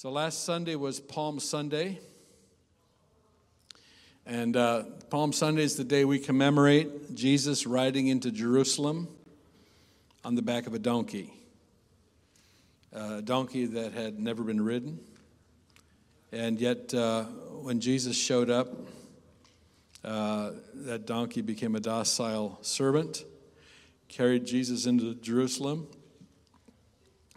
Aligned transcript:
So 0.00 0.12
last 0.12 0.44
Sunday 0.44 0.76
was 0.76 1.00
Palm 1.00 1.40
Sunday. 1.40 1.98
And 4.24 4.56
uh, 4.56 4.84
Palm 5.10 5.32
Sunday 5.32 5.64
is 5.64 5.74
the 5.74 5.82
day 5.82 6.04
we 6.04 6.20
commemorate 6.20 7.16
Jesus 7.16 7.66
riding 7.66 8.06
into 8.06 8.30
Jerusalem 8.30 9.08
on 10.24 10.36
the 10.36 10.40
back 10.40 10.68
of 10.68 10.74
a 10.74 10.78
donkey. 10.78 11.32
A 12.92 13.22
donkey 13.22 13.66
that 13.66 13.92
had 13.92 14.20
never 14.20 14.44
been 14.44 14.60
ridden. 14.60 15.00
And 16.30 16.60
yet, 16.60 16.94
uh, 16.94 17.24
when 17.24 17.80
Jesus 17.80 18.16
showed 18.16 18.50
up, 18.50 18.68
uh, 20.04 20.52
that 20.74 21.06
donkey 21.06 21.40
became 21.40 21.74
a 21.74 21.80
docile 21.80 22.60
servant, 22.62 23.24
carried 24.06 24.46
Jesus 24.46 24.86
into 24.86 25.16
Jerusalem. 25.16 25.88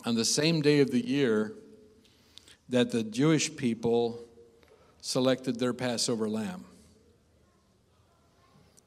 On 0.06 0.14
the 0.14 0.26
same 0.26 0.62
day 0.62 0.80
of 0.82 0.92
the 0.92 1.04
year, 1.04 1.56
that 2.72 2.90
the 2.90 3.04
Jewish 3.04 3.54
people 3.56 4.18
selected 5.02 5.60
their 5.60 5.74
Passover 5.74 6.30
lamb, 6.30 6.64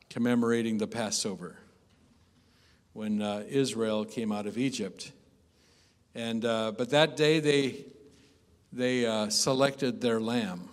commemorating 0.09 0.79
the 0.79 0.87
Passover 0.87 1.57
when 2.95 3.21
uh, 3.21 3.45
Israel 3.47 4.07
came 4.07 4.33
out 4.33 4.47
of 4.47 4.57
Egypt. 4.57 5.13
And, 6.15 6.45
uh, 6.47 6.73
but 6.73 6.91
that 6.91 7.17
day 7.17 7.41
they, 7.41 7.85
they 8.73 9.05
uh, 9.05 9.29
selected 9.29 10.01
their 10.01 10.19
lamb. 10.19 10.71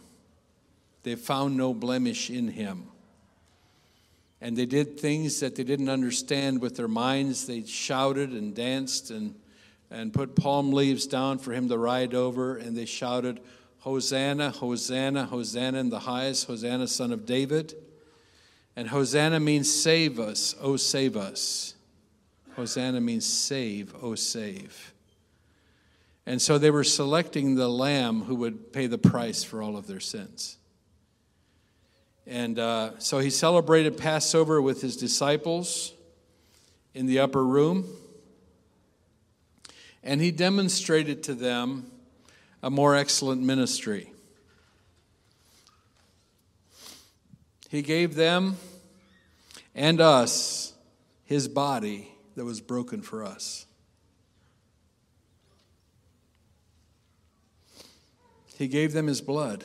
They 1.03 1.16
found 1.16 1.58
no 1.58 1.73
blemish 1.73 2.30
in 2.30 2.48
him. 2.48 2.88
And 4.39 4.55
they 4.55 4.66
did 4.66 5.00
things 5.00 5.41
that 5.41 5.55
they 5.55 5.64
didn't 5.64 5.89
understand 5.89 6.62
with 6.62 6.78
their 6.78 6.88
minds. 6.88 7.45
They 7.45 7.64
shouted 7.64 8.31
and 8.31 8.55
danced 8.55 9.12
and 9.12 9.36
and 9.91 10.13
put 10.13 10.36
palm 10.36 10.72
leaves 10.72 11.05
down 11.05 11.38
for 11.38 11.52
him 11.52 11.68
to 11.68 11.77
ride 11.77 12.13
over, 12.16 12.55
and 12.55 12.76
they 12.76 12.86
shouted, 12.86 13.41
Hosanna, 13.80 14.52
Hosanna, 14.52 15.26
Hosanna 15.26 15.80
in 15.80 15.89
the 15.89 16.00
highest, 16.00 16.47
Hosanna, 16.47 16.88
son 16.88 17.11
of 17.11 17.25
David. 17.25 17.75
And 18.75 18.88
Hosanna 18.88 19.39
means 19.39 19.72
save 19.72 20.19
us, 20.19 20.56
oh, 20.62 20.78
save 20.78 21.17
us. 21.17 21.75
Hosanna 22.56 23.02
means 23.02 23.25
save, 23.25 23.94
oh, 24.02 24.16
save. 24.16 24.94
And 26.25 26.42
so 26.42 26.58
they 26.58 26.72
were 26.72 26.84
selecting 26.84 27.56
the 27.56 27.67
lamb 27.67 28.22
who 28.22 28.36
would 28.36 28.72
pay 28.72 28.88
the 28.88 28.97
price 28.97 29.44
for 29.44 29.62
all 29.62 29.75
of 29.75 29.88
their 29.88 30.00
sins. 30.00 30.58
And 32.25 32.59
uh, 32.59 33.00
so 33.00 33.19
he 33.19 33.30
celebrated 33.30 33.97
Passover 33.97 34.62
with 34.62 34.81
his 34.81 34.95
disciples 34.95 35.94
in 36.94 37.08
the 37.08 37.19
upper 37.19 37.44
room. 37.44 37.86
And 40.03 40.19
he 40.21 40.31
demonstrated 40.31 41.23
to 41.23 41.33
them 41.33 41.91
a 42.63 42.69
more 42.69 42.95
excellent 42.95 43.41
ministry. 43.41 44.11
He 47.69 47.81
gave 47.81 48.16
them 48.16 48.57
and 49.73 50.02
us 50.02 50.73
his 51.23 51.47
body 51.47 52.11
that 52.35 52.44
was 52.44 52.59
broken 52.61 53.02
for 53.02 53.23
us. 53.23 53.66
He 58.57 58.67
gave 58.67 58.94
them 58.94 59.07
his 59.07 59.22
blood, 59.22 59.63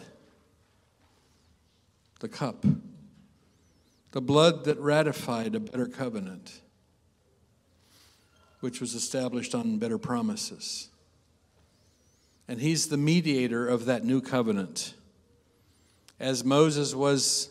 the 2.21 2.29
cup, 2.29 2.65
the 4.13 4.23
blood 4.23 4.65
that 4.65 4.79
ratified 4.79 5.55
a 5.55 5.61
better 5.61 5.87
covenant 5.87 6.61
which 8.67 8.81
was 8.81 8.95
established 8.95 9.55
on 9.55 9.79
better 9.79 9.97
promises. 9.97 10.89
And 12.49 12.61
he's 12.61 12.89
the 12.89 12.97
mediator 12.97 13.69
of 13.69 13.85
that 13.85 14.03
new 14.03 14.21
covenant. 14.21 14.95
As 16.19 16.43
Moses 16.43 16.93
was 16.93 17.49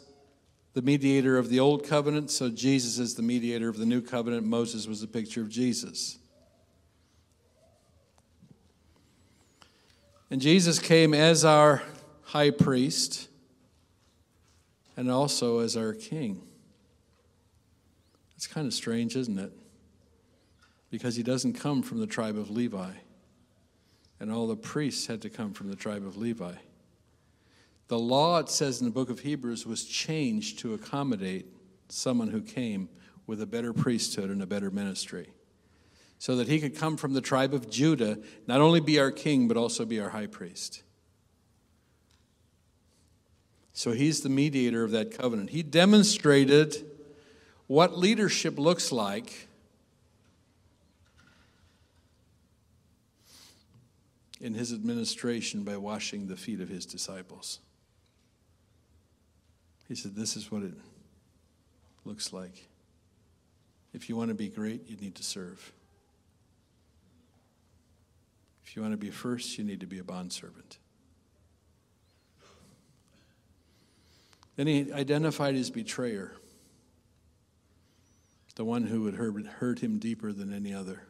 the 0.74 0.82
mediator 0.82 1.38
of 1.38 1.48
the 1.48 1.62
old 1.62 1.88
covenant, 1.88 2.31
so 2.31 2.50
Jesus 2.50 3.00
is 3.00 3.16
the 3.16 3.22
mediator 3.22 3.70
of 3.70 3.78
the 3.78 3.86
new 3.86 4.02
covenant. 4.02 4.46
Moses 4.46 4.88
was 4.88 5.04
a 5.04 5.08
picture 5.08 5.40
of 5.40 5.48
Jesus. 5.48 6.18
And 10.30 10.42
Jesus 10.42 10.80
came 10.80 11.14
as 11.14 11.46
our 11.46 11.81
high 12.24 12.52
priest 12.52 13.30
and 14.98 15.09
also 15.09 15.59
as 15.59 15.78
our 15.78 15.94
king. 15.94 16.42
It's 18.36 18.48
kind 18.48 18.68
of 18.68 18.74
strange, 18.74 19.16
isn't 19.16 19.40
it? 19.40 19.54
Because 20.95 21.17
he 21.17 21.23
doesn't 21.23 21.51
come 21.51 21.81
from 21.81 22.00
the 22.00 22.07
tribe 22.07 22.38
of 22.38 22.50
Levi. 22.50 22.89
And 24.22 24.31
all 24.31 24.47
the 24.47 24.56
priests 24.56 25.07
had 25.07 25.22
to 25.23 25.29
come 25.29 25.51
from 25.51 25.67
the 25.67 25.75
tribe 25.75 26.06
of 26.06 26.16
Levi. 26.16 26.53
The 27.89 28.00
law, 28.00 28.39
it 28.39 28.47
says 28.47 28.79
in 28.79 28.85
the 28.85 28.94
book 28.94 29.09
of 29.09 29.19
Hebrews, 29.19 29.66
was 29.66 29.83
changed 29.83 30.59
to 30.59 30.73
accommodate 30.73 31.47
someone 31.89 32.29
who 32.29 32.41
came 32.41 32.88
with 33.28 33.41
a 33.41 33.45
better 33.45 33.73
priesthood 33.73 34.29
and 34.29 34.41
a 34.41 34.45
better 34.45 34.72
ministry. 34.72 35.28
So 36.17 36.38
that 36.38 36.47
he 36.47 36.61
could 36.61 36.78
come 36.78 36.95
from 36.95 37.12
the 37.12 37.19
tribe 37.19 37.53
of 37.53 37.69
Judah, 37.69 38.17
not 38.47 38.62
only 38.62 38.79
be 38.79 38.97
our 38.97 39.12
king, 39.12 39.50
but 39.50 39.57
also 39.57 39.83
be 39.83 40.00
our 40.00 40.12
high 40.12 40.27
priest. 40.27 40.81
So 43.73 43.91
he's 43.91 44.22
the 44.22 44.29
mediator 44.29 44.85
of 44.85 44.91
that 44.91 45.12
covenant. 45.12 45.50
He 45.50 45.62
demonstrated 45.62 46.85
what 47.67 47.97
leadership 47.97 48.57
looks 48.57 48.94
like 48.94 49.50
in 54.45 54.53
his 54.53 54.72
administration 54.72 55.63
by 55.63 55.75
washing 55.75 56.28
the 56.28 56.38
feet 56.38 56.61
of 56.61 56.69
his 56.69 56.85
disciples. 56.85 57.57
He 59.88 59.95
said, 59.95 60.16
This 60.16 60.38
is 60.38 60.51
what 60.51 60.61
it 60.61 60.73
looks 62.06 62.31
like. 62.31 62.67
If 63.91 64.07
you 64.07 64.16
want 64.16 64.29
to 64.29 64.35
be 64.35 64.47
great, 64.47 64.88
you 64.88 64.97
need 64.97 65.16
to 65.16 65.23
serve. 65.23 65.73
If 68.63 68.75
you 68.75 68.83
want 68.83 68.94
to 68.94 68.97
be 68.97 69.09
first, 69.09 69.57
you 69.57 69.63
need 69.63 69.79
to 69.79 69.88
be 69.88 69.97
a 69.97 70.03
bondservant. 70.03 70.77
Then 74.57 74.67
he 74.67 74.94
identified 74.94 75.56
his 75.56 75.72
betrayer, 75.72 76.33
the 78.53 78.63
one 78.63 78.83
who 78.83 79.01
would 79.01 79.16
hurt 79.16 79.79
him 79.79 79.97
deeper 79.97 80.31
than 80.31 80.53
any 80.53 80.72
other 80.72 81.01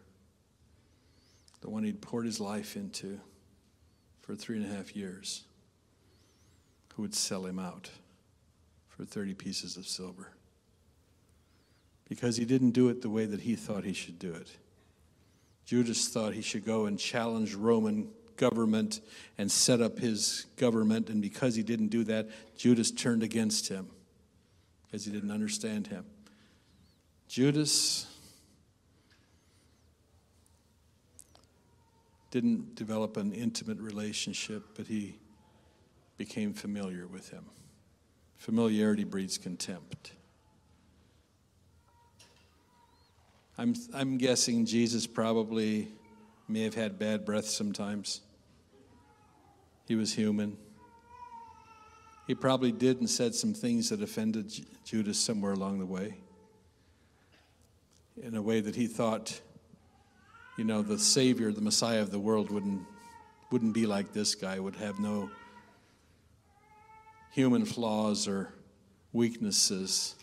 the 1.62 1.70
one 1.70 1.84
he'd 1.84 2.02
poured 2.02 2.26
his 2.26 2.40
life 2.40 2.76
into 2.76 3.20
for 4.22 4.36
three 4.36 4.58
and 4.58 4.66
a 4.66 4.76
half 4.76 4.96
years, 4.96 5.44
who 6.94 7.04
would 7.04 7.14
sell 7.14 7.46
him 7.46 7.60
out 7.60 7.90
for 8.88 9.06
30 9.06 9.34
pieces 9.34 9.78
of 9.78 9.88
silver. 9.88 10.32
Because 12.08 12.38
he 12.38 12.46
didn't 12.46 12.72
do 12.72 12.90
it 12.90 13.02
the 13.02 13.10
way 13.10 13.26
that 13.26 13.42
he 13.42 13.56
thought 13.56 13.84
he 13.84 13.94
should 13.94 14.20
do 14.20 14.34
it. 14.34 14.50
Judas 15.66 16.08
thought 16.08 16.34
he 16.34 16.42
should 16.42 16.66
go 16.66 16.86
and 16.86 17.00
challenge 17.00 17.56
Roman 17.56 18.10
government 18.38 19.02
and 19.38 19.52
set 19.52 19.82
up 19.82 20.00
his 20.00 20.46
government, 20.58 21.10
and 21.10 21.22
because 21.22 21.56
he 21.56 21.64
didn't 21.64 21.88
do 21.88 22.04
that, 22.06 22.28
Judas 22.58 22.92
turned 22.92 23.24
against 23.24 23.68
him 23.70 23.90
because 24.86 25.06
he 25.06 25.12
didn't 25.12 25.32
understand 25.32 25.88
him. 25.88 26.06
Judas 27.28 28.08
didn't 32.36 32.76
develop 32.76 33.16
an 33.16 33.32
intimate 33.32 33.80
relationship, 33.80 34.62
but 34.76 34.86
he 34.88 35.18
became 36.18 36.52
familiar 36.52 37.08
with 37.08 37.30
him. 37.30 37.46
Familiarity 38.36 39.06
breeds 39.06 39.38
contempt. 39.38 40.12
I'm, 43.58 43.74
I'm 43.94 44.18
guessing 44.18 44.66
Jesus 44.66 45.08
probably 45.08 45.88
may 46.50 46.64
have 46.64 46.74
had 46.74 47.00
bad 47.00 47.24
breath 47.24 47.46
sometimes. 47.46 48.20
He 49.88 49.96
was 49.96 50.14
human. 50.14 50.58
He 52.28 52.36
probably 52.36 52.74
did 52.74 53.00
and 53.00 53.10
said 53.10 53.34
some 53.34 53.54
things 53.54 53.92
that 53.92 54.02
offended 54.02 54.52
Judas 54.84 55.18
somewhere 55.18 55.54
along 55.54 55.80
the 55.80 55.86
way 55.86 56.16
in 58.22 58.36
a 58.36 58.42
way 58.42 58.60
that 58.60 58.76
he 58.76 58.88
thought 58.88 59.40
you 60.58 60.64
know, 60.64 60.82
the 60.82 60.98
Savior, 60.98 61.52
the 61.52 61.62
Messiah 61.62 62.02
of 62.02 62.12
the 62.12 62.20
world 62.20 62.50
wouldn't, 62.50 62.82
wouldn't 63.52 63.74
be 63.74 63.86
like 63.86 64.14
this 64.14 64.36
guy, 64.36 64.60
would 64.60 64.76
have 64.76 65.00
no 65.00 65.30
human 67.32 67.66
flaws 67.66 68.28
or 68.28 68.54
weaknesses. 69.12 70.16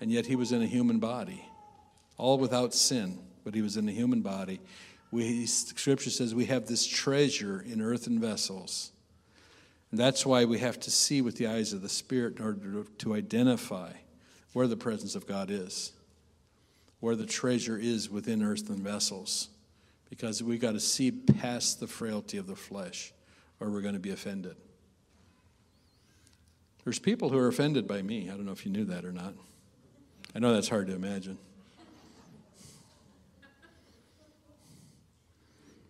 And 0.00 0.10
yet 0.10 0.24
he 0.24 0.36
was 0.36 0.52
in 0.52 0.62
a 0.62 0.66
human 0.66 0.98
body, 0.98 1.44
all 2.16 2.38
without 2.38 2.72
sin, 2.72 3.18
but 3.44 3.54
he 3.54 3.60
was 3.60 3.76
in 3.76 3.86
a 3.88 3.92
human 3.92 4.22
body. 4.22 4.60
We, 5.10 5.44
scripture 5.46 6.10
says 6.10 6.34
we 6.34 6.46
have 6.46 6.66
this 6.66 6.86
treasure 6.86 7.60
in 7.60 7.82
earthen 7.82 8.20
vessels. 8.20 8.92
And 9.90 10.00
that's 10.00 10.24
why 10.24 10.46
we 10.46 10.58
have 10.58 10.80
to 10.80 10.90
see 10.90 11.20
with 11.20 11.36
the 11.36 11.46
eyes 11.46 11.72
of 11.72 11.82
the 11.82 11.88
Spirit 11.88 12.38
in 12.38 12.44
order 12.44 12.60
to, 12.60 12.86
to 12.98 13.14
identify 13.14 13.92
where 14.54 14.66
the 14.66 14.76
presence 14.76 15.14
of 15.14 15.26
God 15.26 15.50
is, 15.50 15.92
where 17.00 17.16
the 17.16 17.26
treasure 17.26 17.76
is 17.76 18.08
within 18.08 18.42
earthen 18.42 18.82
vessels 18.82 19.48
because 20.10 20.42
we 20.42 20.58
got 20.58 20.72
to 20.72 20.80
see 20.80 21.10
past 21.10 21.80
the 21.80 21.86
frailty 21.86 22.38
of 22.38 22.46
the 22.46 22.56
flesh. 22.56 23.12
or 23.60 23.70
we're 23.70 23.80
going 23.80 23.94
to 23.94 24.00
be 24.00 24.10
offended. 24.10 24.56
There's 26.84 26.98
people 26.98 27.28
who 27.28 27.38
are 27.38 27.48
offended 27.48 27.88
by 27.88 28.02
me. 28.02 28.30
I 28.30 28.34
don't 28.34 28.46
know 28.46 28.52
if 28.52 28.64
you 28.64 28.70
knew 28.70 28.84
that 28.84 29.04
or 29.04 29.12
not. 29.12 29.34
I 30.34 30.38
know 30.38 30.54
that's 30.54 30.68
hard 30.68 30.86
to 30.86 30.94
imagine. 30.94 31.38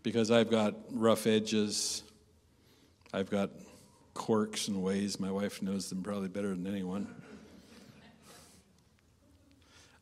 Because 0.03 0.31
I've 0.31 0.51
got 0.51 0.75
rough 0.91 1.27
edges, 1.27 2.03
I've 3.13 3.29
got 3.31 3.51
quirks 4.15 4.69
and 4.69 4.83
ways. 4.83 5.21
My 5.21 5.31
wife 5.31 5.61
knows 5.61 5.91
them 5.91 6.03
probably 6.03 6.29
better 6.29 6.49
than 6.49 6.67
anyone. 6.67 7.07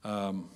Um, 0.04 0.48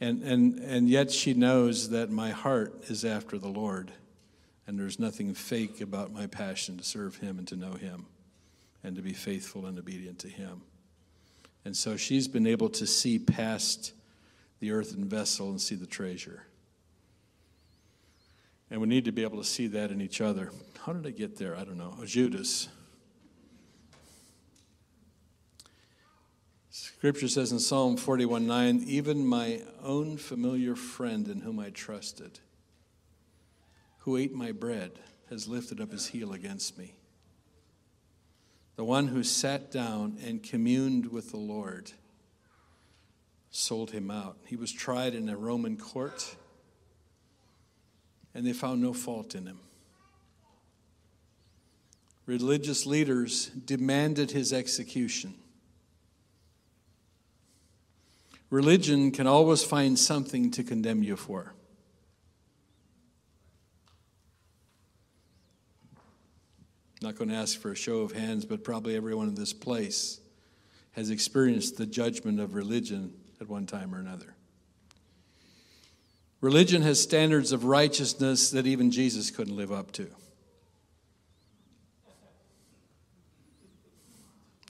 and, 0.00 0.22
and, 0.22 0.58
and 0.60 0.88
yet 0.88 1.10
she 1.10 1.34
knows 1.34 1.90
that 1.90 2.10
my 2.10 2.30
heart 2.30 2.84
is 2.88 3.04
after 3.04 3.38
the 3.38 3.48
Lord, 3.48 3.90
and 4.66 4.78
there's 4.78 4.98
nothing 4.98 5.34
fake 5.34 5.80
about 5.80 6.12
my 6.12 6.26
passion 6.26 6.76
to 6.78 6.84
serve 6.84 7.16
Him 7.16 7.38
and 7.38 7.48
to 7.48 7.56
know 7.56 7.72
Him 7.72 8.06
and 8.84 8.94
to 8.96 9.02
be 9.02 9.12
faithful 9.12 9.66
and 9.66 9.78
obedient 9.78 10.18
to 10.20 10.28
Him. 10.28 10.62
And 11.64 11.76
so 11.76 11.96
she's 11.96 12.28
been 12.28 12.46
able 12.46 12.68
to 12.70 12.86
see 12.86 13.18
past 13.18 13.92
the 14.60 14.70
earthen 14.70 15.04
vessel 15.08 15.50
and 15.50 15.60
see 15.60 15.74
the 15.74 15.86
treasure. 15.86 16.44
And 18.70 18.80
we 18.80 18.86
need 18.86 19.04
to 19.06 19.12
be 19.12 19.22
able 19.22 19.38
to 19.38 19.44
see 19.48 19.66
that 19.68 19.90
in 19.90 20.00
each 20.00 20.20
other. 20.20 20.52
How 20.84 20.92
did 20.92 21.06
I 21.06 21.10
get 21.10 21.36
there? 21.38 21.56
I 21.56 21.64
don't 21.64 21.78
know. 21.78 21.94
Judas. 22.04 22.68
Scripture 26.98 27.28
says 27.28 27.52
in 27.52 27.60
Psalm 27.60 27.96
41 27.96 28.48
9, 28.48 28.82
even 28.84 29.24
my 29.24 29.62
own 29.84 30.16
familiar 30.16 30.74
friend 30.74 31.28
in 31.28 31.42
whom 31.42 31.60
I 31.60 31.70
trusted, 31.70 32.40
who 33.98 34.16
ate 34.16 34.34
my 34.34 34.50
bread, 34.50 34.98
has 35.30 35.46
lifted 35.46 35.80
up 35.80 35.92
his 35.92 36.08
heel 36.08 36.32
against 36.32 36.76
me. 36.76 36.94
The 38.74 38.82
one 38.82 39.06
who 39.06 39.22
sat 39.22 39.70
down 39.70 40.18
and 40.26 40.42
communed 40.42 41.12
with 41.12 41.30
the 41.30 41.36
Lord 41.36 41.92
sold 43.52 43.92
him 43.92 44.10
out. 44.10 44.38
He 44.46 44.56
was 44.56 44.72
tried 44.72 45.14
in 45.14 45.28
a 45.28 45.36
Roman 45.36 45.76
court, 45.76 46.34
and 48.34 48.44
they 48.44 48.52
found 48.52 48.82
no 48.82 48.92
fault 48.92 49.36
in 49.36 49.46
him. 49.46 49.60
Religious 52.26 52.86
leaders 52.86 53.46
demanded 53.46 54.32
his 54.32 54.52
execution. 54.52 55.36
Religion 58.50 59.10
can 59.10 59.26
always 59.26 59.62
find 59.62 59.98
something 59.98 60.50
to 60.52 60.62
condemn 60.62 61.02
you 61.02 61.16
for. 61.16 61.52
I'm 67.00 67.08
Not 67.08 67.16
going 67.16 67.28
to 67.28 67.36
ask 67.36 67.60
for 67.60 67.70
a 67.70 67.76
show 67.76 68.00
of 68.00 68.12
hands, 68.12 68.44
but 68.44 68.64
probably 68.64 68.96
everyone 68.96 69.28
in 69.28 69.34
this 69.34 69.52
place 69.52 70.20
has 70.92 71.10
experienced 71.10 71.76
the 71.76 71.86
judgment 71.86 72.40
of 72.40 72.54
religion 72.54 73.12
at 73.40 73.48
one 73.48 73.66
time 73.66 73.94
or 73.94 73.98
another. 73.98 74.34
Religion 76.40 76.82
has 76.82 77.00
standards 77.00 77.52
of 77.52 77.64
righteousness 77.64 78.50
that 78.50 78.66
even 78.66 78.90
Jesus 78.90 79.30
couldn't 79.30 79.56
live 79.56 79.70
up 79.70 79.92
to. 79.92 80.08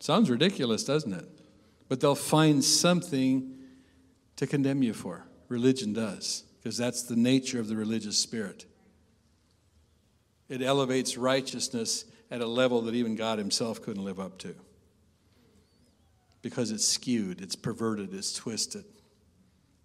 Sounds 0.00 0.30
ridiculous, 0.30 0.84
doesn't 0.84 1.12
it? 1.12 1.28
But 1.88 2.00
they'll 2.00 2.14
find 2.14 2.64
something 2.64 3.57
to 4.38 4.46
condemn 4.46 4.82
you 4.82 4.94
for. 4.94 5.26
Religion 5.48 5.92
does, 5.92 6.44
because 6.58 6.76
that's 6.76 7.02
the 7.02 7.16
nature 7.16 7.58
of 7.58 7.68
the 7.68 7.76
religious 7.76 8.16
spirit. 8.16 8.66
It 10.48 10.62
elevates 10.62 11.18
righteousness 11.18 12.04
at 12.30 12.40
a 12.40 12.46
level 12.46 12.82
that 12.82 12.94
even 12.94 13.16
God 13.16 13.38
Himself 13.38 13.82
couldn't 13.82 14.04
live 14.04 14.20
up 14.20 14.38
to. 14.38 14.54
Because 16.40 16.70
it's 16.70 16.86
skewed, 16.86 17.40
it's 17.40 17.56
perverted, 17.56 18.14
it's 18.14 18.32
twisted, 18.32 18.84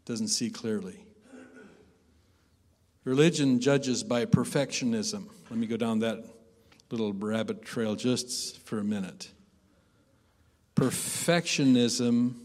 doesn't 0.05 0.27
see 0.27 0.51
clearly. 0.51 1.03
Religion 3.05 3.59
judges 3.59 4.03
by 4.03 4.25
perfectionism. 4.25 5.29
Let 5.49 5.59
me 5.59 5.65
go 5.65 5.77
down 5.77 5.99
that 5.99 6.23
little 6.91 7.11
rabbit 7.11 7.63
trail 7.63 7.95
just 7.95 8.59
for 8.59 8.77
a 8.77 8.83
minute. 8.83 9.31
Perfectionism 10.75 12.35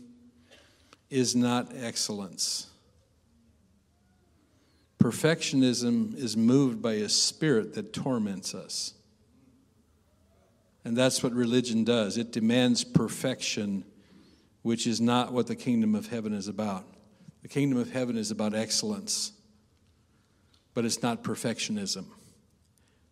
is 1.11 1.35
not 1.35 1.73
excellence. 1.77 2.67
Perfectionism 4.99 6.17
is 6.17 6.37
moved 6.37 6.83
by 6.83 6.95
a 6.95 7.09
spirit 7.09 7.75
that 7.75 7.93
torments 7.93 8.55
us. 8.55 8.95
And 10.85 10.97
that's 10.97 11.23
what 11.23 11.33
religion 11.33 11.85
does 11.85 12.19
it 12.19 12.33
demands 12.33 12.85
perfection, 12.85 13.85
which 14.63 14.87
is 14.87 15.01
not 15.01 15.33
what 15.33 15.47
the 15.47 15.57
kingdom 15.57 15.95
of 15.95 16.09
heaven 16.09 16.33
is 16.33 16.49
about. 16.49 16.87
The 17.43 17.49
kingdom 17.49 17.79
of 17.79 17.91
heaven 17.91 18.17
is 18.17 18.31
about 18.31 18.55
excellence, 18.55 19.33
but 20.75 20.85
it's 20.85 21.03
not 21.03 21.23
perfectionism 21.23 22.07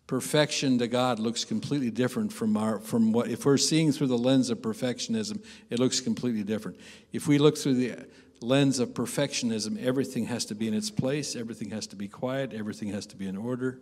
perfection 0.06 0.78
to 0.78 0.86
God 0.86 1.18
looks 1.18 1.44
completely 1.44 1.90
different 1.90 2.32
from 2.32 2.56
our 2.56 2.78
from 2.78 3.12
what 3.12 3.28
if 3.28 3.44
we're 3.44 3.56
seeing 3.56 3.92
through 3.92 4.06
the 4.06 4.18
lens 4.18 4.50
of 4.50 4.58
perfectionism, 4.58 5.42
it 5.70 5.78
looks 5.78 6.00
completely 6.00 6.42
different. 6.42 6.78
If 7.12 7.26
we 7.26 7.38
look 7.38 7.58
through 7.58 7.74
the 7.74 8.06
lens 8.40 8.78
of 8.78 8.90
perfectionism, 8.90 9.82
everything 9.82 10.26
has 10.26 10.44
to 10.46 10.54
be 10.54 10.68
in 10.68 10.74
its 10.74 10.90
place, 10.90 11.34
everything 11.34 11.70
has 11.70 11.86
to 11.88 11.96
be 11.96 12.08
quiet, 12.08 12.52
everything 12.52 12.88
has 12.88 13.06
to 13.06 13.16
be 13.16 13.26
in 13.26 13.36
order. 13.36 13.80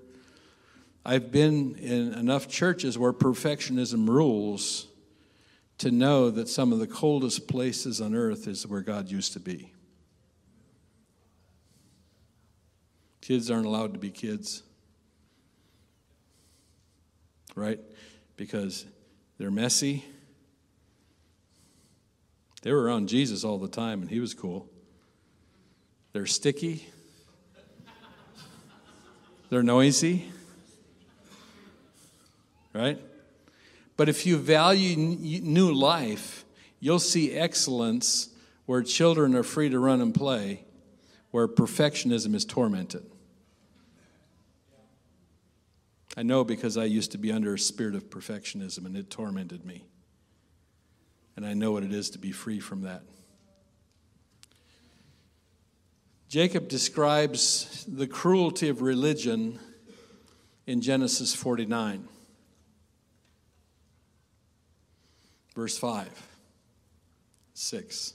I've 1.04 1.30
been 1.30 1.74
in 1.76 2.14
enough 2.14 2.48
churches 2.48 2.96
where 2.96 3.12
perfectionism 3.12 4.08
rules 4.08 4.86
to 5.76 5.90
know 5.90 6.30
that 6.30 6.48
some 6.48 6.72
of 6.72 6.78
the 6.78 6.86
coldest 6.86 7.46
places 7.48 8.00
on 8.00 8.14
earth 8.14 8.46
is 8.46 8.66
where 8.66 8.80
God 8.80 9.10
used 9.10 9.34
to 9.34 9.40
be. 9.40 9.72
Kids 13.20 13.50
aren't 13.50 13.66
allowed 13.66 13.92
to 13.92 13.98
be 13.98 14.10
kids 14.10 14.62
right? 17.54 17.80
Because 18.36 18.84
they're 19.38 19.50
messy. 19.50 20.04
They 22.62 22.72
were 22.72 22.82
around 22.82 23.08
Jesus 23.08 23.44
all 23.44 23.58
the 23.58 23.68
time, 23.68 24.00
and 24.00 24.10
he 24.10 24.20
was 24.20 24.34
cool. 24.34 24.68
They're 26.12 26.26
sticky. 26.26 26.86
They're 29.50 29.62
noisy. 29.62 30.30
Right? 32.72 32.98
But 33.96 34.08
if 34.08 34.26
you 34.26 34.36
value 34.36 34.96
new 34.96 35.72
life, 35.72 36.44
you'll 36.80 36.98
see 36.98 37.32
excellence 37.32 38.30
where 38.66 38.82
children 38.82 39.34
are 39.36 39.42
free 39.42 39.68
to 39.68 39.78
run 39.78 40.00
and 40.00 40.14
play, 40.14 40.64
where 41.30 41.46
perfectionism 41.46 42.34
is 42.34 42.44
tormented. 42.44 43.04
I 46.16 46.22
know 46.22 46.44
because 46.44 46.76
I 46.76 46.84
used 46.84 47.12
to 47.12 47.18
be 47.18 47.32
under 47.32 47.54
a 47.54 47.58
spirit 47.58 47.94
of 47.94 48.08
perfectionism 48.08 48.86
and 48.86 48.96
it 48.96 49.10
tormented 49.10 49.64
me. 49.64 49.84
And 51.36 51.44
I 51.44 51.54
know 51.54 51.72
what 51.72 51.82
it 51.82 51.92
is 51.92 52.10
to 52.10 52.18
be 52.18 52.30
free 52.30 52.60
from 52.60 52.82
that. 52.82 53.02
Jacob 56.28 56.68
describes 56.68 57.84
the 57.86 58.06
cruelty 58.06 58.68
of 58.68 58.82
religion 58.82 59.58
in 60.66 60.80
Genesis 60.80 61.34
49, 61.34 62.08
verse 65.54 65.78
5, 65.78 66.28
6. 67.54 68.14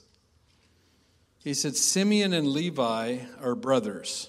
He 1.42 1.54
said, 1.54 1.76
Simeon 1.76 2.34
and 2.34 2.48
Levi 2.48 3.18
are 3.42 3.54
brothers. 3.54 4.28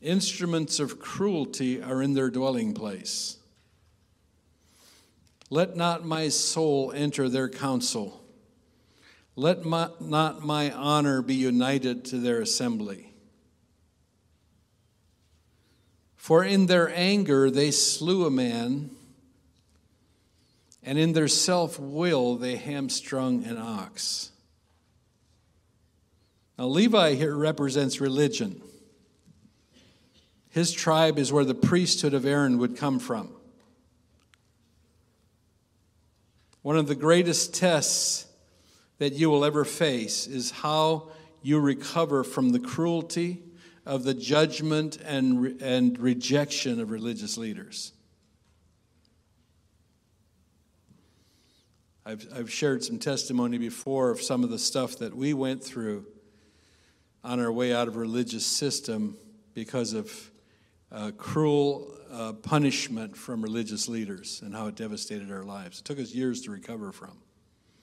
Instruments 0.00 0.78
of 0.78 1.00
cruelty 1.00 1.82
are 1.82 2.02
in 2.02 2.14
their 2.14 2.30
dwelling 2.30 2.72
place. 2.72 3.36
Let 5.50 5.76
not 5.76 6.04
my 6.04 6.28
soul 6.28 6.92
enter 6.92 7.28
their 7.28 7.48
council. 7.48 8.22
Let 9.34 9.64
my, 9.64 9.88
not 10.00 10.44
my 10.44 10.70
honor 10.72 11.22
be 11.22 11.34
united 11.34 12.04
to 12.06 12.18
their 12.18 12.40
assembly. 12.40 13.12
For 16.16 16.44
in 16.44 16.66
their 16.66 16.94
anger 16.94 17.50
they 17.50 17.70
slew 17.70 18.26
a 18.26 18.30
man, 18.30 18.90
and 20.82 20.98
in 20.98 21.12
their 21.12 21.28
self 21.28 21.78
will 21.78 22.36
they 22.36 22.56
hamstrung 22.56 23.44
an 23.44 23.56
ox. 23.56 24.30
Now, 26.58 26.66
Levi 26.66 27.14
here 27.14 27.36
represents 27.36 28.00
religion. 28.00 28.60
His 30.58 30.72
tribe 30.72 31.20
is 31.20 31.32
where 31.32 31.44
the 31.44 31.54
priesthood 31.54 32.14
of 32.14 32.26
Aaron 32.26 32.58
would 32.58 32.76
come 32.76 32.98
from. 32.98 33.30
One 36.62 36.76
of 36.76 36.88
the 36.88 36.96
greatest 36.96 37.54
tests 37.54 38.26
that 38.98 39.12
you 39.12 39.30
will 39.30 39.44
ever 39.44 39.64
face 39.64 40.26
is 40.26 40.50
how 40.50 41.10
you 41.42 41.60
recover 41.60 42.24
from 42.24 42.50
the 42.50 42.58
cruelty 42.58 43.40
of 43.86 44.02
the 44.02 44.14
judgment 44.14 44.96
and, 45.04 45.62
and 45.62 45.96
rejection 45.96 46.80
of 46.80 46.90
religious 46.90 47.38
leaders. 47.38 47.92
I've, 52.04 52.26
I've 52.34 52.50
shared 52.50 52.82
some 52.82 52.98
testimony 52.98 53.58
before 53.58 54.10
of 54.10 54.20
some 54.20 54.42
of 54.42 54.50
the 54.50 54.58
stuff 54.58 54.98
that 54.98 55.16
we 55.16 55.34
went 55.34 55.62
through 55.62 56.04
on 57.22 57.38
our 57.38 57.52
way 57.52 57.72
out 57.72 57.86
of 57.86 57.94
religious 57.94 58.44
system 58.44 59.16
because 59.54 59.92
of 59.92 60.32
uh, 60.90 61.10
cruel 61.16 61.94
uh, 62.10 62.32
punishment 62.32 63.16
from 63.16 63.42
religious 63.42 63.88
leaders 63.88 64.40
and 64.44 64.54
how 64.54 64.66
it 64.66 64.74
devastated 64.74 65.30
our 65.30 65.44
lives. 65.44 65.80
It 65.80 65.84
took 65.84 65.98
us 65.98 66.12
years 66.12 66.40
to 66.42 66.50
recover 66.50 66.92
from. 66.92 67.18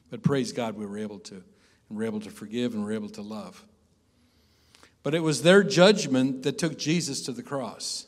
But 0.10 0.24
praise 0.24 0.52
God, 0.52 0.76
we 0.76 0.86
were 0.86 0.98
able 0.98 1.20
to. 1.20 1.36
And 1.36 1.98
we're 1.98 2.06
able 2.06 2.22
to 2.22 2.32
forgive 2.32 2.74
and 2.74 2.84
we're 2.84 2.94
able 2.94 3.10
to 3.10 3.22
love. 3.22 3.64
But 5.04 5.14
it 5.14 5.22
was 5.22 5.44
their 5.44 5.64
judgment 5.64 6.44
that 6.44 6.58
took 6.58 6.80
Jesus 6.80 7.22
to 7.24 7.32
the 7.32 7.44
cross. 7.44 8.08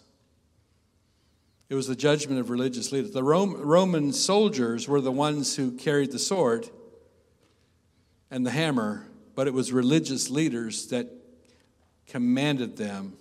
It 1.69 1.75
was 1.75 1.87
the 1.87 1.95
judgment 1.95 2.39
of 2.39 2.49
religious 2.49 2.91
leaders. 2.91 3.11
The 3.11 3.23
Roman 3.23 4.13
soldiers 4.13 4.87
were 4.87 5.01
the 5.01 5.11
ones 5.11 5.55
who 5.55 5.71
carried 5.71 6.11
the 6.11 6.19
sword 6.19 6.69
and 8.31 8.45
the 8.45 8.51
hammer, 8.51 9.05
but 9.35 9.47
it 9.47 9.53
was 9.53 9.71
religious 9.71 10.29
leaders 10.29 10.87
that 10.87 11.07
commanded 12.07 12.77
them 12.77 13.17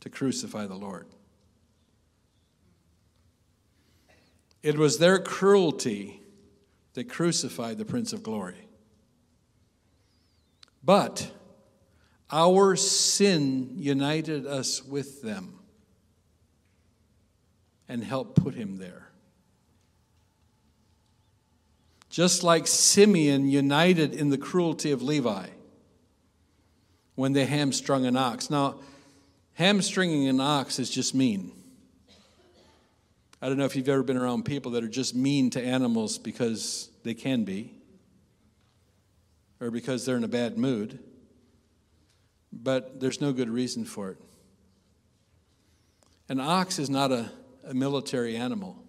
to 0.00 0.10
crucify 0.10 0.66
the 0.66 0.74
Lord. 0.74 1.06
It 4.64 4.78
was 4.78 4.96
their 4.96 5.18
cruelty 5.18 6.22
that 6.94 7.10
crucified 7.10 7.76
the 7.76 7.84
Prince 7.84 8.14
of 8.14 8.22
Glory. 8.22 8.66
But 10.82 11.30
our 12.32 12.74
sin 12.74 13.74
united 13.76 14.46
us 14.46 14.82
with 14.82 15.20
them 15.20 15.58
and 17.90 18.02
helped 18.02 18.42
put 18.42 18.54
him 18.54 18.78
there. 18.78 19.10
Just 22.08 22.42
like 22.42 22.66
Simeon 22.66 23.50
united 23.50 24.14
in 24.14 24.30
the 24.30 24.38
cruelty 24.38 24.92
of 24.92 25.02
Levi 25.02 25.48
when 27.16 27.34
they 27.34 27.44
hamstrung 27.44 28.06
an 28.06 28.16
ox. 28.16 28.48
Now, 28.48 28.76
hamstringing 29.52 30.26
an 30.26 30.40
ox 30.40 30.78
is 30.78 30.88
just 30.88 31.14
mean. 31.14 31.52
I 33.44 33.48
don't 33.48 33.58
know 33.58 33.66
if 33.66 33.76
you've 33.76 33.90
ever 33.90 34.02
been 34.02 34.16
around 34.16 34.46
people 34.46 34.72
that 34.72 34.82
are 34.82 34.88
just 34.88 35.14
mean 35.14 35.50
to 35.50 35.62
animals 35.62 36.16
because 36.16 36.88
they 37.02 37.12
can 37.12 37.44
be 37.44 37.74
or 39.60 39.70
because 39.70 40.06
they're 40.06 40.16
in 40.16 40.24
a 40.24 40.28
bad 40.28 40.56
mood, 40.56 40.98
but 42.50 43.00
there's 43.00 43.20
no 43.20 43.34
good 43.34 43.50
reason 43.50 43.84
for 43.84 44.12
it. 44.12 44.18
An 46.30 46.40
ox 46.40 46.78
is 46.78 46.88
not 46.88 47.12
a 47.12 47.30
a 47.66 47.74
military 47.74 48.34
animal. 48.34 48.82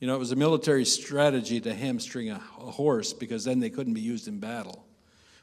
You 0.00 0.06
know, 0.06 0.14
it 0.14 0.20
was 0.20 0.32
a 0.32 0.36
military 0.36 0.86
strategy 0.86 1.60
to 1.60 1.74
hamstring 1.74 2.30
a, 2.30 2.40
a 2.58 2.70
horse 2.70 3.12
because 3.12 3.44
then 3.44 3.60
they 3.60 3.68
couldn't 3.68 3.92
be 3.92 4.00
used 4.00 4.26
in 4.26 4.38
battle. 4.38 4.86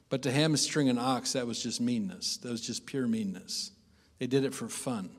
But 0.10 0.24
to 0.24 0.32
hamstring 0.32 0.90
an 0.90 0.98
ox, 0.98 1.34
that 1.34 1.46
was 1.46 1.62
just 1.62 1.80
meanness. 1.80 2.38
That 2.38 2.50
was 2.50 2.62
just 2.62 2.88
pure 2.88 3.06
meanness. 3.06 3.70
They 4.18 4.26
did 4.26 4.44
it 4.44 4.56
for 4.56 4.68
fun. 4.68 5.12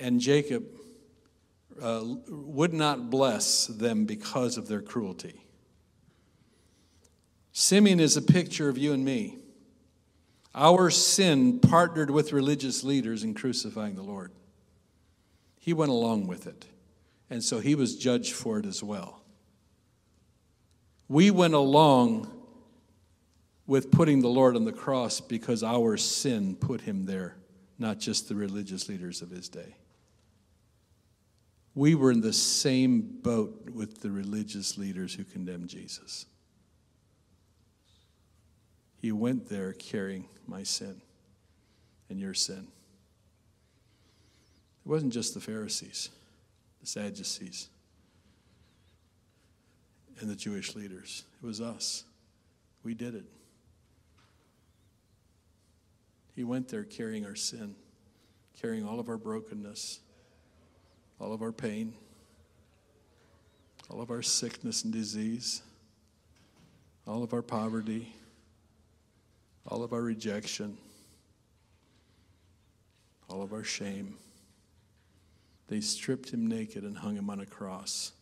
And 0.00 0.18
Jacob 0.18 0.64
uh, 1.80 2.02
would 2.28 2.72
not 2.72 3.10
bless 3.10 3.66
them 3.66 4.06
because 4.06 4.56
of 4.56 4.66
their 4.66 4.80
cruelty. 4.80 5.44
Simeon 7.52 8.00
is 8.00 8.16
a 8.16 8.22
picture 8.22 8.68
of 8.68 8.78
you 8.78 8.92
and 8.92 9.04
me. 9.04 9.38
Our 10.54 10.90
sin 10.90 11.60
partnered 11.60 12.10
with 12.10 12.32
religious 12.32 12.82
leaders 12.82 13.22
in 13.22 13.34
crucifying 13.34 13.94
the 13.94 14.02
Lord. 14.02 14.32
He 15.58 15.72
went 15.72 15.90
along 15.90 16.26
with 16.26 16.46
it. 16.46 16.66
And 17.28 17.44
so 17.44 17.60
he 17.60 17.74
was 17.74 17.96
judged 17.96 18.32
for 18.32 18.58
it 18.58 18.66
as 18.66 18.82
well. 18.82 19.22
We 21.08 21.30
went 21.30 21.54
along 21.54 22.30
with 23.66 23.92
putting 23.92 24.20
the 24.20 24.28
Lord 24.28 24.56
on 24.56 24.64
the 24.64 24.72
cross 24.72 25.20
because 25.20 25.62
our 25.62 25.96
sin 25.96 26.56
put 26.56 26.80
him 26.80 27.06
there, 27.06 27.36
not 27.78 28.00
just 28.00 28.28
the 28.28 28.34
religious 28.34 28.88
leaders 28.88 29.22
of 29.22 29.30
his 29.30 29.48
day. 29.48 29.76
We 31.74 31.94
were 31.94 32.10
in 32.10 32.20
the 32.20 32.32
same 32.32 33.00
boat 33.00 33.70
with 33.70 34.00
the 34.00 34.10
religious 34.10 34.76
leaders 34.76 35.14
who 35.14 35.24
condemned 35.24 35.68
Jesus. 35.68 36.26
He 39.00 39.12
went 39.12 39.48
there 39.48 39.72
carrying 39.72 40.28
my 40.46 40.62
sin 40.62 41.00
and 42.08 42.20
your 42.20 42.34
sin. 42.34 42.66
It 44.84 44.88
wasn't 44.88 45.12
just 45.12 45.32
the 45.34 45.40
Pharisees, 45.40 46.10
the 46.80 46.86
Sadducees, 46.86 47.68
and 50.18 50.28
the 50.28 50.36
Jewish 50.36 50.74
leaders. 50.74 51.24
It 51.42 51.46
was 51.46 51.60
us. 51.60 52.04
We 52.82 52.94
did 52.94 53.14
it. 53.14 53.24
He 56.34 56.44
went 56.44 56.68
there 56.68 56.84
carrying 56.84 57.24
our 57.24 57.36
sin, 57.36 57.74
carrying 58.60 58.86
all 58.86 59.00
of 59.00 59.08
our 59.08 59.18
brokenness, 59.18 60.00
all 61.20 61.32
of 61.32 61.42
our 61.42 61.52
pain, 61.52 61.92
all 63.90 64.00
of 64.00 64.10
our 64.10 64.22
sickness 64.22 64.84
and 64.84 64.92
disease, 64.92 65.62
all 67.06 67.22
of 67.22 67.34
our 67.34 67.42
poverty, 67.42 68.14
all 69.66 69.82
of 69.82 69.92
our 69.92 70.00
rejection, 70.00 70.78
all 73.28 73.42
of 73.42 73.52
our 73.52 73.64
shame. 73.64 74.16
They 75.68 75.80
stripped 75.80 76.30
him 76.30 76.46
naked 76.46 76.82
and 76.82 76.96
hung 76.96 77.16
him 77.16 77.30
on 77.30 77.40
a 77.40 77.46
cross. 77.46 78.12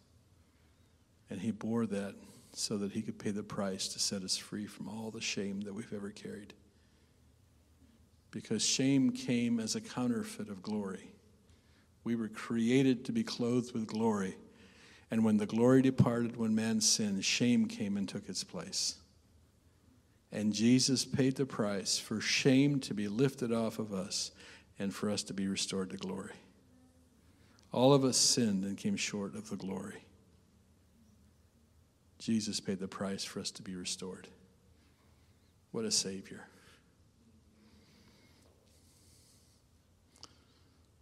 And 1.31 1.41
he 1.41 1.51
bore 1.51 1.87
that 1.87 2.15
so 2.53 2.77
that 2.79 2.93
he 2.93 3.03
could 3.03 3.19
pay 3.19 3.31
the 3.31 3.43
price 3.43 3.89
to 3.89 3.99
set 3.99 4.23
us 4.23 4.37
free 4.37 4.67
from 4.67 4.89
all 4.89 5.11
the 5.11 5.21
shame 5.21 5.61
that 5.63 5.75
we've 5.75 5.93
ever 5.93 6.11
carried. 6.11 6.53
Because 8.31 8.65
shame 8.65 9.11
came 9.11 9.61
as 9.61 9.77
a 9.77 9.81
counterfeit 9.81 10.49
of 10.49 10.63
glory. 10.63 11.11
We 12.09 12.17
were 12.17 12.29
created 12.29 13.05
to 13.05 13.13
be 13.13 13.23
clothed 13.23 13.75
with 13.75 13.87
glory. 13.87 14.35
And 15.11 15.27
when 15.27 15.37
the 15.37 15.45
glory 15.45 15.83
departed, 15.83 16.39
when 16.39 16.55
man 16.55 16.81
sinned, 16.81 17.23
shame 17.23 17.67
came 17.67 17.99
and 17.99 18.09
took 18.09 18.31
its 18.31 18.43
place. 18.43 18.95
And 20.33 20.55
Jesus 20.55 21.05
paid 21.05 21.37
the 21.37 21.45
price 21.45 21.99
for 21.99 22.19
shame 22.19 22.81
to 22.81 22.95
be 22.95 23.09
lifted 23.09 23.53
off 23.53 23.79
of 23.79 23.93
us 23.93 24.31
and 24.79 24.95
for 24.95 25.11
us 25.11 25.23
to 25.25 25.35
be 25.35 25.49
restored 25.49 25.91
to 25.91 25.99
glory. 25.99 26.33
All 27.73 27.93
of 27.93 28.07
us 28.07 28.17
sinned 28.17 28.65
and 28.65 28.79
came 28.79 28.97
short 28.97 29.35
of 29.35 29.51
the 29.51 29.57
glory. 29.57 30.03
Jesus 32.19 32.59
paid 32.59 32.79
the 32.79 32.89
price 32.89 33.23
for 33.23 33.41
us 33.41 33.51
to 33.51 33.63
be 33.63 33.75
restored. 33.75 34.29
What 35.73 35.85
a 35.85 35.91
Savior. 35.91 36.49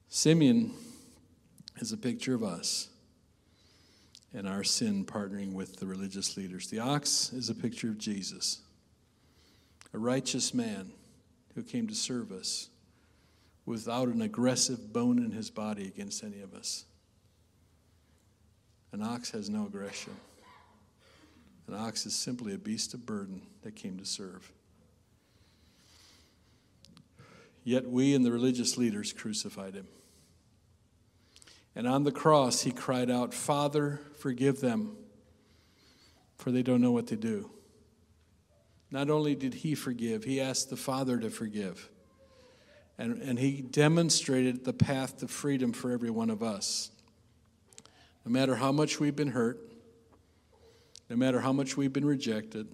Simeon 0.09 0.73
is 1.79 1.93
a 1.93 1.97
picture 1.97 2.35
of 2.35 2.43
us 2.43 2.89
and 4.35 4.49
our 4.49 4.65
sin 4.65 5.05
partnering 5.05 5.53
with 5.53 5.77
the 5.77 5.87
religious 5.87 6.37
leaders. 6.37 6.69
The 6.69 6.79
ox 6.79 7.33
is 7.33 7.49
a 7.49 7.55
picture 7.55 7.89
of 7.89 7.99
Jesus, 7.99 8.61
a 9.95 9.99
righteous 9.99 10.53
man 10.53 10.93
who 11.55 11.63
came 11.63 11.87
to 11.89 11.95
serve 11.95 12.33
us 12.33 12.69
without 13.65 14.09
an 14.09 14.23
aggressive 14.23 14.93
bone 14.93 15.19
in 15.19 15.33
his 15.33 15.51
body 15.51 15.87
against 15.87 16.23
any 16.23 16.41
of 16.41 16.55
us. 16.55 16.85
An 18.93 19.03
ox 19.03 19.31
has 19.31 19.51
no 19.51 19.67
aggression. 19.67 20.15
An 21.67 21.75
ox 21.75 22.07
is 22.07 22.15
simply 22.15 22.55
a 22.55 22.59
beast 22.59 22.95
of 22.95 23.05
burden 23.05 23.43
that 23.63 23.75
came 23.75 23.99
to 23.99 24.05
serve. 24.05 24.53
Yet 27.65 27.89
we 27.89 28.15
and 28.15 28.25
the 28.25 28.31
religious 28.31 28.77
leaders 28.77 29.13
crucified 29.13 29.75
him. 29.75 29.89
And 31.77 31.87
on 31.87 32.05
the 32.05 32.13
cross, 32.13 32.63
he 32.63 32.73
cried 32.73 33.11
out, 33.11 33.35
Father, 33.35 34.01
forgive 34.19 34.61
them, 34.61 34.97
for 36.39 36.51
they 36.51 36.63
don't 36.63 36.81
know 36.81 36.91
what 36.91 37.07
they 37.07 37.17
do. 37.17 37.51
Not 38.91 39.11
only 39.11 39.35
did 39.35 39.53
he 39.53 39.75
forgive, 39.75 40.25
he 40.25 40.41
asked 40.41 40.71
the 40.71 40.77
Father 40.77 41.19
to 41.19 41.29
forgive. 41.29 41.91
And, 42.97 43.21
and 43.21 43.39
he 43.39 43.61
demonstrated 43.61 44.65
the 44.65 44.73
path 44.73 45.19
to 45.19 45.29
freedom 45.29 45.75
for 45.75 45.91
every 45.91 46.09
one 46.09 46.31
of 46.31 46.43
us. 46.43 46.91
No 48.25 48.33
matter 48.33 48.55
how 48.55 48.73
much 48.73 48.99
we've 48.99 49.15
been 49.15 49.33
hurt, 49.33 49.61
no 51.11 51.17
matter 51.17 51.41
how 51.41 51.53
much 51.53 51.77
we've 51.77 51.93
been 51.93 52.07
rejected, 52.07 52.69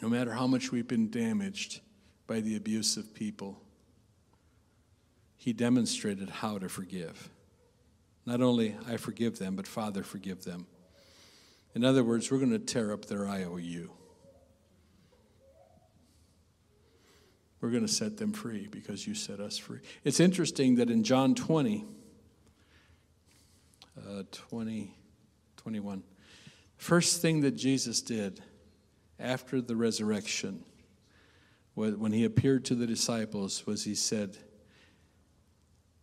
no 0.00 0.08
matter 0.08 0.32
how 0.32 0.46
much 0.46 0.70
we've 0.70 0.86
been 0.86 1.10
damaged 1.10 1.80
by 2.28 2.40
the 2.40 2.54
abuse 2.54 2.96
of 2.96 3.12
people, 3.14 3.60
he 5.36 5.52
demonstrated 5.52 6.30
how 6.30 6.56
to 6.56 6.68
forgive. 6.68 7.30
Not 8.30 8.42
only 8.42 8.76
I 8.86 8.96
forgive 8.96 9.40
them, 9.40 9.56
but 9.56 9.66
Father, 9.66 10.04
forgive 10.04 10.44
them. 10.44 10.68
In 11.74 11.84
other 11.84 12.04
words, 12.04 12.30
we're 12.30 12.38
going 12.38 12.52
to 12.52 12.60
tear 12.60 12.92
up 12.92 13.06
their 13.06 13.26
IOU. 13.26 13.90
we're 17.60 17.70
going 17.70 17.84
to 17.84 17.92
set 17.92 18.18
them 18.18 18.32
free 18.32 18.68
because 18.70 19.04
you 19.04 19.16
set 19.16 19.40
us 19.40 19.58
free. 19.58 19.80
It's 20.04 20.20
interesting 20.20 20.76
that 20.76 20.90
in 20.90 21.02
John 21.02 21.34
20, 21.34 21.84
uh, 23.98 24.22
20, 24.30 24.94
21, 25.56 26.04
first 26.76 27.20
thing 27.20 27.40
that 27.40 27.56
Jesus 27.56 28.00
did 28.00 28.40
after 29.18 29.60
the 29.60 29.74
resurrection, 29.74 30.64
when 31.74 32.12
he 32.12 32.24
appeared 32.24 32.64
to 32.66 32.76
the 32.76 32.86
disciples, 32.86 33.66
was 33.66 33.82
he 33.82 33.96
said, 33.96 34.36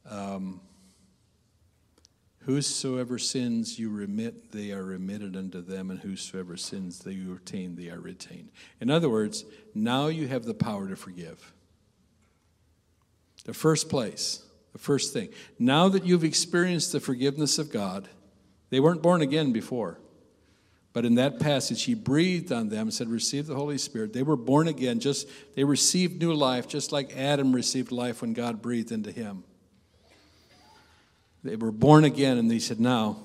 um, 0.10 0.60
Whosoever 2.48 3.20
sins 3.20 3.77
you 3.77 3.89
remit, 3.89 4.54
they 4.54 4.72
are 4.72 4.82
remitted 4.82 5.36
unto 5.36 5.62
them, 5.62 5.92
and 5.92 6.00
whosoever 6.00 6.56
sins 6.56 7.00
they 7.00 7.18
retain, 7.18 7.75
they 7.75 7.89
are 7.89 8.00
retained. 8.00 8.51
In 8.80 8.89
other 8.89 9.10
words, 9.10 9.44
now 9.75 10.08
you 10.08 10.30
have 10.30 10.46
the 10.46 10.54
power 10.54 10.88
to 10.88 10.96
forgive. 10.96 11.51
The 13.44 13.54
first 13.54 13.89
place, 13.89 14.46
the 14.72 14.80
first 14.80 15.12
thing. 15.12 15.27
Now 15.60 15.89
that 15.89 16.06
you've 16.06 16.24
experienced 16.24 16.94
the 16.94 17.01
forgiveness 17.01 17.60
of 17.60 17.70
God, 17.70 18.08
they 18.70 18.80
weren't 18.80 19.01
born 19.01 19.22
again 19.22 19.51
before. 19.51 20.00
But 20.94 21.04
in 21.04 21.16
that 21.16 21.42
passage, 21.42 21.84
he 21.84 21.96
breathed 21.96 22.54
on 22.54 22.70
them 22.70 22.84
and 22.84 22.94
said, 22.94 23.10
Receive 23.10 23.48
the 23.48 23.56
Holy 23.56 23.77
Spirit. 23.77 24.13
They 24.13 24.24
were 24.24 24.38
born 24.38 24.70
again, 24.70 25.01
just 25.01 25.27
they 25.56 25.66
received 25.66 26.22
new 26.22 26.34
life, 26.34 26.70
just 26.70 26.94
like 26.94 27.13
Adam 27.13 27.54
received 27.54 27.92
life 27.92 28.22
when 28.22 28.32
God 28.32 28.62
breathed 28.62 28.94
into 28.94 29.12
him. 29.12 29.44
They 31.48 31.56
were 31.56 31.72
born 31.72 32.04
again, 32.04 32.38
and 32.38 32.51
he 32.51 32.60
said, 32.60 32.80
Now, 32.80 33.18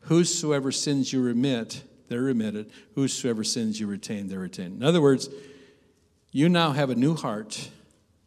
whosoever 0.00 0.70
sins 0.70 1.12
you 1.12 1.22
remit, 1.22 1.82
they're 2.08 2.22
remitted. 2.22 2.70
Whosoever 2.94 3.44
sins 3.44 3.80
you 3.80 3.86
retain, 3.86 4.28
they're 4.28 4.38
retained. 4.38 4.76
In 4.76 4.82
other 4.82 5.00
words, 5.00 5.28
you 6.30 6.48
now 6.48 6.72
have 6.72 6.90
a 6.90 6.94
new 6.94 7.14
heart. 7.14 7.70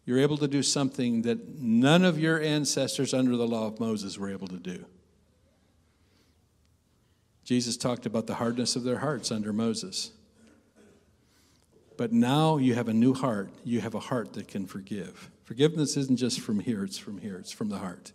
You're 0.06 0.20
able 0.20 0.38
to 0.38 0.48
do 0.48 0.64
something 0.64 1.24
that 1.24 1.60
none 1.60 2.04
of 2.04 2.20
your 2.20 2.40
ancestors 2.42 3.14
under 3.14 3.36
the 3.36 3.48
law 3.48 3.68
of 3.68 3.80
Moses 3.80 4.18
were 4.18 4.32
able 4.32 4.48
to 4.48 4.58
do. 4.58 4.86
Jesus 7.44 7.78
talked 7.78 8.06
about 8.06 8.26
the 8.28 8.36
hardness 8.36 8.76
of 8.76 8.84
their 8.84 8.98
hearts 8.98 9.32
under 9.32 9.54
Moses. 9.54 10.12
But 11.98 12.12
now 12.12 12.58
you 12.58 12.74
have 12.74 12.88
a 12.88 12.94
new 12.94 13.14
heart. 13.14 13.50
You 13.64 13.82
have 13.82 13.94
a 13.94 14.00
heart 14.00 14.34
that 14.34 14.48
can 14.48 14.66
forgive. 14.66 15.30
Forgiveness 15.44 15.96
isn't 15.96 16.18
just 16.18 16.42
from 16.42 16.60
here, 16.60 16.84
it's 16.84 16.98
from 16.98 17.20
here, 17.20 17.38
it's 17.38 17.52
from 17.52 17.70
the 17.70 17.78
heart. 17.78 18.12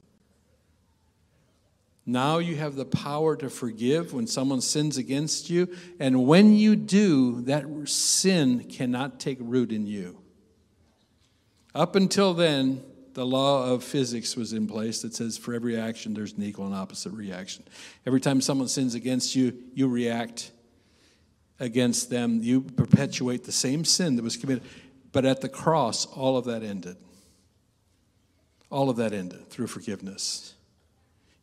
Now 2.06 2.38
you 2.38 2.56
have 2.56 2.76
the 2.76 2.84
power 2.84 3.36
to 3.36 3.50
forgive 3.50 4.12
when 4.12 4.26
someone 4.26 4.60
sins 4.60 4.96
against 4.96 5.50
you. 5.50 5.68
And 5.98 6.26
when 6.26 6.54
you 6.54 6.74
do, 6.74 7.42
that 7.42 7.66
sin 7.88 8.64
cannot 8.64 9.20
take 9.20 9.38
root 9.40 9.70
in 9.70 9.86
you. 9.86 10.18
Up 11.74 11.94
until 11.94 12.34
then, 12.34 12.82
the 13.14 13.26
law 13.26 13.70
of 13.70 13.84
physics 13.84 14.36
was 14.36 14.52
in 14.52 14.66
place 14.66 15.02
that 15.02 15.14
says 15.14 15.36
for 15.36 15.54
every 15.54 15.78
action, 15.78 16.14
there's 16.14 16.32
an 16.32 16.42
equal 16.42 16.66
and 16.66 16.74
opposite 16.74 17.12
reaction. 17.12 17.64
Every 18.06 18.20
time 18.20 18.40
someone 18.40 18.68
sins 18.68 18.94
against 18.94 19.34
you, 19.34 19.56
you 19.74 19.88
react 19.88 20.52
against 21.58 22.10
them. 22.10 22.40
You 22.42 22.62
perpetuate 22.62 23.44
the 23.44 23.52
same 23.52 23.84
sin 23.84 24.16
that 24.16 24.22
was 24.22 24.36
committed. 24.36 24.64
But 25.12 25.24
at 25.24 25.40
the 25.40 25.48
cross, 25.48 26.06
all 26.06 26.36
of 26.36 26.46
that 26.46 26.62
ended. 26.62 26.96
All 28.70 28.88
of 28.88 28.96
that 28.96 29.12
ended 29.12 29.50
through 29.50 29.66
forgiveness. 29.66 30.54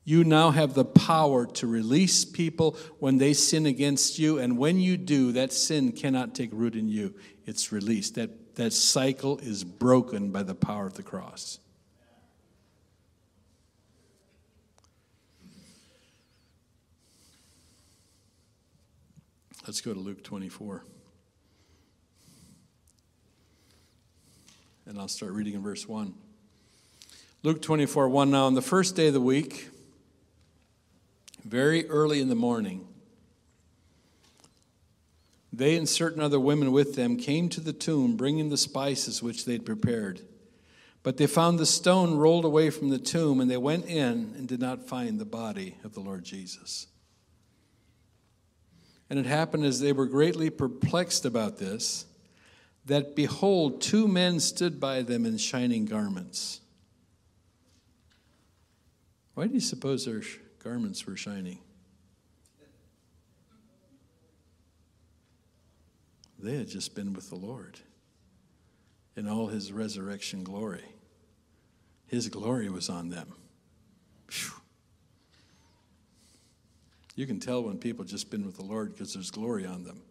You 0.07 0.23
now 0.23 0.51
have 0.51 0.73
the 0.73 0.85
power 0.85 1.45
to 1.45 1.67
release 1.67 2.23
people 2.23 2.77
when 2.99 3.17
they 3.17 3.33
sin 3.33 3.65
against 3.65 4.17
you, 4.17 4.39
and 4.39 4.57
when 4.57 4.79
you 4.79 4.95
do, 4.95 5.33
that 5.33 5.51
sin 5.51 5.91
cannot 5.91 6.33
take 6.33 6.49
root 6.53 6.75
in 6.75 6.87
you. 6.87 7.13
It's 7.45 7.73
released. 7.73 8.15
That, 8.15 8.55
that 8.55 8.71
cycle 8.71 9.37
is 9.39 9.65
broken 9.65 10.31
by 10.31 10.43
the 10.43 10.55
power 10.55 10.87
of 10.87 10.93
the 10.93 11.03
cross. 11.03 11.59
Let's 19.67 19.81
go 19.81 19.93
to 19.93 19.99
Luke 19.99 20.23
24. 20.23 20.85
And 24.85 24.97
I'll 24.97 25.09
start 25.09 25.33
reading 25.33 25.55
in 25.55 25.61
verse 25.61 25.85
1. 25.85 26.13
Luke 27.43 27.61
24, 27.61 28.07
1. 28.07 28.31
Now, 28.31 28.45
on 28.45 28.53
the 28.53 28.61
first 28.61 28.95
day 28.95 29.07
of 29.07 29.13
the 29.13 29.19
week, 29.19 29.67
very 31.47 31.87
early 31.89 32.21
in 32.21 32.29
the 32.29 32.35
morning, 32.35 32.87
they 35.51 35.75
and 35.75 35.87
certain 35.87 36.21
other 36.21 36.39
women 36.39 36.71
with 36.71 36.95
them 36.95 37.17
came 37.17 37.49
to 37.49 37.61
the 37.61 37.73
tomb, 37.73 38.15
bringing 38.15 38.49
the 38.49 38.57
spices 38.57 39.23
which 39.23 39.45
they'd 39.45 39.65
prepared. 39.65 40.21
But 41.03 41.17
they 41.17 41.25
found 41.25 41.57
the 41.57 41.65
stone 41.65 42.17
rolled 42.17 42.45
away 42.45 42.69
from 42.69 42.89
the 42.89 42.99
tomb, 42.99 43.39
and 43.39 43.49
they 43.49 43.57
went 43.57 43.85
in 43.85 44.33
and 44.37 44.47
did 44.47 44.59
not 44.59 44.87
find 44.87 45.19
the 45.19 45.25
body 45.25 45.77
of 45.83 45.93
the 45.93 46.01
Lord 46.01 46.23
Jesus. 46.23 46.87
And 49.09 49.17
it 49.17 49.25
happened 49.25 49.63
as 49.63 49.79
they 49.79 49.93
were 49.93 50.05
greatly 50.05 50.49
perplexed 50.49 51.25
about 51.25 51.57
this, 51.57 52.05
that 52.85 53.15
behold, 53.15 53.81
two 53.81 54.07
men 54.07 54.39
stood 54.39 54.79
by 54.79 55.01
them 55.01 55.25
in 55.25 55.37
shining 55.37 55.85
garments. 55.85 56.59
Why 59.33 59.47
do 59.47 59.53
you 59.53 59.59
suppose 59.59 60.05
they're 60.05 60.21
garments 60.67 61.07
were 61.07 61.15
shining. 61.15 61.59
They 66.39 66.57
had 66.57 66.67
just 66.67 66.93
been 66.93 67.13
with 67.13 67.29
the 67.29 67.37
Lord 67.37 67.79
in 69.15 69.29
all 69.29 69.47
his 69.47 69.71
resurrection 69.71 70.43
glory. 70.43 70.83
His 72.07 72.27
glory 72.27 72.67
was 72.69 72.89
on 72.89 73.09
them. 73.09 73.33
Whew. 74.29 74.51
You 77.15 77.25
can 77.25 77.39
tell 77.39 77.63
when 77.63 77.77
people 77.77 78.03
just 78.03 78.29
been 78.29 78.45
with 78.45 78.57
the 78.57 78.65
Lord 78.65 78.91
because 78.91 79.13
there's 79.13 79.31
glory 79.31 79.65
on 79.65 79.85
them. 79.85 80.01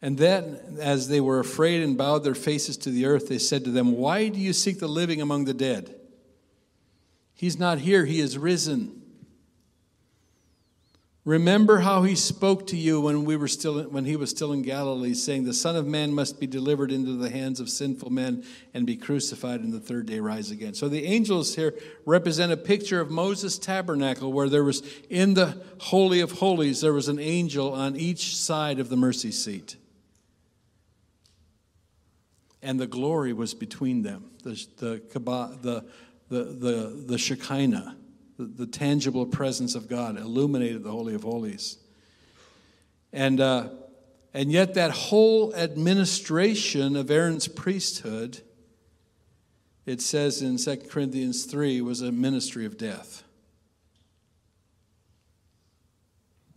And 0.00 0.16
then, 0.16 0.60
as 0.80 1.08
they 1.08 1.20
were 1.20 1.40
afraid 1.40 1.82
and 1.82 1.98
bowed 1.98 2.22
their 2.22 2.34
faces 2.36 2.76
to 2.78 2.90
the 2.90 3.06
earth, 3.06 3.28
they 3.28 3.38
said 3.38 3.64
to 3.64 3.70
them, 3.70 3.96
Why 3.96 4.28
do 4.28 4.38
you 4.38 4.52
seek 4.52 4.78
the 4.78 4.86
living 4.86 5.20
among 5.20 5.46
the 5.46 5.54
dead? 5.54 5.96
He's 7.44 7.58
not 7.58 7.80
here, 7.80 8.06
he 8.06 8.20
is 8.20 8.38
risen. 8.38 9.02
Remember 11.26 11.80
how 11.80 12.04
he 12.04 12.14
spoke 12.14 12.66
to 12.68 12.76
you 12.78 13.02
when 13.02 13.26
we 13.26 13.36
were 13.36 13.48
still 13.48 13.82
when 13.82 14.06
he 14.06 14.16
was 14.16 14.30
still 14.30 14.54
in 14.54 14.62
Galilee 14.62 15.12
saying 15.12 15.44
the 15.44 15.52
son 15.52 15.76
of 15.76 15.86
man 15.86 16.14
must 16.14 16.40
be 16.40 16.46
delivered 16.46 16.90
into 16.90 17.12
the 17.12 17.28
hands 17.28 17.60
of 17.60 17.68
sinful 17.68 18.08
men 18.08 18.44
and 18.72 18.86
be 18.86 18.96
crucified 18.96 19.60
and 19.60 19.74
the 19.74 19.78
third 19.78 20.06
day 20.06 20.20
rise 20.20 20.50
again. 20.50 20.72
So 20.72 20.88
the 20.88 21.04
angels 21.04 21.54
here 21.54 21.74
represent 22.06 22.50
a 22.50 22.56
picture 22.56 22.98
of 22.98 23.10
Moses 23.10 23.58
tabernacle 23.58 24.32
where 24.32 24.48
there 24.48 24.64
was 24.64 24.82
in 25.10 25.34
the 25.34 25.62
holy 25.80 26.20
of 26.20 26.32
holies 26.32 26.80
there 26.80 26.94
was 26.94 27.08
an 27.08 27.18
angel 27.18 27.74
on 27.74 27.94
each 27.94 28.36
side 28.36 28.78
of 28.78 28.88
the 28.88 28.96
mercy 28.96 29.32
seat. 29.32 29.76
And 32.62 32.80
the 32.80 32.86
glory 32.86 33.34
was 33.34 33.52
between 33.52 34.02
them. 34.02 34.30
The 34.42 34.66
the 34.78 35.02
the 35.60 35.84
the, 36.34 36.42
the, 36.42 37.04
the 37.06 37.18
Shekinah, 37.18 37.96
the, 38.38 38.44
the 38.44 38.66
tangible 38.66 39.24
presence 39.24 39.76
of 39.76 39.88
God, 39.88 40.18
illuminated 40.18 40.82
the 40.82 40.90
Holy 40.90 41.14
of 41.14 41.22
Holies. 41.22 41.78
And, 43.12 43.40
uh, 43.40 43.68
and 44.32 44.50
yet, 44.50 44.74
that 44.74 44.90
whole 44.90 45.54
administration 45.54 46.96
of 46.96 47.08
Aaron's 47.08 47.46
priesthood, 47.46 48.40
it 49.86 50.00
says 50.00 50.42
in 50.42 50.56
2 50.56 50.88
Corinthians 50.90 51.44
3, 51.44 51.80
was 51.80 52.00
a 52.00 52.10
ministry 52.10 52.66
of 52.66 52.76
death. 52.76 53.22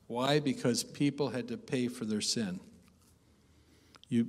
Why? 0.08 0.40
Because 0.40 0.84
people 0.84 1.30
had 1.30 1.50
to 1.50 1.58
pay 1.58 1.88
for 1.88 2.06
their 2.06 2.22
sin. 2.22 2.60
You, 4.10 4.28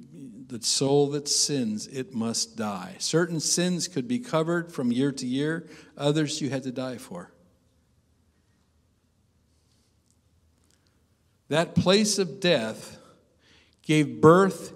the 0.49 0.61
soul 0.61 1.11
that 1.11 1.29
sins, 1.29 1.87
it 1.87 2.13
must 2.13 2.57
die. 2.57 2.97
Certain 2.99 3.39
sins 3.39 3.87
could 3.87 4.09
be 4.09 4.19
covered 4.19 4.73
from 4.73 4.91
year 4.91 5.13
to 5.13 5.27
year, 5.27 5.69
others 5.97 6.41
you 6.41 6.51
had 6.51 6.65
to 6.65 6.73
die 6.73 6.97
for. 6.97 7.31
That 11.49 11.75
place 11.75 12.19
of 12.19 12.41
death 12.41 12.99
gave 13.83 14.21
birth 14.21 14.73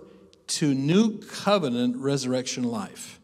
to 0.46 0.74
new 0.74 1.18
covenant 1.18 1.96
resurrection 1.96 2.64
life. 2.64 3.20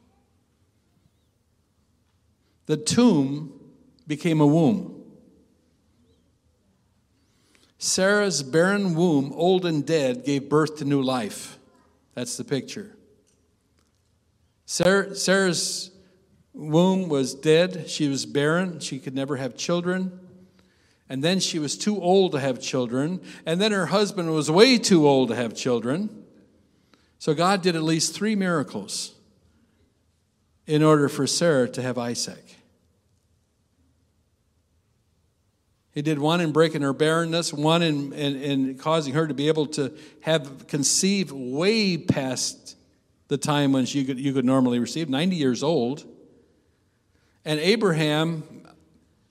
The 2.67 2.77
tomb 2.77 3.53
became 4.07 4.41
a 4.41 4.47
womb. 4.47 5.03
Sarah's 7.79 8.43
barren 8.43 8.95
womb, 8.95 9.33
old 9.35 9.65
and 9.65 9.87
dead, 9.87 10.25
gave 10.25 10.49
birth 10.49 10.77
to 10.79 10.85
new 10.85 11.01
life. 11.01 11.58
That's 12.19 12.37
the 12.37 12.43
picture. 12.43 12.97
Sarah, 14.67 15.15
Sarah's 15.15 15.93
womb 16.53 17.09
was 17.09 17.33
dead. 17.33 17.89
She 17.89 18.09
was 18.09 18.27
barren. 18.27 18.81
She 18.81 18.99
could 18.99 19.15
never 19.15 19.37
have 19.37 19.57
children. 19.57 20.19
And 21.09 21.23
then 21.23 21.39
she 21.39 21.61
was 21.61 21.79
too 21.79 22.03
old 22.03 22.33
to 22.33 22.41
have 22.41 22.61
children. 22.61 23.21
And 23.47 23.61
then 23.61 23.71
her 23.71 23.87
husband 23.87 24.35
was 24.35 24.51
way 24.51 24.79
too 24.79 25.07
old 25.07 25.29
to 25.29 25.37
have 25.37 25.55
children. 25.55 26.25
So 27.21 27.35
God 27.35 27.63
did 27.63 27.77
at 27.77 27.85
least 27.85 28.17
three 28.17 28.35
miracles 28.35 29.15
in 30.67 30.83
order 30.83 31.09
for 31.09 31.25
Sarah 31.25 31.69
to 31.69 31.83
have 31.83 31.99
Isaac. 31.99 32.57
He 35.93 36.03
did 36.03 36.19
one 36.19 36.41
in 36.41 36.53
breaking 36.53 36.83
her 36.83 36.93
barrenness, 36.93 37.53
one 37.53 37.83
in, 37.83 38.13
in, 38.13 38.37
in, 38.37 38.79
causing 38.79 39.15
her 39.15 39.27
to 39.27 39.35
be 39.35 39.49
able 39.49 39.67
to 39.69 39.93
have 40.21 40.67
conceive 40.67 41.33
way 41.33 41.97
past 41.97 42.77
the 43.29 43.39
time 43.39 43.73
when 43.73 43.87
she 43.87 44.05
could, 44.05 44.19
you 44.19 44.33
could 44.33 44.45
normally 44.45 44.79
receive, 44.79 45.09
90 45.09 45.37
years 45.37 45.63
old. 45.63 46.05
And 47.45 47.59
Abraham, 47.61 48.67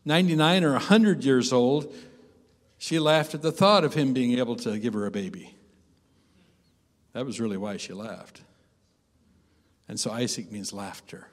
99 0.05 0.63
or 0.63 0.71
100 0.73 1.23
years 1.23 1.53
old, 1.53 1.93
she 2.77 2.99
laughed 2.99 3.33
at 3.33 3.41
the 3.41 3.51
thought 3.51 3.83
of 3.83 3.93
him 3.93 4.13
being 4.13 4.37
able 4.37 4.55
to 4.57 4.77
give 4.77 4.93
her 4.93 5.05
a 5.05 5.11
baby. 5.11 5.55
That 7.13 7.25
was 7.25 7.39
really 7.39 7.57
why 7.57 7.77
she 7.77 7.93
laughed. 7.93 8.41
And 9.87 9.99
so 9.99 10.11
Isaac 10.11 10.51
means 10.51 10.73
laughter. 10.73 11.27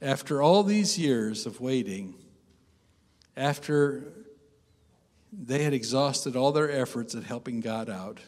After 0.00 0.42
all 0.42 0.62
these 0.62 0.98
years 0.98 1.44
of 1.44 1.60
waiting, 1.60 2.14
after 3.36 4.04
they 5.32 5.62
had 5.62 5.72
exhausted 5.72 6.36
all 6.36 6.52
their 6.52 6.70
efforts 6.70 7.14
at 7.14 7.24
helping 7.24 7.60
God 7.60 7.88
out, 7.88 8.18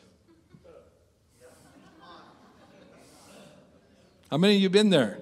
how 4.30 4.38
many 4.38 4.56
of 4.56 4.62
you 4.62 4.70
been 4.70 4.90
there? 4.90 5.18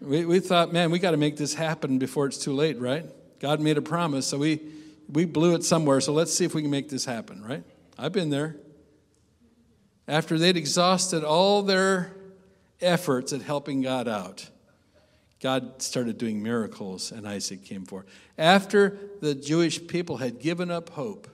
We, 0.00 0.24
we 0.24 0.40
thought, 0.40 0.72
man, 0.72 0.90
we 0.90 0.98
got 0.98 1.10
to 1.10 1.16
make 1.16 1.36
this 1.36 1.54
happen 1.54 1.98
before 1.98 2.26
it's 2.26 2.38
too 2.38 2.52
late, 2.52 2.78
right? 2.78 3.04
God 3.40 3.60
made 3.60 3.76
a 3.76 3.82
promise, 3.82 4.26
so 4.26 4.38
we, 4.38 4.60
we 5.08 5.24
blew 5.24 5.54
it 5.54 5.64
somewhere, 5.64 6.00
so 6.00 6.12
let's 6.12 6.32
see 6.32 6.44
if 6.44 6.54
we 6.54 6.62
can 6.62 6.70
make 6.70 6.88
this 6.88 7.04
happen, 7.04 7.42
right? 7.42 7.64
I've 7.98 8.12
been 8.12 8.30
there. 8.30 8.56
After 10.06 10.38
they'd 10.38 10.56
exhausted 10.56 11.24
all 11.24 11.62
their 11.62 12.12
efforts 12.80 13.32
at 13.32 13.42
helping 13.42 13.82
God 13.82 14.08
out, 14.08 14.48
God 15.40 15.80
started 15.80 16.18
doing 16.18 16.42
miracles, 16.42 17.12
and 17.12 17.26
Isaac 17.26 17.64
came 17.64 17.86
forth. 17.86 18.06
After 18.36 18.98
the 19.20 19.34
Jewish 19.34 19.86
people 19.86 20.18
had 20.18 20.38
given 20.38 20.70
up 20.70 20.90
hope 20.90 21.28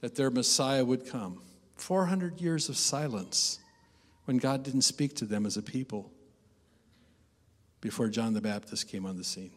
that 0.00 0.14
their 0.14 0.30
Messiah 0.30 0.84
would 0.84 1.06
come, 1.06 1.42
400 1.76 2.40
years 2.40 2.68
of 2.68 2.76
silence 2.76 3.58
when 4.24 4.38
God 4.38 4.62
didn't 4.62 4.82
speak 4.82 5.14
to 5.16 5.24
them 5.24 5.46
as 5.46 5.56
a 5.56 5.62
people 5.62 6.10
before 7.80 8.08
John 8.08 8.32
the 8.32 8.40
Baptist 8.40 8.88
came 8.88 9.04
on 9.04 9.16
the 9.16 9.24
scene. 9.24 9.50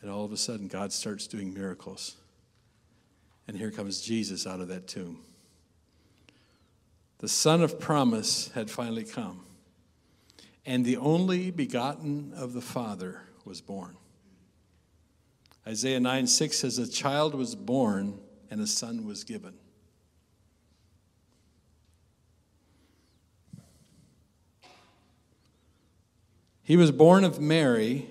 And 0.00 0.10
all 0.10 0.24
of 0.24 0.32
a 0.32 0.36
sudden, 0.36 0.68
God 0.68 0.92
starts 0.92 1.26
doing 1.26 1.54
miracles. 1.54 2.16
And 3.48 3.56
here 3.56 3.70
comes 3.70 4.02
Jesus 4.02 4.46
out 4.46 4.60
of 4.60 4.68
that 4.68 4.86
tomb. 4.86 5.20
The 7.18 7.28
Son 7.28 7.62
of 7.62 7.80
Promise 7.80 8.50
had 8.54 8.70
finally 8.70 9.04
come, 9.04 9.46
and 10.66 10.84
the 10.84 10.96
only 10.96 11.50
begotten 11.50 12.32
of 12.34 12.52
the 12.52 12.60
Father 12.60 13.22
was 13.44 13.60
born. 13.60 13.96
Isaiah 15.66 16.00
9 16.00 16.26
6 16.26 16.56
says, 16.58 16.78
A 16.78 16.88
child 16.88 17.34
was 17.34 17.54
born, 17.54 18.18
and 18.50 18.60
a 18.60 18.66
son 18.66 19.06
was 19.06 19.24
given. 19.24 19.54
He 26.62 26.76
was 26.78 26.90
born 26.90 27.24
of 27.24 27.40
Mary 27.40 28.08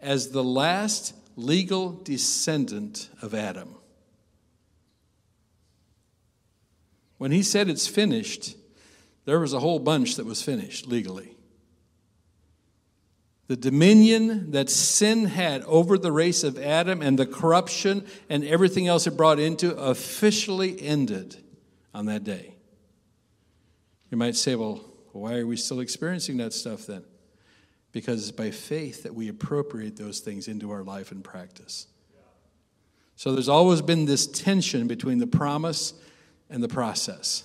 as 0.00 0.30
the 0.30 0.44
last 0.44 1.14
legal 1.36 1.92
descendant 1.92 3.10
of 3.20 3.34
Adam. 3.34 3.76
When 7.18 7.30
he 7.30 7.42
said 7.42 7.68
it's 7.68 7.86
finished, 7.86 8.56
there 9.24 9.40
was 9.40 9.52
a 9.52 9.60
whole 9.60 9.80
bunch 9.80 10.16
that 10.16 10.24
was 10.24 10.40
finished 10.40 10.86
legally. 10.86 11.37
The 13.48 13.56
dominion 13.56 14.52
that 14.52 14.70
sin 14.70 15.24
had 15.24 15.62
over 15.64 15.98
the 15.98 16.12
race 16.12 16.44
of 16.44 16.58
Adam 16.58 17.02
and 17.02 17.18
the 17.18 17.26
corruption 17.26 18.06
and 18.28 18.44
everything 18.44 18.86
else 18.86 19.06
it 19.06 19.16
brought 19.16 19.38
into 19.38 19.74
officially 19.76 20.80
ended 20.80 21.36
on 21.92 22.06
that 22.06 22.24
day. 22.24 22.54
You 24.10 24.16
might 24.16 24.36
say, 24.36 24.54
well, 24.54 24.84
why 25.12 25.36
are 25.36 25.46
we 25.46 25.56
still 25.56 25.80
experiencing 25.80 26.36
that 26.36 26.52
stuff 26.52 26.86
then? 26.86 27.04
because 27.92 28.28
it's 28.28 28.36
by 28.36 28.50
faith 28.50 29.02
that 29.02 29.14
we 29.14 29.28
appropriate 29.28 29.96
those 29.96 30.20
things 30.20 30.48
into 30.48 30.70
our 30.70 30.82
life 30.82 31.10
and 31.10 31.24
practice. 31.24 31.86
So 33.16 33.32
there's 33.32 33.48
always 33.48 33.82
been 33.82 34.04
this 34.04 34.26
tension 34.26 34.86
between 34.86 35.18
the 35.18 35.26
promise 35.26 35.94
and 36.48 36.62
the 36.62 36.68
process. 36.68 37.44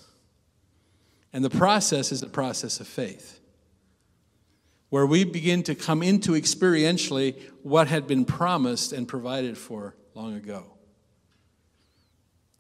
And 1.31 1.43
the 1.43 1.49
process 1.49 2.11
is 2.11 2.21
a 2.21 2.27
process 2.27 2.79
of 2.79 2.87
faith, 2.87 3.39
where 4.93 5.07
we 5.07 5.23
begin 5.23 5.63
to 5.63 5.73
come 5.73 6.03
into 6.03 6.33
experientially 6.33 7.33
what 7.63 7.87
had 7.87 8.05
been 8.05 8.23
promised 8.23 8.93
and 8.93 9.07
provided 9.07 9.57
for 9.57 9.95
long 10.13 10.35
ago. 10.35 10.65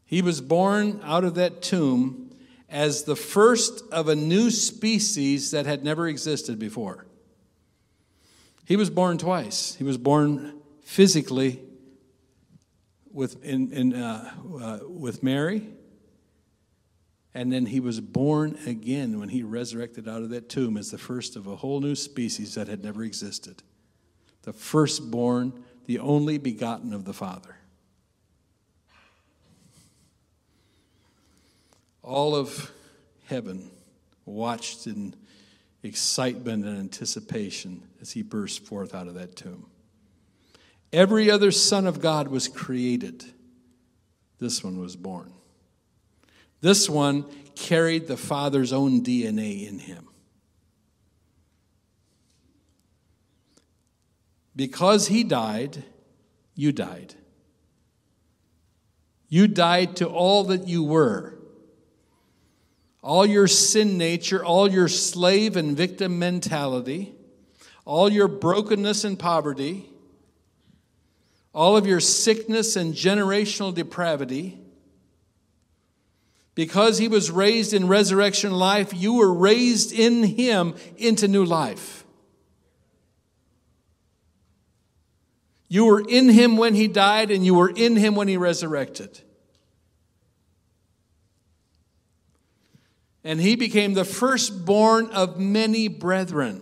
He 0.03 0.23
was 0.23 0.41
born 0.41 0.99
out 1.03 1.23
of 1.25 1.35
that 1.35 1.61
tomb 1.61 2.35
as 2.67 3.03
the 3.03 3.15
first 3.15 3.83
of 3.91 4.07
a 4.07 4.15
new 4.15 4.49
species 4.49 5.51
that 5.51 5.67
had 5.67 5.83
never 5.83 6.07
existed 6.07 6.57
before. 6.57 7.05
He 8.65 8.77
was 8.77 8.89
born 8.89 9.19
twice. 9.19 9.75
He 9.75 9.83
was 9.83 9.99
born 9.99 10.59
physically 10.81 11.59
with, 13.11 13.45
in, 13.45 13.71
in, 13.71 13.93
uh, 13.93 14.33
uh, 14.59 14.79
with 14.87 15.21
Mary, 15.21 15.67
and 17.35 17.51
then 17.51 17.65
he 17.65 17.79
was 17.79 17.99
born 17.99 18.57
again 18.65 19.19
when 19.19 19.29
he 19.29 19.41
resurrected 19.41 20.07
out 20.07 20.21
of 20.21 20.29
that 20.29 20.49
tomb 20.49 20.77
as 20.77 20.91
the 20.91 20.97
first 20.97 21.35
of 21.35 21.47
a 21.47 21.55
whole 21.55 21.81
new 21.81 21.95
species 21.95 22.55
that 22.55 22.67
had 22.67 22.83
never 22.83 23.03
existed. 23.03 23.63
The 24.43 24.53
firstborn, 24.53 25.63
the 25.85 25.99
only 25.99 26.37
begotten 26.37 26.93
of 26.93 27.05
the 27.05 27.13
Father. 27.13 27.55
All 32.03 32.35
of 32.35 32.71
heaven 33.25 33.71
watched 34.25 34.85
in 34.85 35.15
excitement 35.81 36.65
and 36.65 36.77
anticipation 36.77 37.81
as 38.01 38.11
he 38.11 38.21
burst 38.21 38.65
forth 38.65 38.93
out 38.93 39.07
of 39.07 39.15
that 39.15 39.35
tomb. 39.35 39.65
Every 40.91 41.31
other 41.31 41.51
son 41.51 41.87
of 41.87 42.01
God 42.01 42.27
was 42.27 42.47
created. 42.47 43.25
This 44.39 44.63
one 44.63 44.79
was 44.79 44.95
born. 44.95 45.33
This 46.63 46.89
one 46.89 47.25
carried 47.55 48.07
the 48.07 48.15
Father's 48.15 48.71
own 48.71 49.01
DNA 49.03 49.67
in 49.67 49.79
him. 49.79 50.07
Because 54.55 55.07
he 55.07 55.25
died, 55.25 55.83
you 56.55 56.71
died. 56.71 57.15
You 59.27 59.49
died 59.49 59.97
to 59.97 60.07
all 60.07 60.45
that 60.45 60.65
you 60.65 60.85
were 60.85 61.37
all 63.01 63.25
your 63.25 63.49
sin 63.49 63.97
nature, 63.97 64.45
all 64.45 64.71
your 64.71 64.87
slave 64.87 65.57
and 65.57 65.75
victim 65.75 66.17
mentality, 66.17 67.13
all 67.83 68.09
your 68.09 68.29
brokenness 68.29 69.03
and 69.03 69.19
poverty, 69.19 69.89
all 71.53 71.75
of 71.75 71.85
your 71.85 71.99
sickness 71.99 72.77
and 72.77 72.93
generational 72.93 73.75
depravity. 73.75 74.62
Because 76.55 76.99
he 76.99 77.07
was 77.07 77.31
raised 77.31 77.73
in 77.73 77.87
resurrection 77.87 78.51
life, 78.51 78.93
you 78.93 79.13
were 79.13 79.33
raised 79.33 79.91
in 79.91 80.23
him 80.23 80.75
into 80.97 81.27
new 81.27 81.43
life. 81.43 82.05
You 85.67 85.85
were 85.85 86.03
in 86.07 86.29
him 86.29 86.57
when 86.57 86.75
he 86.75 86.87
died, 86.87 87.31
and 87.31 87.43
you 87.43 87.55
were 87.55 87.71
in 87.75 87.95
him 87.95 88.15
when 88.15 88.27
he 88.27 88.37
resurrected. 88.37 89.21
and 93.23 93.39
he 93.39 93.55
became 93.55 93.93
the 93.93 94.05
firstborn 94.05 95.09
of 95.11 95.39
many 95.39 95.87
brethren. 95.87 96.61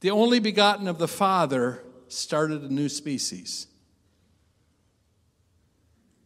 The 0.00 0.10
only 0.10 0.40
begotten 0.40 0.86
of 0.86 0.98
the 0.98 1.08
Father 1.08 1.82
started 2.08 2.62
a 2.62 2.72
new 2.72 2.88
species 2.88 3.66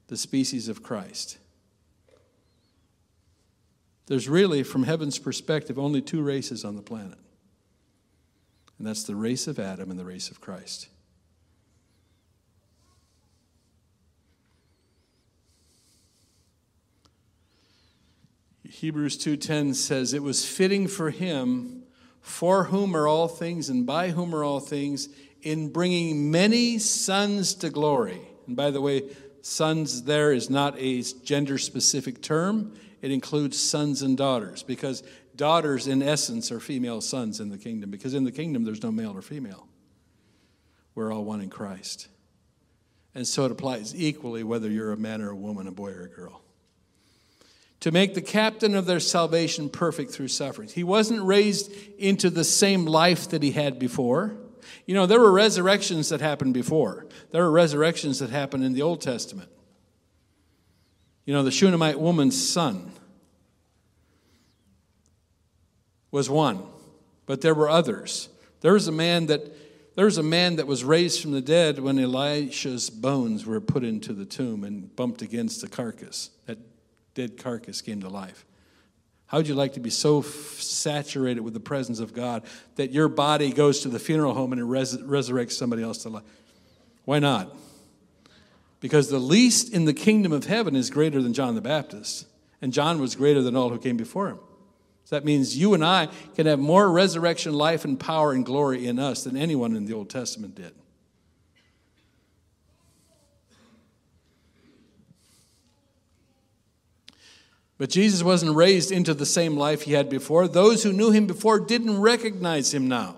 the 0.09 0.17
species 0.17 0.71
of 0.71 0.83
Christ. 0.83 1.37
There's 4.09 4.29
really, 4.29 4.63
from 4.63 4.85
heaven's 4.85 5.19
perspective, 5.19 5.79
only 5.79 6.01
two 6.01 6.23
races 6.23 6.65
on 6.65 6.77
the 6.77 6.83
planet, 6.83 7.19
and 8.79 8.87
that's 8.87 9.05
the 9.05 9.15
race 9.15 9.47
of 9.47 9.59
Adam 9.59 9.91
and 9.91 10.01
the 10.01 10.05
race 10.05 10.31
of 10.31 10.41
Christ. 10.41 10.89
Hebrews 18.67 19.19
2:10 19.19 19.75
says 19.75 20.15
it 20.15 20.23
was 20.23 20.45
fitting 20.45 20.87
for 20.87 21.11
him 21.11 21.83
for 22.21 22.65
whom 22.65 22.97
are 22.97 23.09
all 23.09 23.29
things 23.29 23.69
and 23.69 23.85
by 23.85 24.11
whom 24.11 24.35
are 24.35 24.45
all 24.45 24.61
things 24.61 25.09
in 25.43 25.71
bringing 25.71 26.31
many 26.31 26.79
sons 26.79 27.55
to 27.55 27.71
glory. 27.71 28.21
And 28.47 28.57
by 28.57 28.71
the 28.71 28.81
way, 28.81 29.11
sons 29.43 30.03
there 30.03 30.33
is 30.33 30.49
not 30.49 30.77
a 30.79 31.03
gender 31.03 31.59
specific 31.59 32.23
term, 32.23 32.73
it 33.01 33.11
includes 33.11 33.59
sons 33.59 34.03
and 34.03 34.17
daughters 34.17 34.63
because 34.63 35.03
daughters, 35.37 35.87
in 35.87 36.03
essence, 36.03 36.51
are 36.51 36.61
female 36.61 37.01
sons 37.01 37.41
in 37.41 37.49
the 37.49 37.59
kingdom 37.59 37.91
because 37.91 38.15
in 38.15 38.25
the 38.25 38.33
kingdom 38.33 38.65
there's 38.65 38.83
no 38.83 38.93
male 38.93 39.17
or 39.17 39.23
female. 39.23 39.69
We're 40.95 41.13
all 41.13 41.25
one 41.25 41.41
in 41.41 41.51
Christ. 41.51 42.09
And 43.15 43.27
so 43.27 43.45
it 43.45 43.53
applies 43.53 43.95
equally 43.97 44.43
whether 44.43 44.69
you're 44.69 44.93
a 44.93 44.97
man 44.97 45.23
or 45.23 45.31
a 45.31 45.37
woman, 45.37 45.67
a 45.67 45.73
boy 45.73 45.91
or 45.91 46.03
a 46.03 46.09
girl. 46.09 46.43
To 47.81 47.93
make 47.93 48.15
the 48.15 48.23
captain 48.23 48.75
of 48.75 48.87
their 48.87 49.01
salvation 49.01 49.69
perfect 49.71 50.11
through 50.11 50.29
sufferings. 50.29 50.73
He 50.73 50.83
wasn't 50.83 51.23
raised 51.23 51.73
into 51.99 52.31
the 52.31 52.43
same 52.43 52.85
life 52.85 53.29
that 53.31 53.43
he 53.43 53.53
had 53.53 53.79
before. 53.79 54.37
You 54.87 54.95
know, 54.95 55.07
there 55.07 55.21
were 55.21 55.31
resurrections 55.31 56.09
that 56.09 56.21
happened 56.21 56.55
before, 56.55 57.07
there 57.31 57.43
were 57.43 57.51
resurrections 57.51 58.19
that 58.19 58.31
happened 58.31 58.65
in 58.65 58.73
the 58.73 58.83
Old 58.83 59.01
Testament. 59.01 59.51
You 61.29 61.35
know, 61.35 61.43
the 61.43 61.51
Shunammite 61.51 62.01
woman's 62.01 62.43
son 62.43 62.91
was 66.11 66.31
one, 66.31 66.63
but 67.27 67.43
there 67.43 67.53
were 67.53 67.69
others. 67.69 68.31
There 68.63 68.73
was 68.73 68.89
a 68.89 68.93
man 68.93 69.27
that 69.27 69.43
there 69.95 70.07
was 70.07 70.17
a 70.17 70.23
man 70.23 70.57
that 70.57 70.67
was 70.67 70.85
raised 70.85 71.21
from 71.21 71.33
the 71.33 71.43
dead 71.43 71.81
when 71.81 71.99
Elisha's 71.99 72.89
bones 72.89 73.45
were 73.45 73.61
put 73.61 73.85
into 73.85 74.15
the 74.15 74.25
tomb 74.25 74.65
and 74.65 74.97
bumped 74.97 75.21
against 75.21 75.61
the 75.61 75.69
carcass. 75.69 76.31
That 76.47 76.57
dead 77.13 77.37
carcass 77.37 77.83
came 77.83 78.01
to 78.01 78.09
life. 78.09 78.47
How 79.27 79.37
would 79.37 79.49
you 79.49 79.55
like 79.55 79.75
to 79.75 79.81
be 79.81 79.91
so 79.91 80.23
saturated 80.23 81.41
with 81.41 81.53
the 81.53 81.61
presence 81.61 82.01
of 82.01 82.15
God 82.15 82.45
that 82.77 82.91
your 82.91 83.09
body 83.09 83.53
goes 83.53 83.81
to 83.81 83.91
the 83.91 83.99
funeral 83.99 84.33
home 84.33 84.53
and 84.53 84.63
it 84.63 84.65
res- 84.65 84.97
resurrects 84.97 85.53
somebody 85.53 85.83
else 85.83 86.05
to 86.05 86.09
life? 86.09 86.25
Why 87.05 87.19
not? 87.19 87.55
Because 88.81 89.09
the 89.09 89.19
least 89.19 89.73
in 89.73 89.85
the 89.85 89.93
kingdom 89.93 90.33
of 90.33 90.47
heaven 90.47 90.77
is 90.77 90.91
greater 90.91 91.21
than 91.21 91.33
John 91.33 91.55
the 91.55 91.61
Baptist, 91.61 92.27
and 92.63 92.73
John 92.73 93.01
was 93.01 93.17
greater 93.17 93.43
than 93.43 93.57
all 93.57 93.71
who 93.71 93.79
came 93.79 93.97
before 93.97 94.29
him. 94.29 94.39
So 95.05 95.17
that 95.17 95.25
means 95.25 95.57
you 95.57 95.75
and 95.75 95.85
I 95.85 96.09
can 96.35 96.47
have 96.47 96.59
more 96.59 96.91
resurrection 96.91 97.55
life 97.55 97.85
and 97.85 97.99
power 97.99 98.33
and 98.33 98.45
glory 98.45 98.87
in 98.87 98.99
us 98.99 99.25
than 99.25 99.37
anyone 99.37 99.75
in 99.75 99.87
the 99.87 99.95
Old 99.95 100.11
Testament 100.11 100.55
did. 100.55 100.75
But 107.79 107.91
Jesus 107.91 108.25
wasn't 108.25 108.57
raised 108.57 108.91
into 108.91 109.15
the 109.15 109.25
same 109.25 109.57
life 109.57 109.83
he 109.83 109.93
had 109.93 110.11
before. 110.11 110.49
Those 110.49 110.83
who 110.83 110.93
knew 110.93 111.13
him 111.13 111.27
before 111.27 111.61
didn't 111.61 112.01
recognize 112.01 112.75
him 112.75 112.89
now. 112.89 113.17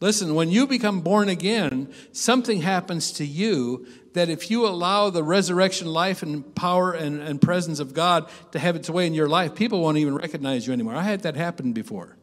Listen, 0.00 0.34
when 0.34 0.50
you 0.50 0.66
become 0.66 1.00
born 1.00 1.28
again, 1.28 1.92
something 2.12 2.60
happens 2.60 3.10
to 3.12 3.26
you 3.26 3.86
that 4.12 4.28
if 4.28 4.50
you 4.50 4.66
allow 4.66 5.10
the 5.10 5.24
resurrection 5.24 5.88
life 5.88 6.22
and 6.22 6.54
power 6.54 6.92
and, 6.92 7.20
and 7.20 7.40
presence 7.40 7.80
of 7.80 7.94
God 7.94 8.28
to 8.52 8.58
have 8.58 8.76
its 8.76 8.88
way 8.88 9.06
in 9.06 9.14
your 9.14 9.28
life, 9.28 9.54
people 9.54 9.80
won't 9.80 9.98
even 9.98 10.14
recognize 10.14 10.66
you 10.66 10.72
anymore. 10.72 10.94
I 10.94 11.02
had 11.02 11.22
that 11.22 11.34
happen 11.34 11.72
before. 11.72 12.16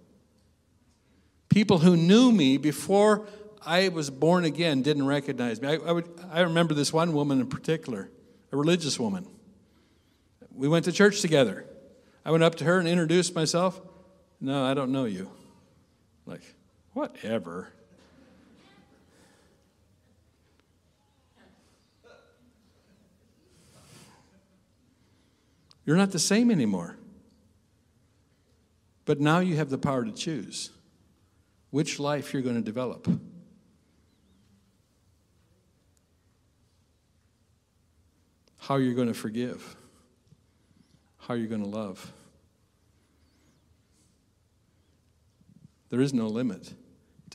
People 1.49 1.79
who 1.79 1.97
knew 1.97 2.31
me 2.31 2.57
before 2.57 3.27
I 3.65 3.89
was 3.89 4.09
born 4.09 4.45
again 4.45 4.81
didn't 4.81 5.05
recognize 5.05 5.61
me. 5.61 5.69
I, 5.69 5.75
I, 5.75 5.91
would, 5.91 6.07
I 6.31 6.41
remember 6.41 6.73
this 6.73 6.93
one 6.93 7.13
woman 7.13 7.41
in 7.41 7.47
particular, 7.47 8.09
a 8.51 8.57
religious 8.57 8.99
woman. 8.99 9.27
We 10.53 10.67
went 10.69 10.85
to 10.85 10.91
church 10.91 11.21
together. 11.21 11.65
I 12.23 12.31
went 12.31 12.43
up 12.43 12.55
to 12.55 12.63
her 12.63 12.79
and 12.79 12.87
introduced 12.87 13.35
myself. 13.35 13.81
No, 14.39 14.63
I 14.63 14.73
don't 14.73 14.91
know 14.91 15.05
you. 15.05 15.29
Like, 16.25 16.41
Whatever. 16.95 17.67
You're 25.85 25.97
not 25.97 26.11
the 26.11 26.19
same 26.19 26.49
anymore. 26.49 26.95
But 29.03 29.19
now 29.19 29.39
you 29.39 29.57
have 29.57 29.69
the 29.69 29.77
power 29.77 30.05
to 30.05 30.11
choose 30.13 30.69
which 31.69 31.99
life 31.99 32.31
you're 32.31 32.41
going 32.41 32.55
to 32.55 32.61
develop. 32.61 33.09
How 38.57 38.77
you're 38.77 38.95
going 38.95 39.09
to 39.09 39.13
forgive. 39.13 39.75
How 41.17 41.33
you're 41.33 41.49
going 41.49 41.61
to 41.61 41.67
love. 41.67 42.13
There 45.89 45.99
is 45.99 46.13
no 46.13 46.27
limit 46.27 46.73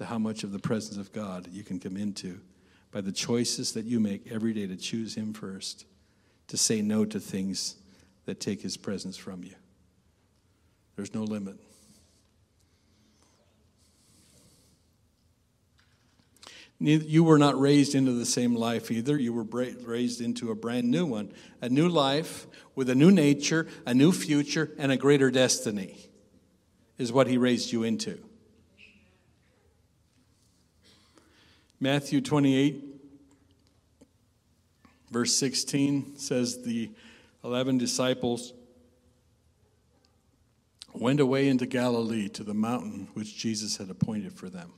to 0.01 0.07
how 0.07 0.19
much 0.19 0.45
of 0.45 0.51
the 0.51 0.59
presence 0.59 0.97
of 0.97 1.13
God 1.13 1.47
you 1.53 1.63
can 1.63 1.79
come 1.79 1.95
into 1.95 2.41
by 2.91 3.03
the 3.03 3.13
choices 3.13 3.75
that 3.75 3.85
you 3.85 4.01
make 4.01 4.33
every 4.33 4.55
day 4.55 4.67
to 4.67 4.75
choose 4.75 5.15
Him 5.15 5.35
first, 5.35 5.85
to 6.49 6.57
say 6.57 6.81
no 6.81 7.05
to 7.05 7.21
things 7.21 7.77
that 8.25 8.41
take 8.41 8.63
His 8.63 8.79
presence 8.79 9.19
from 9.19 9.45
you. 9.45 9.53
There's 10.97 11.13
no 11.13 11.23
limit. 11.23 11.57
You 16.79 17.23
were 17.23 17.37
not 17.37 17.61
raised 17.61 17.95
into 17.95 18.13
the 18.13 18.25
same 18.25 18.55
life 18.55 18.91
either. 18.91 19.19
You 19.19 19.35
were 19.35 19.43
raised 19.43 20.23
into 20.23 20.51
a 20.51 20.55
brand 20.55 20.91
new 20.91 21.05
one, 21.05 21.31
a 21.61 21.69
new 21.69 21.91
life 21.91 22.47
with 22.75 22.89
a 22.89 22.95
new 22.95 23.11
nature, 23.11 23.67
a 23.85 23.93
new 23.93 24.13
future, 24.13 24.71
and 24.79 24.91
a 24.91 24.97
greater 24.97 25.31
destiny, 25.31 26.09
is 26.97 27.13
what 27.13 27.27
He 27.27 27.37
raised 27.37 27.71
you 27.71 27.83
into. 27.83 28.19
Matthew 31.83 32.21
28, 32.21 32.85
verse 35.11 35.35
16 35.35 36.19
says, 36.19 36.63
The 36.63 36.91
11 37.43 37.79
disciples 37.79 38.53
went 40.93 41.21
away 41.21 41.49
into 41.49 41.65
Galilee 41.65 42.29
to 42.29 42.45
the 42.45 42.53
mountain 42.53 43.09
which 43.15 43.35
Jesus 43.35 43.79
had 43.79 43.89
appointed 43.89 44.35
for 44.35 44.51
them. 44.51 44.73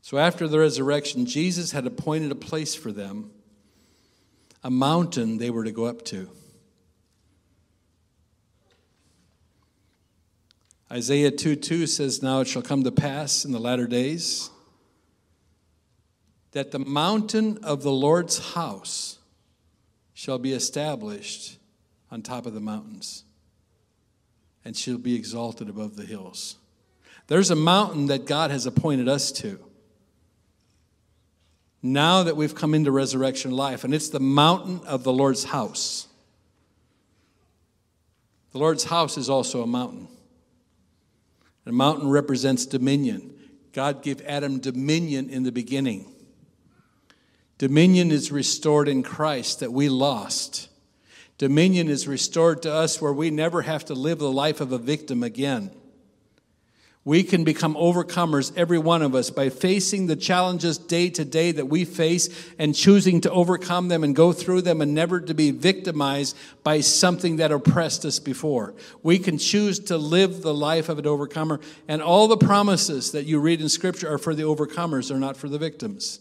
So 0.00 0.16
after 0.16 0.48
the 0.48 0.58
resurrection, 0.58 1.26
Jesus 1.26 1.72
had 1.72 1.86
appointed 1.86 2.32
a 2.32 2.34
place 2.34 2.74
for 2.74 2.92
them, 2.92 3.30
a 4.64 4.70
mountain 4.70 5.36
they 5.36 5.50
were 5.50 5.64
to 5.64 5.70
go 5.70 5.84
up 5.84 6.02
to. 6.06 6.30
Isaiah 10.90 11.30
2 11.30 11.56
2 11.56 11.86
says, 11.86 12.22
Now 12.22 12.40
it 12.40 12.48
shall 12.48 12.62
come 12.62 12.84
to 12.84 12.92
pass 12.92 13.44
in 13.44 13.52
the 13.52 13.58
latter 13.58 13.86
days 13.86 14.50
that 16.52 16.70
the 16.70 16.78
mountain 16.78 17.58
of 17.62 17.82
the 17.82 17.92
Lord's 17.92 18.54
house 18.54 19.18
shall 20.14 20.38
be 20.38 20.52
established 20.52 21.58
on 22.10 22.22
top 22.22 22.46
of 22.46 22.54
the 22.54 22.60
mountains 22.60 23.24
and 24.64 24.76
shall 24.76 24.98
be 24.98 25.14
exalted 25.14 25.68
above 25.68 25.96
the 25.96 26.06
hills. 26.06 26.56
There's 27.26 27.50
a 27.50 27.56
mountain 27.56 28.06
that 28.06 28.24
God 28.24 28.50
has 28.50 28.64
appointed 28.64 29.08
us 29.08 29.30
to. 29.32 29.58
Now 31.82 32.22
that 32.22 32.36
we've 32.36 32.54
come 32.54 32.74
into 32.74 32.90
resurrection 32.90 33.52
life, 33.52 33.84
and 33.84 33.94
it's 33.94 34.08
the 34.08 34.18
mountain 34.18 34.80
of 34.86 35.04
the 35.04 35.12
Lord's 35.12 35.44
house. 35.44 36.08
The 38.52 38.58
Lord's 38.58 38.84
house 38.84 39.16
is 39.16 39.30
also 39.30 39.62
a 39.62 39.66
mountain. 39.66 40.08
The 41.68 41.74
mountain 41.74 42.08
represents 42.08 42.64
dominion. 42.64 43.30
God 43.74 44.02
gave 44.02 44.22
Adam 44.22 44.58
dominion 44.58 45.28
in 45.28 45.42
the 45.42 45.52
beginning. 45.52 46.10
Dominion 47.58 48.10
is 48.10 48.32
restored 48.32 48.88
in 48.88 49.02
Christ 49.02 49.60
that 49.60 49.70
we 49.70 49.90
lost. 49.90 50.70
Dominion 51.36 51.90
is 51.90 52.08
restored 52.08 52.62
to 52.62 52.72
us 52.72 53.02
where 53.02 53.12
we 53.12 53.28
never 53.30 53.60
have 53.60 53.84
to 53.84 53.92
live 53.92 54.18
the 54.18 54.32
life 54.32 54.62
of 54.62 54.72
a 54.72 54.78
victim 54.78 55.22
again. 55.22 55.70
We 57.08 57.22
can 57.22 57.42
become 57.42 57.74
overcomers, 57.74 58.52
every 58.54 58.76
one 58.78 59.00
of 59.00 59.14
us, 59.14 59.30
by 59.30 59.48
facing 59.48 60.08
the 60.08 60.14
challenges 60.14 60.76
day 60.76 61.08
to 61.08 61.24
day 61.24 61.52
that 61.52 61.64
we 61.64 61.86
face 61.86 62.28
and 62.58 62.74
choosing 62.74 63.22
to 63.22 63.30
overcome 63.30 63.88
them 63.88 64.04
and 64.04 64.14
go 64.14 64.30
through 64.34 64.60
them 64.60 64.82
and 64.82 64.92
never 64.92 65.18
to 65.18 65.32
be 65.32 65.50
victimized 65.50 66.36
by 66.62 66.80
something 66.82 67.36
that 67.36 67.50
oppressed 67.50 68.04
us 68.04 68.18
before. 68.18 68.74
We 69.02 69.18
can 69.18 69.38
choose 69.38 69.78
to 69.86 69.96
live 69.96 70.42
the 70.42 70.52
life 70.52 70.90
of 70.90 70.98
an 70.98 71.06
overcomer, 71.06 71.60
and 71.88 72.02
all 72.02 72.28
the 72.28 72.36
promises 72.36 73.12
that 73.12 73.24
you 73.24 73.40
read 73.40 73.62
in 73.62 73.70
Scripture 73.70 74.12
are 74.12 74.18
for 74.18 74.34
the 74.34 74.42
overcomers, 74.42 75.08
they're 75.08 75.16
not 75.16 75.38
for 75.38 75.48
the 75.48 75.56
victims. 75.56 76.20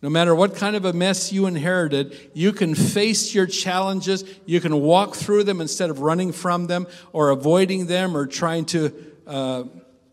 No 0.00 0.08
matter 0.08 0.34
what 0.34 0.56
kind 0.56 0.76
of 0.76 0.86
a 0.86 0.94
mess 0.94 1.30
you 1.30 1.44
inherited, 1.44 2.30
you 2.32 2.52
can 2.52 2.74
face 2.74 3.34
your 3.34 3.46
challenges. 3.46 4.24
You 4.46 4.60
can 4.60 4.80
walk 4.80 5.14
through 5.14 5.44
them 5.44 5.60
instead 5.60 5.90
of 5.90 6.00
running 6.00 6.32
from 6.32 6.68
them 6.68 6.86
or 7.12 7.28
avoiding 7.28 7.86
them 7.86 8.16
or 8.16 8.26
trying 8.26 8.64
to 8.64 9.11
uh, 9.26 9.64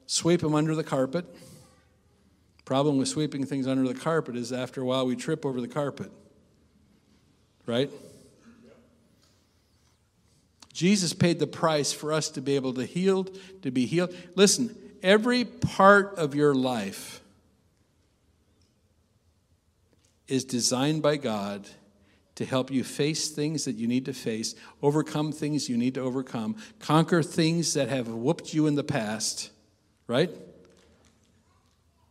sweep 0.05 0.41
them 0.41 0.55
under 0.55 0.75
the 0.75 0.83
carpet. 0.83 1.25
Problem 2.65 2.97
with 2.97 3.07
sweeping 3.07 3.45
things 3.45 3.67
under 3.67 3.87
the 3.87 3.99
carpet 3.99 4.35
is 4.35 4.53
after 4.53 4.81
a 4.81 4.85
while 4.85 5.05
we 5.05 5.15
trip 5.15 5.45
over 5.45 5.59
the 5.59 5.67
carpet. 5.67 6.11
Right? 7.65 7.89
Jesus 10.73 11.13
paid 11.13 11.39
the 11.39 11.47
price 11.47 11.91
for 11.91 12.13
us 12.13 12.29
to 12.29 12.41
be 12.41 12.55
able 12.55 12.73
to 12.75 12.85
healed, 12.85 13.37
to 13.63 13.71
be 13.71 13.85
healed. 13.85 14.15
Listen, 14.35 14.75
every 15.03 15.45
part 15.45 16.15
of 16.17 16.35
your 16.35 16.55
life 16.55 17.21
is 20.27 20.45
designed 20.45 21.01
by 21.01 21.17
God 21.17 21.67
to 22.39 22.45
help 22.45 22.71
you 22.71 22.85
face 22.85 23.27
things 23.27 23.65
that 23.65 23.75
you 23.75 23.85
need 23.85 24.05
to 24.05 24.13
face, 24.13 24.55
overcome 24.81 25.33
things 25.33 25.67
you 25.67 25.75
need 25.75 25.93
to 25.95 25.99
overcome, 25.99 26.55
conquer 26.79 27.21
things 27.21 27.73
that 27.73 27.89
have 27.89 28.07
whooped 28.07 28.53
you 28.53 28.65
in 28.65 28.75
the 28.75 28.83
past, 28.83 29.51
right? 30.07 30.31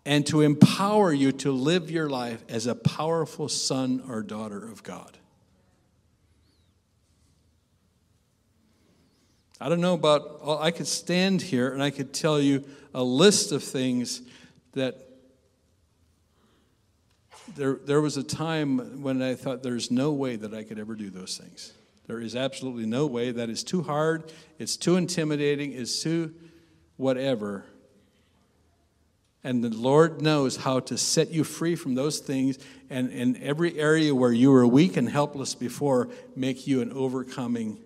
And 0.04 0.26
to 0.26 0.42
empower 0.42 1.14
you 1.14 1.32
to 1.32 1.50
live 1.50 1.90
your 1.90 2.10
life 2.10 2.44
as 2.46 2.66
a 2.66 2.74
powerful 2.74 3.48
son 3.48 4.02
or 4.06 4.22
daughter 4.22 4.62
of 4.62 4.82
God. 4.82 5.16
I 9.58 9.70
don't 9.70 9.80
know 9.80 9.94
about, 9.94 10.42
I 10.60 10.72
could 10.72 10.86
stand 10.86 11.40
here 11.40 11.72
and 11.72 11.82
I 11.82 11.88
could 11.88 12.12
tell 12.12 12.38
you 12.38 12.66
a 12.92 13.02
list 13.02 13.50
of 13.50 13.64
things 13.64 14.20
that 14.74 15.07
there, 17.56 17.74
there 17.84 18.00
was 18.00 18.16
a 18.16 18.22
time 18.22 19.02
when 19.02 19.22
I 19.22 19.34
thought 19.34 19.62
there's 19.62 19.90
no 19.90 20.12
way 20.12 20.36
that 20.36 20.54
I 20.54 20.62
could 20.62 20.78
ever 20.78 20.94
do 20.94 21.10
those 21.10 21.36
things. 21.36 21.72
There 22.06 22.20
is 22.20 22.34
absolutely 22.34 22.86
no 22.86 23.06
way. 23.06 23.32
That 23.32 23.50
is 23.50 23.62
too 23.62 23.82
hard. 23.82 24.32
It's 24.58 24.76
too 24.76 24.96
intimidating. 24.96 25.72
It's 25.72 26.02
too 26.02 26.34
whatever. 26.96 27.64
And 29.44 29.62
the 29.62 29.68
Lord 29.68 30.20
knows 30.20 30.56
how 30.56 30.80
to 30.80 30.98
set 30.98 31.30
you 31.30 31.44
free 31.44 31.76
from 31.76 31.94
those 31.94 32.18
things 32.18 32.58
and 32.90 33.10
in 33.10 33.40
every 33.42 33.78
area 33.78 34.14
where 34.14 34.32
you 34.32 34.50
were 34.50 34.66
weak 34.66 34.96
and 34.96 35.08
helpless 35.08 35.54
before, 35.54 36.08
make 36.34 36.66
you 36.66 36.80
an 36.80 36.92
overcoming 36.92 37.78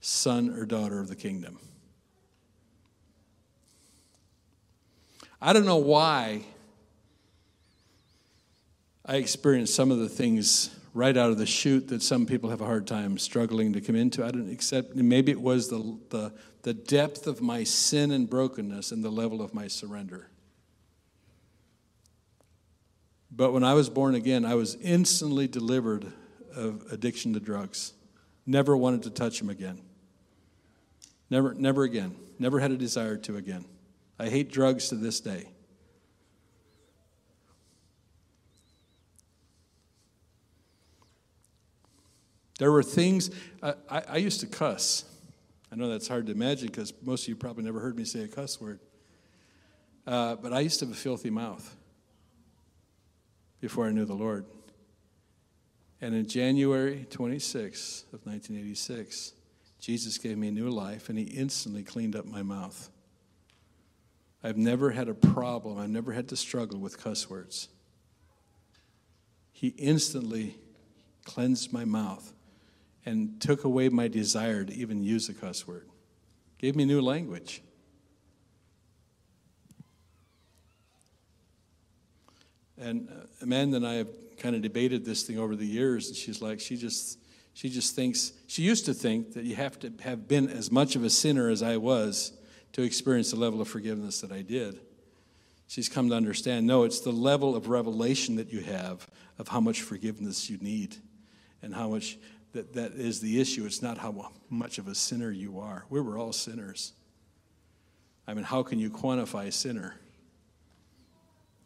son 0.00 0.50
or 0.50 0.66
daughter 0.66 0.98
of 0.98 1.08
the 1.08 1.16
kingdom. 1.16 1.58
I 5.40 5.52
don't 5.52 5.64
know 5.64 5.76
why 5.76 6.42
I 9.04 9.16
experienced 9.16 9.74
some 9.74 9.90
of 9.90 9.98
the 9.98 10.08
things 10.08 10.70
right 10.94 11.16
out 11.16 11.30
of 11.30 11.38
the 11.38 11.46
chute 11.46 11.88
that 11.88 12.02
some 12.02 12.26
people 12.26 12.50
have 12.50 12.60
a 12.60 12.66
hard 12.66 12.86
time 12.86 13.18
struggling 13.18 13.72
to 13.72 13.80
come 13.80 13.96
into. 13.96 14.24
I 14.24 14.30
don't 14.30 14.50
accept, 14.50 14.94
maybe 14.94 15.32
it 15.32 15.40
was 15.40 15.68
the, 15.68 15.98
the, 16.10 16.32
the 16.62 16.74
depth 16.74 17.26
of 17.26 17.40
my 17.40 17.64
sin 17.64 18.12
and 18.12 18.28
brokenness 18.28 18.92
and 18.92 19.02
the 19.02 19.10
level 19.10 19.42
of 19.42 19.54
my 19.54 19.66
surrender. 19.66 20.28
But 23.34 23.52
when 23.52 23.64
I 23.64 23.74
was 23.74 23.88
born 23.88 24.14
again, 24.14 24.44
I 24.44 24.54
was 24.54 24.76
instantly 24.76 25.48
delivered 25.48 26.12
of 26.54 26.84
addiction 26.92 27.32
to 27.32 27.40
drugs. 27.40 27.94
Never 28.44 28.76
wanted 28.76 29.04
to 29.04 29.10
touch 29.10 29.38
them 29.38 29.48
again. 29.48 29.80
Never, 31.30 31.54
never 31.54 31.82
again. 31.84 32.14
Never 32.38 32.60
had 32.60 32.70
a 32.72 32.76
desire 32.76 33.16
to 33.16 33.36
again. 33.36 33.64
I 34.18 34.28
hate 34.28 34.52
drugs 34.52 34.90
to 34.90 34.96
this 34.96 35.20
day. 35.20 35.48
There 42.62 42.70
were 42.70 42.84
things, 42.84 43.32
I, 43.60 43.74
I, 43.90 44.16
used 44.18 44.38
to 44.42 44.46
cuss. 44.46 45.04
I 45.72 45.74
know 45.74 45.88
that's 45.88 46.06
hard 46.06 46.26
to 46.26 46.32
imagine 46.32 46.68
because 46.68 46.92
most 47.02 47.24
of 47.24 47.28
you 47.30 47.34
probably 47.34 47.64
never 47.64 47.80
heard 47.80 47.96
me 47.96 48.04
say 48.04 48.20
a 48.20 48.28
cuss 48.28 48.60
word. 48.60 48.78
Uh, 50.06 50.36
but 50.36 50.52
I 50.52 50.60
used 50.60 50.78
to 50.78 50.86
have 50.86 50.94
a 50.94 50.96
filthy 50.96 51.28
mouth 51.28 51.74
before 53.60 53.88
I 53.88 53.90
knew 53.90 54.04
the 54.04 54.14
Lord. 54.14 54.44
And 56.00 56.14
in 56.14 56.28
January 56.28 57.04
26 57.10 58.04
of 58.12 58.24
1986, 58.26 59.32
Jesus 59.80 60.18
gave 60.18 60.38
me 60.38 60.46
a 60.46 60.52
new 60.52 60.70
life 60.70 61.08
and 61.08 61.18
he 61.18 61.24
instantly 61.24 61.82
cleaned 61.82 62.14
up 62.14 62.26
my 62.26 62.44
mouth. 62.44 62.90
I've 64.40 64.56
never 64.56 64.92
had 64.92 65.08
a 65.08 65.14
problem, 65.14 65.78
I've 65.78 65.90
never 65.90 66.12
had 66.12 66.28
to 66.28 66.36
struggle 66.36 66.78
with 66.78 66.96
cuss 66.96 67.28
words. 67.28 67.66
He 69.50 69.74
instantly 69.78 70.58
cleansed 71.24 71.72
my 71.72 71.84
mouth 71.84 72.32
and 73.04 73.40
took 73.40 73.64
away 73.64 73.88
my 73.88 74.08
desire 74.08 74.64
to 74.64 74.72
even 74.72 75.02
use 75.02 75.28
a 75.28 75.34
cuss 75.34 75.66
word. 75.66 75.88
Gave 76.58 76.76
me 76.76 76.84
new 76.84 77.00
language. 77.00 77.62
And 82.78 83.08
uh, 83.08 83.26
Amanda 83.42 83.76
and 83.76 83.86
I 83.86 83.94
have 83.94 84.08
kind 84.38 84.56
of 84.56 84.62
debated 84.62 85.04
this 85.04 85.22
thing 85.22 85.38
over 85.38 85.54
the 85.54 85.66
years, 85.66 86.08
and 86.08 86.16
she's 86.16 86.42
like, 86.42 86.58
she 86.60 86.76
just, 86.76 87.18
she 87.54 87.68
just 87.68 87.94
thinks, 87.94 88.32
she 88.46 88.62
used 88.62 88.86
to 88.86 88.94
think 88.94 89.34
that 89.34 89.44
you 89.44 89.54
have 89.54 89.78
to 89.80 89.92
have 90.02 90.26
been 90.26 90.48
as 90.48 90.70
much 90.70 90.96
of 90.96 91.04
a 91.04 91.10
sinner 91.10 91.48
as 91.48 91.62
I 91.62 91.76
was 91.76 92.32
to 92.72 92.82
experience 92.82 93.30
the 93.30 93.36
level 93.36 93.60
of 93.60 93.68
forgiveness 93.68 94.20
that 94.20 94.32
I 94.32 94.42
did. 94.42 94.80
She's 95.68 95.88
come 95.88 96.08
to 96.10 96.14
understand 96.14 96.66
no, 96.66 96.84
it's 96.84 97.00
the 97.00 97.12
level 97.12 97.54
of 97.54 97.68
revelation 97.68 98.36
that 98.36 98.52
you 98.52 98.60
have 98.60 99.08
of 99.38 99.48
how 99.48 99.60
much 99.60 99.82
forgiveness 99.82 100.50
you 100.50 100.58
need 100.58 100.96
and 101.62 101.74
how 101.74 101.88
much 101.88 102.18
that, 102.52 102.74
that 102.74 102.92
is 102.92 103.20
the 103.20 103.40
issue. 103.40 103.64
It's 103.64 103.82
not 103.82 103.98
how 103.98 104.32
much 104.50 104.78
of 104.78 104.88
a 104.88 104.94
sinner 104.94 105.30
you 105.30 105.58
are. 105.58 105.84
We 105.88 106.00
were 106.00 106.18
all 106.18 106.32
sinners. 106.32 106.92
I 108.26 108.34
mean, 108.34 108.44
how 108.44 108.62
can 108.62 108.78
you 108.78 108.90
quantify 108.90 109.46
a 109.46 109.52
sinner? 109.52 109.96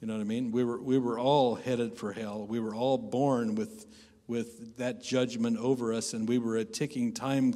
You 0.01 0.09
know 0.09 0.14
what 0.14 0.20
I 0.20 0.25
mean? 0.25 0.53
We 0.53 0.64
were, 0.64 0.81
we 0.81 0.99
were 0.99 1.18
all 1.18 1.55
headed 1.55 1.96
for 1.96 2.12
hell. 2.12 2.46
We 2.46 2.61
were 2.61 2.75
all 2.75 2.99
born 2.99 3.55
with, 3.55 3.87
with 4.27 4.77
that 4.77 5.03
judgment 5.03 5.59
over 5.59 5.92
us, 5.92 6.12
and 6.12 6.29
we 6.29 6.38
were 6.38 6.57
a 6.57 6.64
ticking 6.64 7.12
time, 7.12 7.55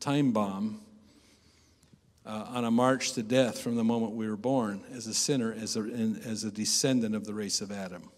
time 0.00 0.32
bomb 0.32 0.80
uh, 2.26 2.46
on 2.48 2.64
a 2.64 2.70
march 2.70 3.12
to 3.12 3.22
death 3.22 3.60
from 3.60 3.76
the 3.76 3.84
moment 3.84 4.12
we 4.12 4.28
were 4.28 4.36
born 4.36 4.82
as 4.92 5.06
a 5.06 5.14
sinner, 5.14 5.52
as 5.52 5.76
a, 5.76 5.80
as 6.24 6.44
a 6.44 6.50
descendant 6.50 7.14
of 7.14 7.26
the 7.26 7.34
race 7.34 7.60
of 7.60 7.70
Adam. 7.70 8.10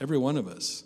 Every 0.00 0.18
one 0.18 0.36
of 0.36 0.48
us. 0.48 0.84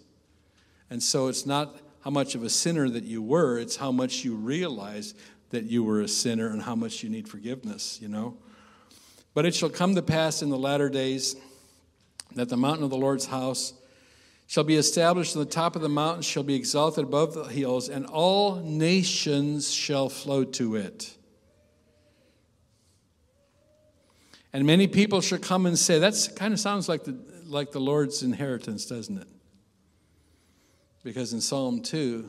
And 0.91 1.03
so 1.03 1.29
it's 1.29 1.47
not 1.47 1.81
how 2.07 2.11
much 2.11 2.37
of 2.37 2.45
a 2.45 2.49
sinner 2.49 2.89
that 2.89 3.03
you 3.03 3.21
were, 3.21 3.59
it's 3.59 3.75
how 3.75 3.91
much 3.91 4.25
you 4.25 4.37
realize 4.37 5.13
that 5.51 5.65
you 5.65 5.83
were 5.83 6.03
a 6.03 6.07
sinner 6.07 6.47
and 6.51 6.63
how 6.63 6.77
much 6.77 7.03
you 7.03 7.11
need 7.11 7.29
forgiveness, 7.29 7.99
you 8.01 8.07
know. 8.07 8.37
But 9.35 9.45
it 9.45 9.57
shall 9.57 9.71
come 9.71 9.97
to 9.97 10.03
pass 10.03 10.41
in 10.41 10.49
the 10.49 10.57
latter 10.57 10.89
days 10.89 11.35
that 12.37 12.49
the 12.49 12.57
mountain 12.57 12.85
of 12.85 12.91
the 12.91 12.97
Lord's 12.97 13.27
house 13.27 13.73
shall 14.47 14.63
be 14.63 14.77
established 14.77 15.35
on 15.35 15.43
the 15.43 15.51
top 15.51 15.75
of 15.75 15.83
the 15.83 15.89
mountain, 15.89 16.23
shall 16.23 16.45
be 16.45 16.55
exalted 16.55 17.03
above 17.03 17.35
the 17.35 17.43
hills, 17.43 17.89
and 17.89 18.07
all 18.07 18.55
nations 18.61 19.75
shall 19.75 20.09
flow 20.09 20.45
to 20.45 20.77
it. 20.77 21.13
And 24.53 24.65
many 24.65 24.87
people 24.87 25.21
shall 25.21 25.39
come 25.41 25.67
and 25.67 25.77
say, 25.77 25.99
that 25.99 26.15
kind 26.37 26.55
of 26.55 26.61
sounds 26.61 26.89
like 26.89 27.03
the, 27.03 27.19
like 27.47 27.73
the 27.73 27.81
Lord's 27.81 28.23
inheritance, 28.23 28.87
doesn't 28.87 29.19
it? 29.19 29.27
Because 31.07 31.33
in 31.33 31.41
Psalm 31.41 31.83
2, 31.83 32.29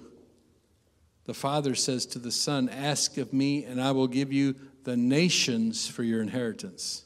the 1.25 1.33
Father 1.33 1.73
says 1.73 2.05
to 2.05 2.19
the 2.19 2.31
Son, 2.31 2.69
Ask 2.69 3.17
of 3.17 3.33
me, 3.33 3.63
and 3.63 3.81
I 3.81 3.91
will 3.91 4.05
give 4.05 4.31
you 4.31 4.53
the 4.83 4.95
nations 4.95 5.87
for 5.87 6.03
your 6.03 6.21
inheritance. 6.21 7.03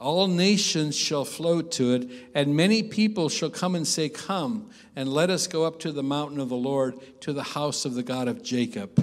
All 0.00 0.26
nations 0.26 0.96
shall 0.96 1.24
flow 1.24 1.62
to 1.62 1.94
it, 1.94 2.10
and 2.34 2.56
many 2.56 2.82
people 2.82 3.28
shall 3.28 3.50
come 3.50 3.76
and 3.76 3.86
say, 3.86 4.08
Come, 4.08 4.70
and 4.96 5.08
let 5.08 5.30
us 5.30 5.46
go 5.46 5.62
up 5.62 5.78
to 5.78 5.92
the 5.92 6.02
mountain 6.02 6.40
of 6.40 6.48
the 6.48 6.56
Lord, 6.56 6.96
to 7.20 7.32
the 7.32 7.44
house 7.44 7.84
of 7.84 7.94
the 7.94 8.02
God 8.02 8.26
of 8.26 8.42
Jacob. 8.42 8.98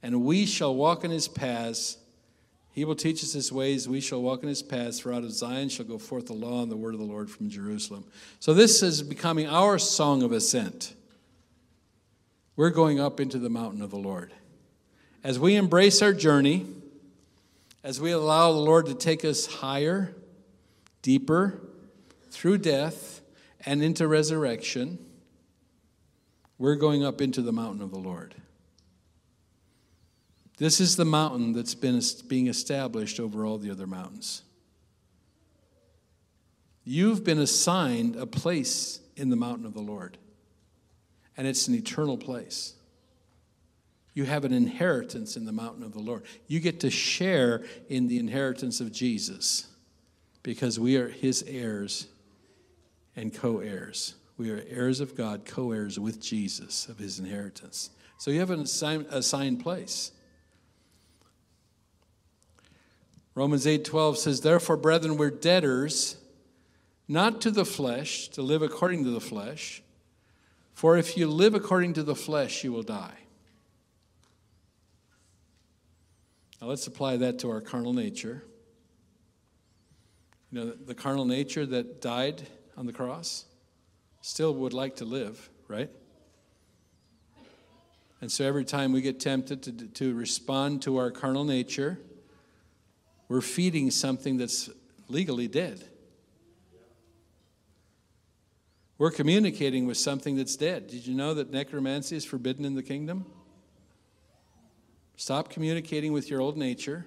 And 0.00 0.22
we 0.22 0.46
shall 0.46 0.76
walk 0.76 1.02
in 1.02 1.10
his 1.10 1.26
paths 1.26 1.96
he 2.80 2.86
will 2.86 2.94
teach 2.94 3.22
us 3.22 3.34
his 3.34 3.52
ways. 3.52 3.86
We 3.86 4.00
shall 4.00 4.22
walk 4.22 4.42
in 4.42 4.48
his 4.48 4.62
paths. 4.62 5.00
For 5.00 5.12
out 5.12 5.22
of 5.22 5.32
Zion 5.32 5.68
shall 5.68 5.84
go 5.84 5.98
forth 5.98 6.28
the 6.28 6.32
law 6.32 6.62
and 6.62 6.72
the 6.72 6.78
word 6.78 6.94
of 6.94 6.98
the 6.98 7.04
Lord 7.04 7.30
from 7.30 7.50
Jerusalem. 7.50 8.06
So 8.38 8.54
this 8.54 8.82
is 8.82 9.02
becoming 9.02 9.46
our 9.46 9.78
song 9.78 10.22
of 10.22 10.32
ascent. 10.32 10.94
We're 12.56 12.70
going 12.70 12.98
up 12.98 13.20
into 13.20 13.38
the 13.38 13.50
mountain 13.50 13.82
of 13.82 13.90
the 13.90 13.98
Lord. 13.98 14.32
As 15.22 15.38
we 15.38 15.56
embrace 15.56 16.00
our 16.00 16.14
journey, 16.14 16.64
as 17.84 18.00
we 18.00 18.12
allow 18.12 18.50
the 18.50 18.60
Lord 18.60 18.86
to 18.86 18.94
take 18.94 19.26
us 19.26 19.44
higher, 19.44 20.14
deeper, 21.02 21.60
through 22.30 22.56
death, 22.56 23.20
and 23.66 23.82
into 23.82 24.08
resurrection, 24.08 24.98
we're 26.56 26.76
going 26.76 27.04
up 27.04 27.20
into 27.20 27.42
the 27.42 27.52
mountain 27.52 27.82
of 27.82 27.90
the 27.90 27.98
Lord. 27.98 28.36
This 30.60 30.78
is 30.78 30.94
the 30.94 31.06
mountain 31.06 31.54
that's 31.54 31.74
been 31.74 32.02
being 32.28 32.46
established 32.46 33.18
over 33.18 33.46
all 33.46 33.56
the 33.56 33.70
other 33.70 33.86
mountains. 33.86 34.42
You've 36.84 37.24
been 37.24 37.38
assigned 37.38 38.14
a 38.16 38.26
place 38.26 39.00
in 39.16 39.30
the 39.30 39.36
mountain 39.36 39.64
of 39.64 39.72
the 39.72 39.80
Lord, 39.80 40.18
and 41.38 41.46
it's 41.46 41.66
an 41.66 41.74
eternal 41.74 42.18
place. 42.18 42.74
You 44.12 44.24
have 44.24 44.44
an 44.44 44.52
inheritance 44.52 45.34
in 45.34 45.46
the 45.46 45.52
mountain 45.52 45.82
of 45.82 45.94
the 45.94 45.98
Lord. 45.98 46.24
You 46.46 46.60
get 46.60 46.80
to 46.80 46.90
share 46.90 47.64
in 47.88 48.06
the 48.06 48.18
inheritance 48.18 48.82
of 48.82 48.92
Jesus 48.92 49.66
because 50.42 50.78
we 50.78 50.98
are 50.98 51.08
his 51.08 51.42
heirs 51.44 52.06
and 53.16 53.32
co 53.32 53.60
heirs. 53.60 54.14
We 54.36 54.50
are 54.50 54.62
heirs 54.68 55.00
of 55.00 55.16
God, 55.16 55.46
co 55.46 55.72
heirs 55.72 55.98
with 55.98 56.20
Jesus 56.20 56.86
of 56.86 56.98
his 56.98 57.18
inheritance. 57.18 57.88
So 58.18 58.30
you 58.30 58.40
have 58.40 58.50
an 58.50 58.60
assigned, 58.60 59.06
assigned 59.08 59.60
place. 59.60 60.12
Romans 63.40 63.66
8:12 63.66 64.18
says, 64.18 64.42
"Therefore, 64.42 64.76
brethren, 64.76 65.16
we're 65.16 65.30
debtors 65.30 66.18
not 67.08 67.40
to 67.40 67.50
the 67.50 67.64
flesh, 67.64 68.28
to 68.28 68.42
live 68.42 68.60
according 68.60 69.02
to 69.04 69.10
the 69.10 69.20
flesh. 69.20 69.82
For 70.74 70.98
if 70.98 71.16
you 71.16 71.26
live 71.26 71.54
according 71.54 71.94
to 71.94 72.02
the 72.02 72.14
flesh, 72.14 72.62
you 72.62 72.70
will 72.70 72.82
die. 72.82 73.16
Now 76.60 76.66
let's 76.66 76.86
apply 76.86 77.16
that 77.16 77.38
to 77.38 77.48
our 77.48 77.62
carnal 77.62 77.94
nature. 77.94 78.44
You 80.52 80.60
know, 80.60 80.70
the 80.72 80.94
carnal 80.94 81.24
nature 81.24 81.64
that 81.64 82.02
died 82.02 82.46
on 82.76 82.84
the 82.84 82.92
cross 82.92 83.46
still 84.20 84.52
would 84.52 84.74
like 84.74 84.96
to 84.96 85.06
live, 85.06 85.48
right? 85.66 85.88
And 88.20 88.30
so 88.30 88.44
every 88.44 88.66
time 88.66 88.92
we 88.92 89.00
get 89.00 89.18
tempted 89.18 89.62
to, 89.62 89.72
to 89.72 90.14
respond 90.14 90.82
to 90.82 90.98
our 90.98 91.10
carnal 91.10 91.44
nature, 91.44 91.98
we're 93.30 93.40
feeding 93.40 93.92
something 93.92 94.38
that's 94.38 94.68
legally 95.08 95.46
dead. 95.46 95.84
We're 98.98 99.12
communicating 99.12 99.86
with 99.86 99.98
something 99.98 100.36
that's 100.36 100.56
dead. 100.56 100.88
Did 100.88 101.06
you 101.06 101.14
know 101.14 101.32
that 101.34 101.52
necromancy 101.52 102.16
is 102.16 102.24
forbidden 102.24 102.64
in 102.64 102.74
the 102.74 102.82
kingdom? 102.82 103.24
Stop 105.14 105.48
communicating 105.48 106.12
with 106.12 106.28
your 106.28 106.40
old 106.40 106.56
nature. 106.56 107.06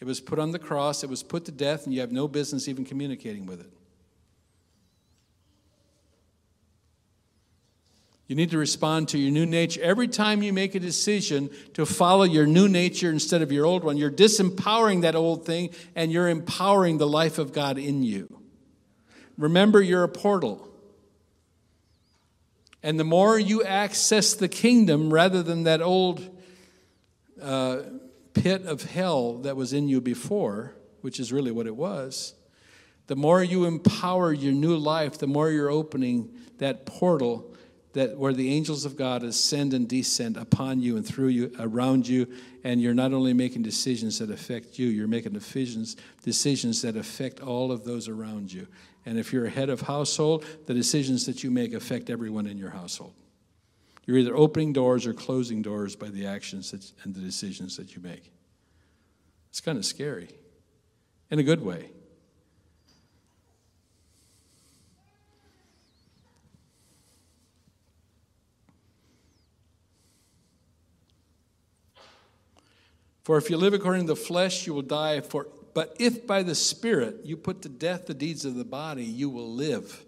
It 0.00 0.06
was 0.06 0.20
put 0.20 0.38
on 0.38 0.52
the 0.52 0.58
cross, 0.58 1.04
it 1.04 1.10
was 1.10 1.22
put 1.22 1.44
to 1.44 1.52
death, 1.52 1.84
and 1.84 1.92
you 1.92 2.00
have 2.00 2.12
no 2.12 2.26
business 2.28 2.66
even 2.66 2.86
communicating 2.86 3.44
with 3.44 3.60
it. 3.60 3.70
You 8.32 8.36
need 8.36 8.52
to 8.52 8.56
respond 8.56 9.08
to 9.08 9.18
your 9.18 9.30
new 9.30 9.44
nature. 9.44 9.82
Every 9.82 10.08
time 10.08 10.42
you 10.42 10.54
make 10.54 10.74
a 10.74 10.80
decision 10.80 11.50
to 11.74 11.84
follow 11.84 12.22
your 12.22 12.46
new 12.46 12.66
nature 12.66 13.10
instead 13.10 13.42
of 13.42 13.52
your 13.52 13.66
old 13.66 13.84
one, 13.84 13.98
you're 13.98 14.10
disempowering 14.10 15.02
that 15.02 15.14
old 15.14 15.44
thing 15.44 15.68
and 15.94 16.10
you're 16.10 16.30
empowering 16.30 16.96
the 16.96 17.06
life 17.06 17.36
of 17.36 17.52
God 17.52 17.76
in 17.76 18.02
you. 18.02 18.34
Remember, 19.36 19.82
you're 19.82 20.02
a 20.02 20.08
portal. 20.08 20.66
And 22.82 22.98
the 22.98 23.04
more 23.04 23.38
you 23.38 23.64
access 23.64 24.32
the 24.32 24.48
kingdom 24.48 25.12
rather 25.12 25.42
than 25.42 25.64
that 25.64 25.82
old 25.82 26.26
uh, 27.38 27.80
pit 28.32 28.64
of 28.64 28.84
hell 28.84 29.40
that 29.40 29.56
was 29.56 29.74
in 29.74 29.88
you 29.90 30.00
before, 30.00 30.72
which 31.02 31.20
is 31.20 31.34
really 31.34 31.50
what 31.50 31.66
it 31.66 31.76
was, 31.76 32.32
the 33.08 33.16
more 33.16 33.44
you 33.44 33.66
empower 33.66 34.32
your 34.32 34.54
new 34.54 34.78
life, 34.78 35.18
the 35.18 35.26
more 35.26 35.50
you're 35.50 35.68
opening 35.68 36.30
that 36.56 36.86
portal 36.86 37.51
that 37.92 38.16
where 38.16 38.32
the 38.32 38.52
angels 38.52 38.84
of 38.84 38.96
God 38.96 39.22
ascend 39.22 39.74
and 39.74 39.88
descend 39.88 40.36
upon 40.36 40.80
you 40.80 40.96
and 40.96 41.06
through 41.06 41.28
you, 41.28 41.52
around 41.58 42.08
you, 42.08 42.26
and 42.64 42.80
you're 42.80 42.94
not 42.94 43.12
only 43.12 43.32
making 43.32 43.62
decisions 43.62 44.18
that 44.18 44.30
affect 44.30 44.78
you, 44.78 44.88
you're 44.88 45.08
making 45.08 45.32
decisions, 45.32 45.96
decisions 46.22 46.82
that 46.82 46.96
affect 46.96 47.40
all 47.40 47.70
of 47.70 47.84
those 47.84 48.08
around 48.08 48.52
you. 48.52 48.66
And 49.04 49.18
if 49.18 49.32
you're 49.32 49.46
a 49.46 49.50
head 49.50 49.68
of 49.68 49.82
household, 49.82 50.44
the 50.66 50.74
decisions 50.74 51.26
that 51.26 51.42
you 51.42 51.50
make 51.50 51.74
affect 51.74 52.08
everyone 52.08 52.46
in 52.46 52.56
your 52.56 52.70
household. 52.70 53.14
You're 54.06 54.18
either 54.18 54.36
opening 54.36 54.72
doors 54.72 55.06
or 55.06 55.12
closing 55.12 55.62
doors 55.62 55.94
by 55.94 56.08
the 56.08 56.26
actions 56.26 56.70
that, 56.70 56.90
and 57.04 57.14
the 57.14 57.20
decisions 57.20 57.76
that 57.76 57.94
you 57.94 58.02
make. 58.02 58.32
It's 59.50 59.60
kind 59.60 59.78
of 59.78 59.84
scary 59.84 60.28
in 61.30 61.38
a 61.38 61.42
good 61.42 61.62
way. 61.64 61.90
For 73.22 73.38
if 73.38 73.50
you 73.50 73.56
live 73.56 73.74
according 73.74 74.06
to 74.06 74.14
the 74.14 74.16
flesh, 74.16 74.66
you 74.66 74.74
will 74.74 74.82
die. 74.82 75.20
For, 75.20 75.46
but 75.74 75.96
if 75.98 76.26
by 76.26 76.42
the 76.42 76.54
Spirit 76.54 77.20
you 77.24 77.36
put 77.36 77.62
to 77.62 77.68
death 77.68 78.06
the 78.06 78.14
deeds 78.14 78.44
of 78.44 78.54
the 78.56 78.64
body, 78.64 79.04
you 79.04 79.30
will 79.30 79.52
live. 79.52 80.04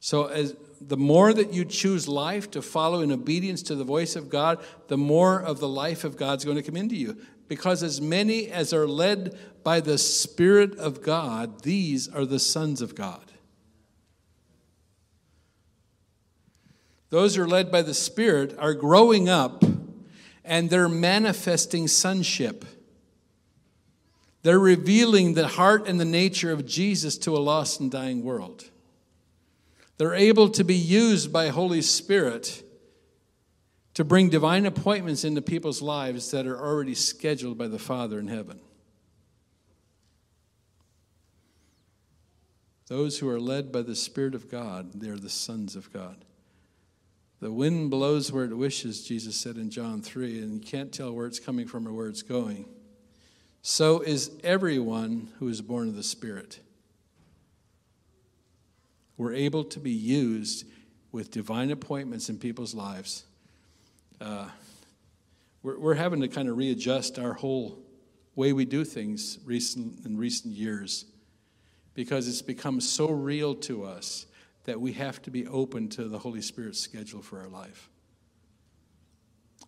So, 0.00 0.26
as 0.26 0.54
the 0.80 0.98
more 0.98 1.32
that 1.32 1.54
you 1.54 1.64
choose 1.64 2.06
life 2.06 2.50
to 2.50 2.60
follow 2.60 3.00
in 3.00 3.10
obedience 3.10 3.62
to 3.62 3.74
the 3.74 3.84
voice 3.84 4.16
of 4.16 4.28
God, 4.28 4.62
the 4.88 4.98
more 4.98 5.40
of 5.40 5.60
the 5.60 5.68
life 5.68 6.04
of 6.04 6.18
God's 6.18 6.44
going 6.44 6.58
to 6.58 6.62
come 6.62 6.76
into 6.76 6.96
you 6.96 7.16
because 7.48 7.82
as 7.82 8.00
many 8.00 8.48
as 8.50 8.72
are 8.72 8.88
led 8.88 9.38
by 9.62 9.80
the 9.80 9.98
Spirit 9.98 10.76
of 10.78 11.02
God, 11.02 11.62
these 11.62 12.08
are 12.08 12.24
the 12.24 12.38
sons 12.38 12.80
of 12.80 12.94
God. 12.94 13.32
Those 17.10 17.36
who 17.36 17.42
are 17.42 17.48
led 17.48 17.70
by 17.70 17.82
the 17.82 17.94
Spirit 17.94 18.56
are 18.58 18.74
growing 18.74 19.28
up 19.28 19.62
and 20.44 20.68
they're 20.68 20.88
manifesting 20.88 21.88
sonship. 21.88 22.64
They're 24.42 24.58
revealing 24.58 25.34
the 25.34 25.48
heart 25.48 25.88
and 25.88 25.98
the 25.98 26.04
nature 26.04 26.52
of 26.52 26.66
Jesus 26.66 27.16
to 27.18 27.34
a 27.34 27.38
lost 27.38 27.80
and 27.80 27.90
dying 27.90 28.22
world. 28.22 28.70
They're 29.96 30.14
able 30.14 30.50
to 30.50 30.64
be 30.64 30.74
used 30.74 31.32
by 31.32 31.48
Holy 31.48 31.80
Spirit 31.80 32.62
to 33.94 34.04
bring 34.04 34.28
divine 34.28 34.66
appointments 34.66 35.24
into 35.24 35.40
people's 35.40 35.80
lives 35.80 36.30
that 36.32 36.46
are 36.46 36.58
already 36.58 36.94
scheduled 36.94 37.56
by 37.56 37.68
the 37.68 37.78
Father 37.78 38.18
in 38.18 38.28
heaven. 38.28 38.60
Those 42.88 43.18
who 43.18 43.28
are 43.30 43.40
led 43.40 43.72
by 43.72 43.82
the 43.82 43.96
Spirit 43.96 44.34
of 44.34 44.50
God, 44.50 45.00
they're 45.00 45.16
the 45.16 45.30
sons 45.30 45.74
of 45.74 45.90
God. 45.92 46.24
The 47.44 47.52
wind 47.52 47.90
blows 47.90 48.32
where 48.32 48.46
it 48.46 48.56
wishes, 48.56 49.06
Jesus 49.06 49.36
said 49.36 49.56
in 49.56 49.68
John 49.68 50.00
3, 50.00 50.38
and 50.40 50.54
you 50.54 50.60
can't 50.60 50.90
tell 50.90 51.12
where 51.12 51.26
it's 51.26 51.38
coming 51.38 51.66
from 51.66 51.86
or 51.86 51.92
where 51.92 52.08
it's 52.08 52.22
going. 52.22 52.64
So 53.60 54.00
is 54.00 54.30
everyone 54.42 55.28
who 55.38 55.48
is 55.48 55.60
born 55.60 55.88
of 55.88 55.94
the 55.94 56.02
Spirit. 56.02 56.60
We're 59.18 59.34
able 59.34 59.62
to 59.64 59.78
be 59.78 59.90
used 59.90 60.66
with 61.12 61.30
divine 61.30 61.70
appointments 61.70 62.30
in 62.30 62.38
people's 62.38 62.74
lives 62.74 63.24
uh, 64.22 64.48
we're, 65.62 65.78
we're 65.78 65.94
having 65.96 66.22
to 66.22 66.28
kind 66.28 66.48
of 66.48 66.56
readjust 66.56 67.18
our 67.18 67.34
whole 67.34 67.78
way 68.34 68.54
we 68.54 68.64
do 68.64 68.86
things 68.86 69.38
recent, 69.44 70.06
in 70.06 70.16
recent 70.16 70.54
years 70.54 71.04
because 71.92 72.26
it's 72.26 72.40
become 72.40 72.80
so 72.80 73.10
real 73.10 73.54
to 73.54 73.84
us 73.84 74.24
that 74.64 74.80
we 74.80 74.92
have 74.92 75.20
to 75.22 75.30
be 75.30 75.46
open 75.46 75.88
to 75.90 76.08
the 76.08 76.18
Holy 76.18 76.40
Spirit's 76.40 76.80
schedule 76.80 77.22
for 77.22 77.40
our 77.40 77.48
life. 77.48 77.90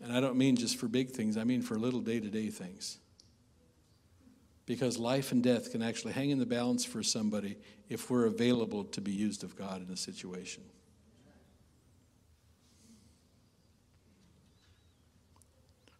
And 0.02 0.12
I 0.12 0.20
don't 0.20 0.36
mean 0.36 0.56
just 0.56 0.76
for 0.76 0.88
big 0.88 1.10
things, 1.10 1.36
I 1.36 1.44
mean 1.44 1.62
for 1.62 1.78
little 1.78 2.00
day 2.00 2.20
to 2.20 2.28
day 2.28 2.48
things. 2.48 2.98
Because 4.66 4.98
life 4.98 5.32
and 5.32 5.42
death 5.42 5.70
can 5.70 5.80
actually 5.80 6.12
hang 6.12 6.30
in 6.30 6.38
the 6.38 6.46
balance 6.46 6.84
for 6.84 7.02
somebody 7.02 7.56
if 7.88 8.10
we're 8.10 8.26
available 8.26 8.84
to 8.84 9.00
be 9.00 9.12
used 9.12 9.44
of 9.44 9.56
God 9.56 9.86
in 9.86 9.92
a 9.92 9.96
situation. 9.96 10.64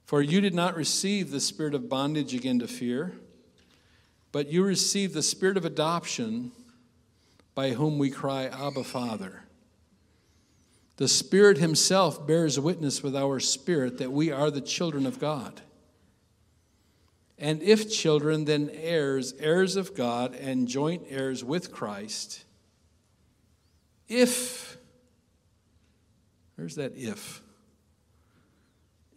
For 0.05 0.23
you 0.23 0.41
did 0.41 0.55
not 0.55 0.77
receive 0.77 1.31
the 1.31 1.41
spirit 1.41 1.75
of 1.75 1.89
bondage 1.89 2.33
again 2.35 2.61
to 2.61 2.69
fear, 2.69 3.13
but 4.31 4.49
you 4.49 4.63
received 4.63 5.15
the 5.15 5.23
spirit 5.23 5.57
of 5.57 5.65
adoption 5.65 6.53
by 7.57 7.71
whom 7.71 7.99
we 7.99 8.11
cry, 8.11 8.45
Abba, 8.45 8.85
Father. 8.85 9.43
The 10.99 11.09
Spirit 11.09 11.59
Himself 11.59 12.25
bears 12.25 12.61
witness 12.61 13.03
with 13.03 13.17
our 13.17 13.41
spirit 13.41 13.99
that 13.99 14.13
we 14.13 14.31
are 14.31 14.51
the 14.53 14.61
children 14.61 15.07
of 15.07 15.19
God. 15.19 15.63
And 17.39 17.63
if 17.63 17.91
children, 17.91 18.45
then 18.45 18.71
heirs, 18.73 19.35
heirs 19.39 19.75
of 19.77 19.95
God, 19.95 20.35
and 20.35 20.69
joint 20.69 21.05
heirs 21.09 21.43
with 21.43 21.73
Christ. 21.73 22.45
If, 24.07 24.77
there's 26.57 26.77
that 26.77 26.93
if 26.95 27.43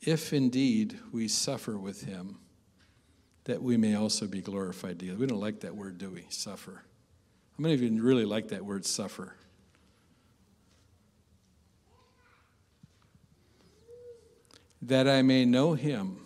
if 0.02 0.32
indeed 0.32 0.98
we 1.12 1.28
suffer 1.28 1.78
with 1.78 2.06
him, 2.06 2.38
that 3.44 3.62
we 3.62 3.76
may 3.76 3.96
also 3.96 4.28
be 4.28 4.42
glorified 4.42 4.98
together. 4.98 5.18
We 5.18 5.28
don't 5.28 5.42
like 5.42 5.60
that 5.60 5.76
word, 5.76 5.98
do 5.98 6.10
we? 6.10 6.26
Suffer. 6.30 6.84
How 7.60 7.64
many 7.64 7.74
of 7.74 7.82
you 7.82 8.02
really 8.02 8.24
like 8.24 8.48
that 8.48 8.64
word, 8.64 8.86
suffer? 8.86 9.34
That 14.82 15.10
I 15.10 15.24
may 15.24 15.44
know 15.44 15.74
him 15.74 16.26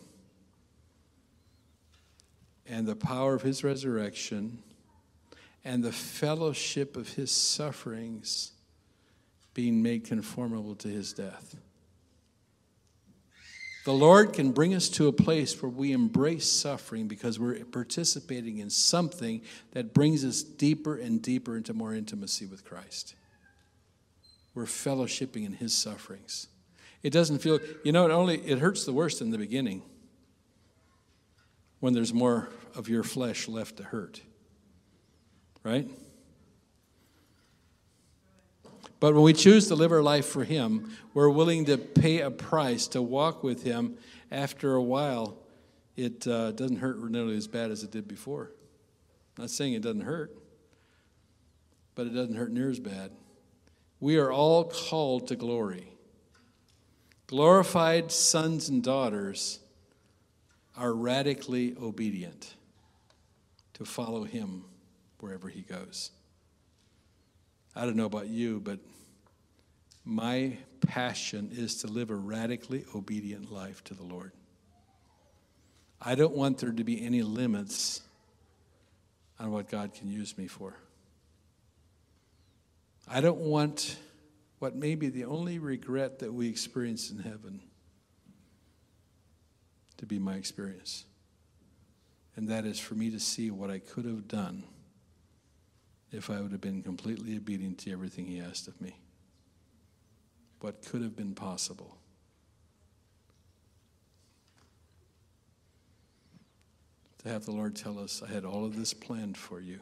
and 2.67 2.85
the 2.85 2.95
power 2.95 3.33
of 3.33 3.41
his 3.41 3.63
resurrection 3.63 4.61
and 5.65 5.83
the 5.83 5.91
fellowship 5.91 6.95
of 6.95 7.13
his 7.13 7.31
sufferings, 7.31 8.51
being 9.55 9.81
made 9.81 10.05
conformable 10.05 10.75
to 10.75 10.87
his 10.87 11.13
death. 11.13 11.55
The 13.85 13.93
Lord 13.93 14.31
can 14.31 14.51
bring 14.51 14.73
us 14.73 14.87
to 14.89 15.07
a 15.07 15.11
place 15.11 15.61
where 15.61 15.69
we 15.69 15.91
embrace 15.91 16.49
suffering 16.49 17.07
because 17.07 17.37
we're 17.37 17.65
participating 17.65 18.59
in 18.59 18.69
something 18.69 19.41
that 19.71 19.93
brings 19.93 20.23
us 20.23 20.41
deeper 20.41 20.95
and 20.95 21.21
deeper 21.21 21.57
into 21.57 21.73
more 21.73 21.93
intimacy 21.93 22.45
with 22.45 22.63
Christ. 22.63 23.15
We're 24.55 24.65
fellowshipping 24.65 25.45
in 25.45 25.53
his 25.53 25.75
sufferings. 25.75 26.47
It 27.01 27.11
doesn't 27.11 27.39
feel, 27.39 27.59
you 27.83 27.91
know, 27.91 28.05
it 28.05 28.11
only 28.11 28.39
it 28.39 28.59
hurts 28.59 28.85
the 28.85 28.93
worst 28.93 29.19
in 29.19 29.31
the 29.31 29.37
beginning 29.37 29.81
when 31.81 31.93
there's 31.93 32.13
more 32.13 32.49
of 32.75 32.87
your 32.87 33.03
flesh 33.03 33.49
left 33.49 33.77
to 33.77 33.83
hurt. 33.83 34.21
Right? 35.63 35.89
But 39.03 39.15
when 39.15 39.23
we 39.23 39.33
choose 39.33 39.67
to 39.67 39.75
live 39.75 39.91
our 39.91 40.01
life 40.01 40.27
for 40.27 40.45
Him, 40.45 40.89
we're 41.13 41.27
willing 41.27 41.65
to 41.65 41.77
pay 41.77 42.21
a 42.21 42.31
price 42.31 42.87
to 42.87 43.01
walk 43.01 43.43
with 43.43 43.61
Him. 43.61 43.97
After 44.31 44.75
a 44.75 44.81
while, 44.81 45.39
it 45.97 46.25
uh, 46.25 46.53
doesn't 46.53 46.77
hurt 46.77 47.03
nearly 47.11 47.35
as 47.35 47.45
bad 47.45 47.69
as 47.69 47.83
it 47.83 47.91
did 47.91 48.07
before. 48.07 48.53
I'm 49.35 49.43
not 49.43 49.49
saying 49.49 49.73
it 49.73 49.81
doesn't 49.81 50.05
hurt, 50.05 50.31
but 51.95 52.07
it 52.07 52.11
doesn't 52.11 52.35
hurt 52.35 52.53
near 52.53 52.69
as 52.69 52.79
bad. 52.79 53.11
We 53.99 54.15
are 54.19 54.31
all 54.31 54.63
called 54.63 55.27
to 55.27 55.35
glory. 55.35 55.89
Glorified 57.27 58.09
sons 58.09 58.69
and 58.69 58.81
daughters 58.81 59.59
are 60.77 60.93
radically 60.93 61.75
obedient 61.77 62.55
to 63.73 63.83
follow 63.83 64.23
Him 64.23 64.63
wherever 65.19 65.49
He 65.49 65.63
goes. 65.63 66.11
I 67.75 67.83
don't 67.83 67.97
know 67.97 68.05
about 68.05 68.27
you, 68.27 68.61
but 68.63 68.79
my 70.05 70.57
passion 70.81 71.49
is 71.53 71.75
to 71.81 71.87
live 71.87 72.09
a 72.09 72.15
radically 72.15 72.85
obedient 72.93 73.51
life 73.51 73.83
to 73.85 73.93
the 73.93 74.03
Lord. 74.03 74.33
I 76.01 76.15
don't 76.15 76.35
want 76.35 76.57
there 76.57 76.71
to 76.71 76.83
be 76.83 77.05
any 77.05 77.21
limits 77.21 78.01
on 79.39 79.51
what 79.51 79.69
God 79.69 79.93
can 79.93 80.09
use 80.09 80.37
me 80.37 80.47
for. 80.47 80.75
I 83.07 83.21
don't 83.21 83.39
want 83.39 83.97
what 84.59 84.75
may 84.75 84.95
be 84.95 85.09
the 85.09 85.25
only 85.25 85.59
regret 85.59 86.19
that 86.19 86.33
we 86.33 86.47
experience 86.47 87.09
in 87.09 87.19
heaven 87.19 87.61
to 89.97 90.05
be 90.05 90.19
my 90.19 90.35
experience. 90.35 91.05
And 92.35 92.49
that 92.49 92.65
is 92.65 92.79
for 92.79 92.95
me 92.95 93.09
to 93.11 93.19
see 93.19 93.51
what 93.51 93.69
I 93.69 93.79
could 93.79 94.05
have 94.05 94.27
done 94.27 94.63
if 96.11 96.29
I 96.29 96.41
would 96.41 96.51
have 96.51 96.61
been 96.61 96.83
completely 96.83 97.35
obedient 97.37 97.77
to 97.79 97.91
everything 97.91 98.25
He 98.25 98.39
asked 98.39 98.67
of 98.67 98.79
me. 98.81 98.95
What 100.63 100.81
could 100.81 101.01
have 101.01 101.13
been 101.13 101.35
possible. 101.35 101.97
To 107.21 107.27
have 107.27 107.43
the 107.43 107.51
Lord 107.51 107.75
tell 107.75 107.99
us, 107.99 108.23
I 108.25 108.31
had 108.31 108.45
all 108.45 108.63
of 108.63 108.77
this 108.77 108.93
planned 108.93 109.37
for 109.37 109.59
you. 109.59 109.81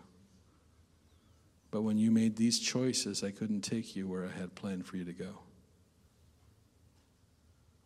But 1.69 1.83
when 1.83 1.99
you 1.99 2.09
made 2.09 2.35
these 2.35 2.57
choices, 2.57 3.23
I 3.23 3.29
couldn't 3.29 3.61
take 3.61 3.95
you 3.95 4.07
where 4.07 4.25
I 4.25 4.35
had 4.35 4.55
planned 4.55 4.87
for 4.87 4.97
you 4.97 5.05
to 5.05 5.13
go. 5.13 5.41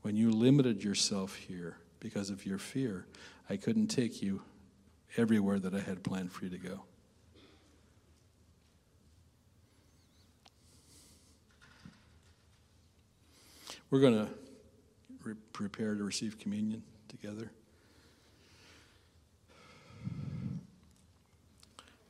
When 0.01 0.15
you 0.15 0.31
limited 0.31 0.81
yourself 0.81 1.35
here 1.35 1.75
because 1.99 2.29
of 2.29 2.45
your 2.45 2.59
fear, 2.59 3.07
I 3.49 3.57
couldn't 3.57 3.87
take 3.87 4.21
you 4.21 4.41
everywhere 5.17 5.59
that 5.59 5.73
I 5.73 5.81
had 5.81 6.01
planned 6.01 6.31
for 6.31 6.45
you 6.45 6.51
to 6.51 6.57
go. 6.57 6.85
We're 13.89 13.99
going 13.99 14.25
to 14.25 14.27
re- 15.23 15.35
prepare 15.53 15.95
to 15.95 16.03
receive 16.03 16.39
communion 16.39 16.83
together. 17.07 17.51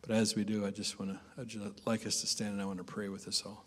But 0.01 0.15
as 0.15 0.35
we 0.35 0.43
do, 0.43 0.65
I 0.65 0.71
just 0.71 0.99
want 0.99 1.11
to, 1.11 1.19
I'd 1.41 1.47
just 1.47 1.87
like 1.87 2.05
us 2.05 2.21
to 2.21 2.27
stand 2.27 2.53
and 2.53 2.61
I 2.61 2.65
want 2.65 2.77
to 2.77 2.83
pray 2.83 3.09
with 3.09 3.27
us 3.27 3.43
all. 3.45 3.65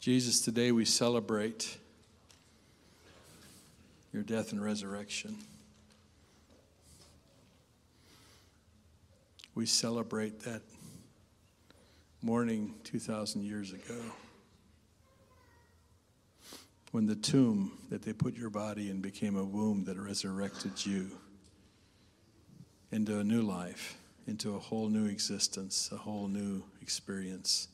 Jesus, 0.00 0.40
today 0.40 0.72
we 0.72 0.84
celebrate 0.84 1.76
your 4.12 4.22
death 4.22 4.52
and 4.52 4.62
resurrection. 4.64 5.36
We 9.58 9.66
celebrate 9.66 10.38
that 10.44 10.62
morning 12.22 12.76
2,000 12.84 13.42
years 13.42 13.72
ago 13.72 14.00
when 16.92 17.06
the 17.06 17.16
tomb 17.16 17.72
that 17.90 18.02
they 18.02 18.12
put 18.12 18.36
your 18.36 18.50
body 18.50 18.88
in 18.88 19.00
became 19.00 19.36
a 19.36 19.42
womb 19.42 19.82
that 19.86 19.98
resurrected 19.98 20.86
you 20.86 21.10
into 22.92 23.18
a 23.18 23.24
new 23.24 23.42
life, 23.42 23.98
into 24.28 24.54
a 24.54 24.60
whole 24.60 24.88
new 24.88 25.06
existence, 25.06 25.90
a 25.92 25.96
whole 25.96 26.28
new 26.28 26.62
experience, 26.80 27.66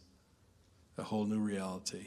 a 0.96 1.02
whole 1.02 1.26
new 1.26 1.38
reality. 1.38 2.06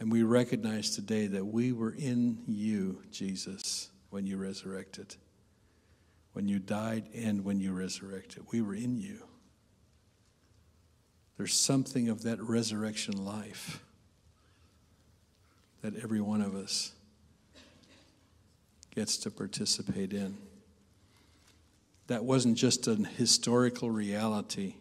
And 0.00 0.10
we 0.10 0.24
recognize 0.24 0.90
today 0.96 1.28
that 1.28 1.44
we 1.44 1.70
were 1.70 1.94
in 1.96 2.42
you, 2.48 3.02
Jesus, 3.12 3.90
when 4.10 4.26
you 4.26 4.36
resurrected. 4.36 5.14
When 6.32 6.48
you 6.48 6.58
died 6.58 7.08
and 7.14 7.44
when 7.44 7.60
you 7.60 7.72
resurrected. 7.72 8.44
We 8.52 8.62
were 8.62 8.74
in 8.74 8.98
you. 8.98 9.22
There's 11.36 11.54
something 11.54 12.08
of 12.08 12.22
that 12.22 12.40
resurrection 12.40 13.24
life 13.24 13.82
that 15.82 15.96
every 15.96 16.20
one 16.20 16.40
of 16.40 16.54
us 16.54 16.92
gets 18.94 19.16
to 19.18 19.30
participate 19.30 20.12
in. 20.12 20.36
That 22.06 22.24
wasn't 22.24 22.56
just 22.56 22.86
an 22.86 23.04
historical 23.04 23.90
reality 23.90 24.74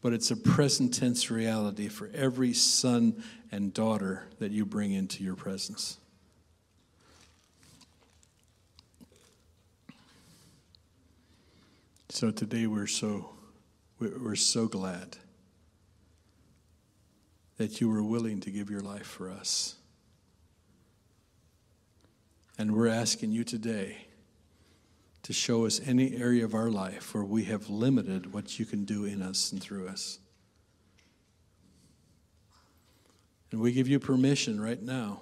but 0.00 0.12
it's 0.12 0.30
a 0.30 0.36
present 0.36 0.94
tense 0.94 1.30
reality 1.30 1.88
for 1.88 2.10
every 2.14 2.52
son 2.52 3.22
and 3.50 3.74
daughter 3.74 4.28
that 4.38 4.52
you 4.52 4.64
bring 4.64 4.92
into 4.92 5.24
your 5.24 5.34
presence. 5.34 5.98
So 12.10 12.30
today 12.30 12.66
we're 12.66 12.86
so 12.86 13.34
we're 14.00 14.34
so 14.34 14.66
glad 14.66 15.18
that 17.58 17.80
you 17.80 17.90
were 17.90 18.02
willing 18.02 18.40
to 18.40 18.50
give 18.50 18.70
your 18.70 18.80
life 18.80 19.06
for 19.06 19.28
us. 19.28 19.74
And 22.56 22.74
we're 22.74 22.88
asking 22.88 23.32
you 23.32 23.44
today 23.44 24.06
to 25.24 25.32
show 25.32 25.66
us 25.66 25.80
any 25.84 26.16
area 26.16 26.44
of 26.44 26.54
our 26.54 26.70
life 26.70 27.12
where 27.12 27.24
we 27.24 27.44
have 27.44 27.68
limited 27.68 28.32
what 28.32 28.58
you 28.58 28.64
can 28.64 28.84
do 28.84 29.04
in 29.04 29.20
us 29.20 29.52
and 29.52 29.60
through 29.60 29.88
us. 29.88 30.18
And 33.50 33.60
we 33.60 33.72
give 33.72 33.88
you 33.88 33.98
permission 33.98 34.60
right 34.60 34.80
now 34.80 35.20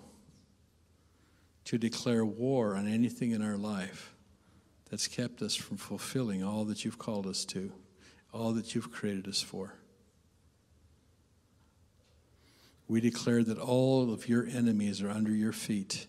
to 1.65 1.79
declare 1.79 2.25
war 2.25 2.77
on 2.77 2.87
anything 2.87 3.33
in 3.33 3.43
our 3.43 3.57
life 3.57 4.16
that's 4.91 5.09
kept 5.09 5.43
us 5.43 5.55
from 5.55 5.77
fulfilling 5.77 6.43
all 6.43 6.65
that 6.65 6.85
you've 6.85 6.99
called 6.99 7.27
us 7.27 7.45
to, 7.47 7.73
all 8.33 8.53
that 8.53 8.75
you've 8.75 8.93
created 8.93 9.27
us 9.27 9.43
for. 9.43 9.75
We 12.89 13.01
declare 13.01 13.43
that 13.43 13.59
all 13.59 14.13
of 14.13 14.29
your 14.29 14.47
enemies 14.47 15.03
are 15.03 15.11
under 15.11 15.33
your 15.33 15.53
feet, 15.53 16.07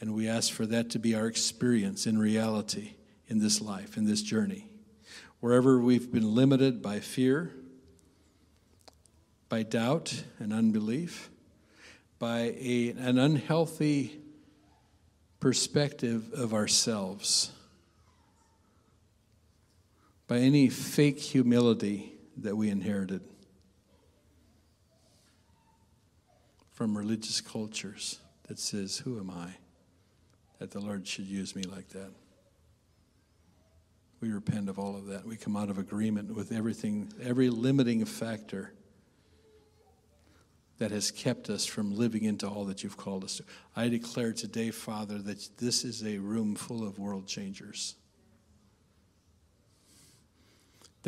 and 0.00 0.14
we 0.14 0.28
ask 0.28 0.52
for 0.52 0.66
that 0.66 0.90
to 0.90 0.98
be 0.98 1.14
our 1.14 1.26
experience 1.26 2.06
in 2.06 2.18
reality 2.18 2.94
in 3.28 3.38
this 3.38 3.60
life, 3.60 3.96
in 3.96 4.04
this 4.04 4.22
journey. 4.22 4.68
Wherever 5.40 5.78
we've 5.78 6.10
been 6.10 6.34
limited 6.34 6.82
by 6.82 6.98
fear, 6.98 7.52
by 9.48 9.62
doubt 9.62 10.24
and 10.40 10.52
unbelief, 10.52 11.30
by 12.18 12.54
a, 12.58 12.90
an 12.98 13.18
unhealthy 13.18 14.20
perspective 15.38 16.32
of 16.32 16.52
ourselves, 16.52 17.52
by 20.28 20.38
any 20.38 20.68
fake 20.68 21.18
humility 21.18 22.12
that 22.36 22.56
we 22.56 22.68
inherited 22.68 23.22
from 26.74 26.96
religious 26.96 27.40
cultures 27.40 28.20
that 28.46 28.58
says, 28.58 28.98
Who 28.98 29.18
am 29.18 29.30
I? 29.30 29.54
that 30.58 30.70
the 30.72 30.80
Lord 30.80 31.06
should 31.06 31.26
use 31.26 31.54
me 31.54 31.62
like 31.62 31.88
that. 31.90 32.10
We 34.20 34.30
repent 34.30 34.68
of 34.68 34.78
all 34.78 34.96
of 34.96 35.06
that. 35.06 35.24
We 35.24 35.36
come 35.36 35.56
out 35.56 35.70
of 35.70 35.78
agreement 35.78 36.34
with 36.34 36.50
everything, 36.50 37.12
every 37.22 37.48
limiting 37.48 38.04
factor 38.04 38.72
that 40.78 40.90
has 40.90 41.10
kept 41.10 41.50
us 41.50 41.64
from 41.64 41.96
living 41.96 42.24
into 42.24 42.48
all 42.48 42.64
that 42.64 42.82
you've 42.82 42.96
called 42.96 43.24
us 43.24 43.36
to. 43.36 43.44
I 43.76 43.88
declare 43.88 44.32
today, 44.32 44.70
Father, 44.70 45.18
that 45.18 45.48
this 45.58 45.84
is 45.84 46.04
a 46.04 46.18
room 46.18 46.54
full 46.54 46.86
of 46.86 46.98
world 46.98 47.26
changers. 47.26 47.94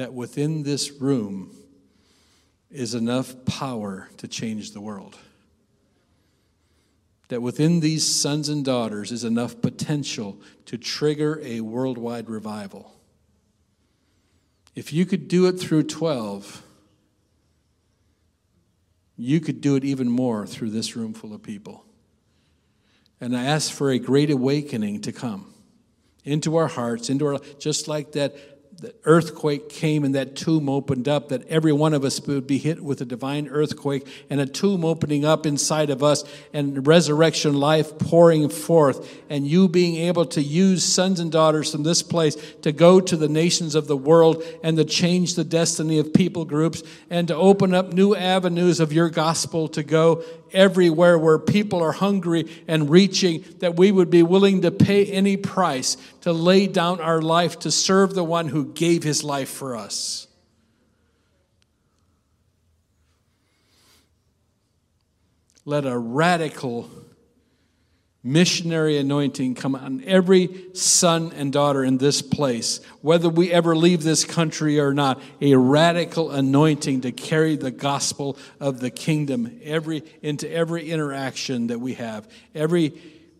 That 0.01 0.15
within 0.15 0.63
this 0.63 0.93
room 0.93 1.55
is 2.71 2.95
enough 2.95 3.45
power 3.45 4.09
to 4.17 4.27
change 4.27 4.73
the 4.73 4.81
world. 4.81 5.19
That 7.29 7.43
within 7.43 7.81
these 7.81 8.07
sons 8.07 8.49
and 8.49 8.65
daughters 8.65 9.13
is 9.13 9.25
enough 9.25 9.61
potential 9.61 10.41
to 10.65 10.79
trigger 10.79 11.39
a 11.45 11.61
worldwide 11.61 12.31
revival. 12.31 12.99
If 14.75 14.91
you 14.91 15.05
could 15.05 15.29
do 15.29 15.45
it 15.49 15.61
through 15.61 15.83
12, 15.83 16.63
you 19.19 19.39
could 19.39 19.61
do 19.61 19.77
it 19.77 19.85
even 19.85 20.09
more 20.09 20.47
through 20.47 20.71
this 20.71 20.97
room 20.97 21.13
full 21.13 21.35
of 21.35 21.43
people. 21.43 21.85
And 23.21 23.37
I 23.37 23.45
ask 23.45 23.71
for 23.71 23.91
a 23.91 23.99
great 23.99 24.31
awakening 24.31 25.03
to 25.03 25.13
come 25.13 25.53
into 26.25 26.57
our 26.57 26.69
hearts, 26.69 27.11
into 27.11 27.27
our 27.27 27.39
just 27.59 27.87
like 27.87 28.13
that 28.13 28.60
the 28.81 28.95
earthquake 29.05 29.69
came 29.69 30.05
and 30.05 30.15
that 30.15 30.35
tomb 30.35 30.69
opened 30.69 31.07
up, 31.07 31.29
that 31.29 31.47
every 31.49 31.73
one 31.73 31.93
of 31.93 32.03
us 32.03 32.19
would 32.23 32.47
be 32.47 32.57
hit 32.57 32.83
with 32.83 33.03
a 33.03 33.05
divine 33.05 33.47
earthquake 33.49 34.07
and 34.31 34.41
a 34.41 34.47
tomb 34.47 34.87
opening 34.87 35.23
up 35.23 35.45
inside 35.45 35.91
of 35.91 36.03
us 36.03 36.25
and 36.55 36.87
resurrection 36.87 37.53
life 37.55 37.99
pouring 37.99 38.49
forth, 38.49 39.21
and 39.29 39.47
you 39.47 39.69
being 39.69 39.97
able 39.97 40.25
to 40.25 40.43
use 40.43 40.83
sons 40.83 41.21
and 41.21 41.31
daughters 41.31 41.71
from 41.71 41.83
this 41.83 42.03
place 42.03 42.37
to 42.63 42.73
go 42.73 43.01
to 43.01 43.19
the 43.19 43.29
nations 43.29 43.75
of 43.75 43.87
the 43.87 43.97
world 43.97 44.43
and 44.63 44.79
to 44.79 44.85
change 44.85 45.35
the 45.35 45.45
destiny 45.45 45.99
of 45.99 46.15
people 46.15 46.47
groups 46.47 46.83
and 47.11 47.29
to 47.29 47.37
open 47.37 47.75
up 47.75 47.93
new 47.93 48.15
avenues 48.15 48.81
of 48.81 48.95
your 48.95 49.11
gospel 49.11 49.69
to 49.69 49.83
go 49.83 50.25
everywhere 50.53 51.19
where 51.19 51.39
people 51.39 51.83
are 51.83 51.93
hungry 51.93 52.49
and 52.67 52.91
reaching, 52.91 53.45
that 53.59 53.77
we 53.77 53.93
would 53.93 54.11
be 54.11 54.23
willing 54.23 54.63
to 54.63 54.71
pay 54.71 55.07
any 55.07 55.37
price 55.37 55.97
to 56.23 56.33
lay 56.33 56.67
down 56.67 57.01
our 57.01 57.23
life 57.23 57.59
to 57.61 57.71
serve 57.71 58.15
the 58.15 58.25
one 58.25 58.49
who 58.49 58.67
gave 58.67 59.03
his 59.03 59.25
life 59.25 59.49
for 59.49 59.77
us. 59.77 60.27
Let 65.65 65.85
a 65.87 65.97
radical 65.97 66.91
missionary 68.23 68.99
anointing 68.99 69.55
come 69.55 69.75
on 69.75 70.03
every 70.05 70.67
son 70.75 71.33
and 71.35 71.53
daughter 71.53 71.83
in 71.83 71.99
this 71.99 72.21
place, 72.21 72.81
whether 73.01 73.29
we 73.29 73.51
ever 73.51 73.75
leave 73.75 74.03
this 74.03 74.25
country 74.25 74.79
or 74.79 74.93
not, 74.93 75.21
a 75.41 75.55
radical 75.55 76.31
anointing 76.31 77.01
to 77.01 77.13
carry 77.13 77.57
the 77.57 77.71
gospel 77.71 78.37
of 78.59 78.81
the 78.81 78.91
kingdom 78.91 79.61
every, 79.63 80.03
into 80.23 80.51
every 80.51 80.91
interaction 80.91 81.69
that 81.69 81.79
we 81.79 81.95
have, 81.95 82.29
every 82.55 82.93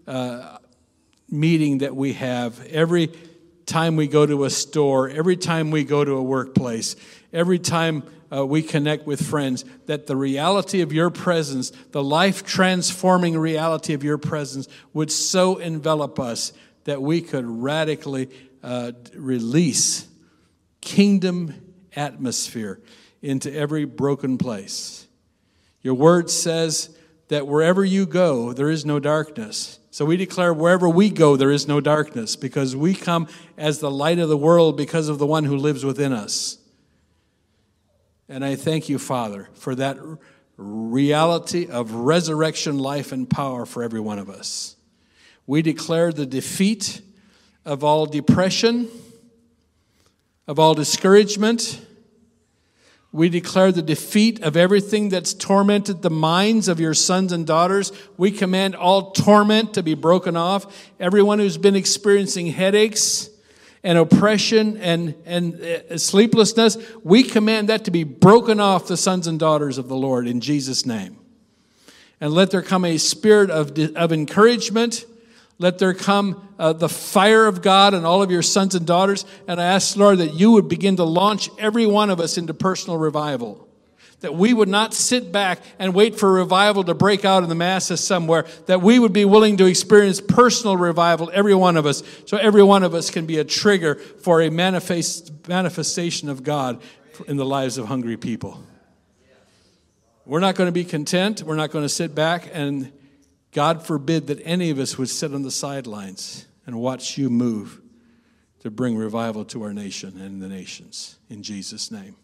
uh, 0.07 0.57
meeting 1.31 1.79
that 1.79 1.95
we 1.95 2.15
have, 2.15 2.65
every 2.67 3.13
time 3.67 3.97
we 3.97 4.09
go 4.09 4.25
to 4.25 4.45
a 4.45 4.51
store, 4.51 5.09
every 5.09 5.37
time 5.37 5.71
we 5.71 5.85
go 5.85 6.05
to 6.05 6.13
a 6.13 6.23
workplace, 6.23 6.97
every 7.33 7.59
time 7.59 8.03
uh, 8.33 8.47
we 8.47 8.63
connect 8.63 9.07
with 9.07 9.25
friends, 9.25 9.65
that 9.87 10.07
the 10.07 10.17
reality 10.17 10.81
of 10.81 10.93
your 10.93 11.11
presence, 11.11 11.71
the 11.91 12.03
life 12.03 12.45
transforming 12.45 13.37
reality 13.37 13.93
of 13.93 14.05
your 14.05 14.19
presence, 14.19 14.69
would 14.93 15.11
so 15.11 15.57
envelop 15.57 16.21
us 16.21 16.53
that 16.85 17.03
we 17.03 17.21
could 17.21 17.45
radically 17.45 18.29
uh, 18.63 18.93
release 19.15 20.09
kingdom 20.81 21.75
atmosphere 21.95 22.81
into 23.23 23.53
every 23.55 23.85
broken 23.85 24.39
place. 24.39 25.07
Your 25.83 25.95
word 25.95 26.31
says 26.31 26.97
that 27.29 27.47
wherever 27.47 27.85
you 27.85 28.07
go, 28.07 28.53
there 28.53 28.71
is 28.71 28.85
no 28.85 28.99
darkness. 28.99 29.79
So 29.91 30.05
we 30.05 30.17
declare 30.17 30.55
wherever 30.55 30.89
we 30.89 31.11
go, 31.11 31.37
there 31.37 31.51
is 31.51 31.67
no 31.67 31.81
darkness 31.81 32.37
because 32.37 32.77
we 32.77 32.95
come 32.95 33.29
as 33.59 33.81
the 33.81 33.91
light 33.91 34.19
of 34.19 34.29
the 34.29 34.37
world 34.37 34.77
because 34.77 35.09
of 35.09 35.19
the 35.19 35.27
one 35.27 35.45
who 35.45 35.57
lives 35.57 35.85
within 35.85 36.13
us. 36.13 36.59
And 38.31 38.45
I 38.45 38.55
thank 38.55 38.89
you, 38.89 39.01
Father, 39.01 39.49
for 39.55 39.75
that 39.75 39.99
reality 40.57 41.67
of 41.67 41.91
resurrection 41.93 42.79
life 42.79 43.11
and 43.11 43.29
power 43.29 43.67
for 43.67 43.83
every 43.83 43.99
one 43.99 44.21
of 44.21 44.31
us. 44.31 44.77
We 45.49 45.63
declare 45.63 46.13
the 46.13 46.27
defeat 46.27 47.01
of 47.65 47.83
all 47.83 48.07
depression, 48.07 48.89
of 50.47 50.61
all 50.61 50.75
discouragement. 50.75 51.85
We 53.11 53.29
declare 53.31 53.73
the 53.73 53.83
defeat 53.83 54.41
of 54.43 54.57
everything 54.57 55.09
that's 55.09 55.35
tormented 55.35 56.03
the 56.03 56.11
minds 56.11 56.69
of 56.69 56.79
your 56.79 56.95
sons 56.95 57.33
and 57.33 57.45
daughters. 57.45 57.91
We 58.17 58.31
command 58.31 58.77
all 58.77 59.11
torment 59.11 59.75
to 59.75 59.83
be 59.83 59.95
broken 59.95 60.37
off. 60.37 60.93
Everyone 61.01 61.41
who's 61.41 61.59
been 61.59 61.75
experiencing 61.75 62.47
headaches, 62.47 63.29
and 63.83 63.97
oppression 63.97 64.77
and, 64.79 65.15
and 65.25 65.61
uh, 65.61 65.97
sleeplessness, 65.97 66.77
we 67.03 67.23
command 67.23 67.69
that 67.69 67.85
to 67.87 67.91
be 67.91 68.05
broken 68.05 68.61
off 68.61 68.87
the 68.87 68.97
sons 68.97 69.27
and 69.27 69.39
daughters 69.39 69.79
of 69.79 69.89
the 69.89 69.97
Lord 69.97 70.27
in 70.27 70.41
Jesus' 70.41 70.85
name. 70.85 71.17
And 72.21 72.33
let 72.33 72.51
there 72.51 72.63
come 72.63 72.85
a 72.85 72.99
spirit 72.99 73.51
of, 73.51 73.79
of 73.97 74.13
encouragement. 74.13 75.07
Let 75.59 75.79
there 75.79 75.95
come 75.95 76.47
uh, 76.59 76.75
the 76.75 76.89
fire 76.89 77.47
of 77.47 77.63
God 77.63 77.95
and 77.95 78.05
all 78.05 78.23
of 78.23 78.31
your 78.31 78.43
sons 78.43 78.75
and 78.75 78.87
daughters. 78.87 79.25
And 79.49 79.61
I 79.61 79.65
ask, 79.65 79.97
Lord, 79.97 80.19
that 80.19 80.35
you 80.35 80.51
would 80.53 80.69
begin 80.69 80.97
to 80.97 81.05
launch 81.05 81.49
every 81.59 81.87
one 81.87 82.11
of 82.11 82.21
us 82.21 82.37
into 82.37 82.53
personal 82.53 82.99
revival 82.99 83.70
that 84.21 84.35
we 84.35 84.53
would 84.53 84.69
not 84.69 84.95
sit 84.95 85.33
back 85.33 85.61
and 85.79 85.95
wait 85.95 86.19
for 86.19 86.33
revival 86.33 86.85
to 86.85 86.95
break 86.95 87.25
out 87.25 87.43
in 87.43 87.49
the 87.49 87.55
masses 87.55 88.03
somewhere, 88.03 88.47
that 88.67 88.83
we 88.83 88.99
would 88.99 89.13
be 89.13 89.25
willing 89.25 89.57
to 89.57 89.67
experience 89.67 90.21
personal 90.21 90.77
revival, 90.77 91.31
every 91.33 91.55
one 91.55 91.77
of 91.77 91.87
us, 91.87 92.03
so 92.27 92.37
every 92.37 92.63
one 92.63 92.83
of 92.83 92.95
us 92.95 93.11
can 93.11 93.27
be 93.27 93.39
a 93.39 93.45
trigger 93.45 93.95
for 93.95 94.43
a 94.43 94.51
manifest, 94.51 95.49
manifestation 95.49 96.29
of 96.29 96.43
God 96.43 96.81
in 97.27 97.37
the 97.37 97.45
lives 97.45 97.79
of 97.79 97.87
hungry 97.87 98.17
people. 98.17 98.63
We're 100.27 100.41
not 100.41 100.55
going 100.55 100.69
to 100.69 100.73
be 100.73 100.85
content. 100.85 101.43
We're 101.43 101.57
not 101.57 101.71
going 101.71 101.85
to 101.85 101.89
sit 101.89 102.15
back 102.15 102.49
and 102.53 102.93
God 103.53 103.85
forbid 103.85 104.29
that 104.29 104.41
any 104.45 104.71
of 104.71 104.79
us 104.79 104.97
would 104.97 105.09
sit 105.09 105.35
on 105.35 105.43
the 105.43 105.51
sidelines 105.51 106.47
and 106.67 106.79
watch 106.79 107.19
you 107.19 107.29
move 107.31 107.81
to 108.61 108.71
bring 108.71 108.97
revival 108.97 109.45
to 109.47 109.63
our 109.65 109.73
nation 109.73 110.21
and 110.21 110.41
the 110.41 110.49
nations. 110.49 111.19
In 111.29 111.43
Jesus' 111.43 111.91
name. 111.91 112.17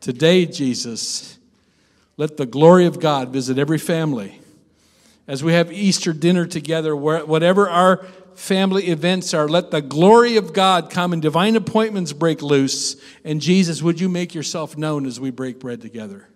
Today, 0.00 0.46
Jesus, 0.46 1.38
let 2.16 2.38
the 2.38 2.46
glory 2.46 2.86
of 2.86 3.00
God 3.00 3.28
visit 3.28 3.58
every 3.58 3.78
family. 3.78 4.40
As 5.28 5.44
we 5.44 5.52
have 5.52 5.70
Easter 5.70 6.12
dinner 6.12 6.46
together, 6.46 6.96
whatever 6.96 7.68
our 7.68 8.04
family 8.34 8.88
events 8.88 9.34
are, 9.34 9.46
let 9.46 9.70
the 9.70 9.82
glory 9.82 10.36
of 10.36 10.54
God 10.54 10.90
come 10.90 11.12
and 11.12 11.20
divine 11.20 11.54
appointments 11.54 12.12
break 12.12 12.40
loose. 12.40 12.96
And 13.24 13.40
Jesus, 13.40 13.82
would 13.82 14.00
you 14.00 14.08
make 14.08 14.34
yourself 14.34 14.76
known 14.76 15.04
as 15.04 15.20
we 15.20 15.30
break 15.30 15.60
bread 15.60 15.82
together? 15.82 16.26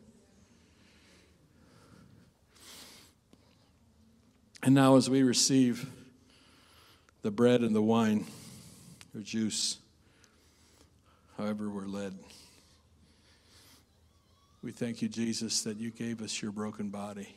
And 4.63 4.75
now, 4.75 4.97
as 4.97 5.11
we 5.11 5.23
receive 5.23 5.87
the 7.23 7.31
bread 7.31 7.63
and 7.63 7.75
the 7.75 7.83
wine 7.83 8.27
or 9.15 9.21
juice, 9.21 9.79
however 11.37 11.69
we're 11.69 11.87
led. 11.87 12.15
We 14.65 14.73
thank 14.73 15.03
you, 15.03 15.11
Jesus, 15.11 15.61
that 15.65 15.77
you 15.77 15.91
gave 15.91 16.23
us 16.23 16.41
your 16.41 16.51
broken 16.51 16.89
body. 16.89 17.37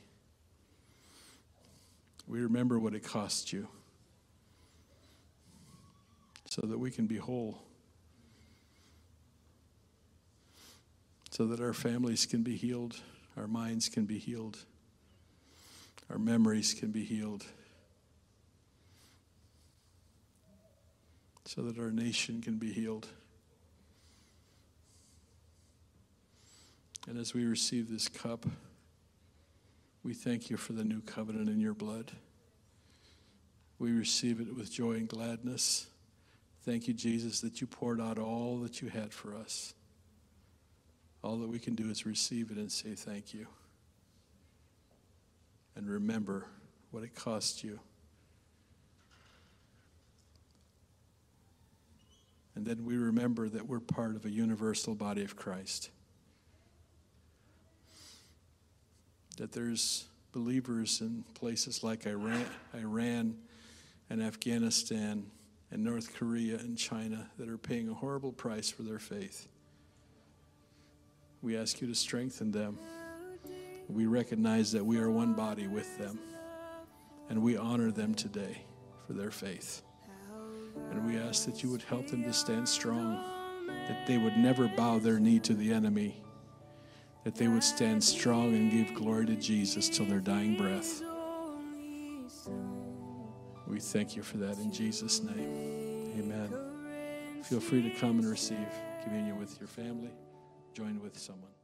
We 2.26 2.40
remember 2.40 2.80
what 2.80 2.96
it 2.96 3.04
cost 3.04 3.52
you 3.52 3.68
so 6.50 6.66
that 6.66 6.80
we 6.80 6.90
can 6.90 7.06
be 7.06 7.18
whole, 7.18 7.62
so 11.30 11.48
that 11.48 11.60
our 11.60 11.74
families 11.74 12.26
can 12.26 12.44
be 12.44 12.56
healed, 12.56 12.96
our 13.36 13.48
minds 13.48 13.90
can 13.90 14.06
be 14.06 14.20
healed, 14.20 14.60
our 16.10 16.18
memories 16.18 16.74
can 16.74 16.92
be 16.92 17.04
healed, 17.04 17.46
so 21.44 21.64
that 21.64 21.78
our 21.78 21.92
nation 21.92 22.42
can 22.42 22.56
be 22.56 22.72
healed. 22.72 23.10
And 27.08 27.18
as 27.18 27.34
we 27.34 27.46
receive 27.46 27.90
this 27.90 28.10
cup, 28.10 28.46
we 30.04 30.14
thank 30.14 30.50
you 30.50 30.58
for 30.58 30.74
the 30.74 30.84
new 30.84 31.02
covenant 31.02 31.50
in 31.50 31.62
your 31.62 31.74
blood. 31.74 32.12
We 33.80 33.92
receive 33.92 34.42
it 34.42 34.54
with 34.54 34.72
joy 34.72 34.94
and 34.94 35.08
gladness. 35.08 35.88
Thank 36.64 36.88
you, 36.88 36.94
Jesus, 36.94 37.40
that 37.42 37.62
you 37.62 37.68
poured 37.68 38.02
out 38.02 38.20
all 38.20 38.58
that 38.60 38.82
you 38.82 38.90
had 38.90 39.14
for 39.14 39.34
us. 39.34 39.74
All 41.24 41.38
that 41.38 41.48
we 41.48 41.60
can 41.60 41.76
do 41.76 41.90
is 41.90 42.06
receive 42.06 42.52
it 42.52 42.58
and 42.58 42.70
say 42.70 42.94
thank 42.94 43.34
you. 43.34 43.48
And 45.76 45.90
remember 45.90 46.46
what 46.92 47.04
it 47.04 47.16
cost 47.16 47.64
you. 47.64 47.80
And 52.56 52.66
then 52.66 52.86
we 52.86 52.98
remember 52.98 53.48
that 53.48 53.68
we're 53.68 53.80
part 53.80 54.16
of 54.16 54.26
a 54.26 54.30
universal 54.30 54.96
body 54.96 55.24
of 55.24 55.36
Christ. 55.36 55.92
That 59.38 59.52
there's 59.52 60.08
believers 60.32 61.02
in 61.02 61.24
places 61.34 61.84
like 61.84 62.06
Iran, 62.06 62.46
Iran 62.76 63.38
and 64.10 64.22
Afghanistan 64.22 65.26
and 65.72 65.84
North 65.84 66.14
Korea 66.14 66.58
and 66.58 66.78
China 66.78 67.30
that 67.38 67.50
are 67.50 67.58
paying 67.58 67.90
a 67.90 67.94
horrible 67.94 68.32
price 68.32 68.70
for 68.70 68.84
their 68.84 69.00
faith. 69.00 69.48
We 71.42 71.58
ask 71.58 71.82
you 71.82 71.88
to 71.88 71.96
strengthen 71.96 72.52
them. 72.52 72.78
We 73.88 74.06
recognize 74.06 74.72
that 74.74 74.86
we 74.86 74.98
are 74.98 75.10
one 75.10 75.34
body 75.34 75.68
with 75.68 75.98
them, 75.98 76.20
and 77.30 77.42
we 77.42 77.56
honor 77.56 77.92
them 77.92 78.14
today 78.16 78.64
for 79.06 79.14
their 79.14 79.32
faith. 79.32 79.82
And 80.92 81.06
we 81.06 81.18
ask 81.18 81.46
that 81.46 81.64
you 81.64 81.70
would 81.70 81.84
help 81.84 82.08
them 82.08 82.24
to 82.24 82.34
stand 82.34 82.68
strong, 82.68 83.24
that 83.68 84.06
they 84.08 84.18
would 84.18 84.38
never 84.38 84.68
bow 84.68 85.00
their 85.00 85.20
knee 85.20 85.40
to 85.40 85.54
the 85.54 85.72
enemy 85.72 86.22
that 87.28 87.36
they 87.36 87.50
would 87.50 87.62
stand 87.62 88.02
strong 88.02 88.56
and 88.56 88.72
give 88.72 88.94
glory 88.94 89.26
to 89.26 89.36
Jesus 89.36 89.90
till 89.90 90.06
their 90.06 90.22
dying 90.22 90.56
breath. 90.56 91.04
We 93.68 93.82
thank 93.82 94.16
you 94.16 94.24
for 94.24 94.38
that 94.38 94.58
in 94.60 94.72
Jesus' 94.72 95.22
name. 95.22 96.14
Amen. 96.18 97.44
Feel 97.44 97.60
free 97.60 97.82
to 97.82 97.90
come 98.00 98.20
and 98.20 98.30
receive 98.30 98.70
communion 99.04 99.38
with 99.38 99.60
your 99.60 99.68
family, 99.68 100.12
join 100.74 101.02
with 101.02 101.20
someone. 101.20 101.57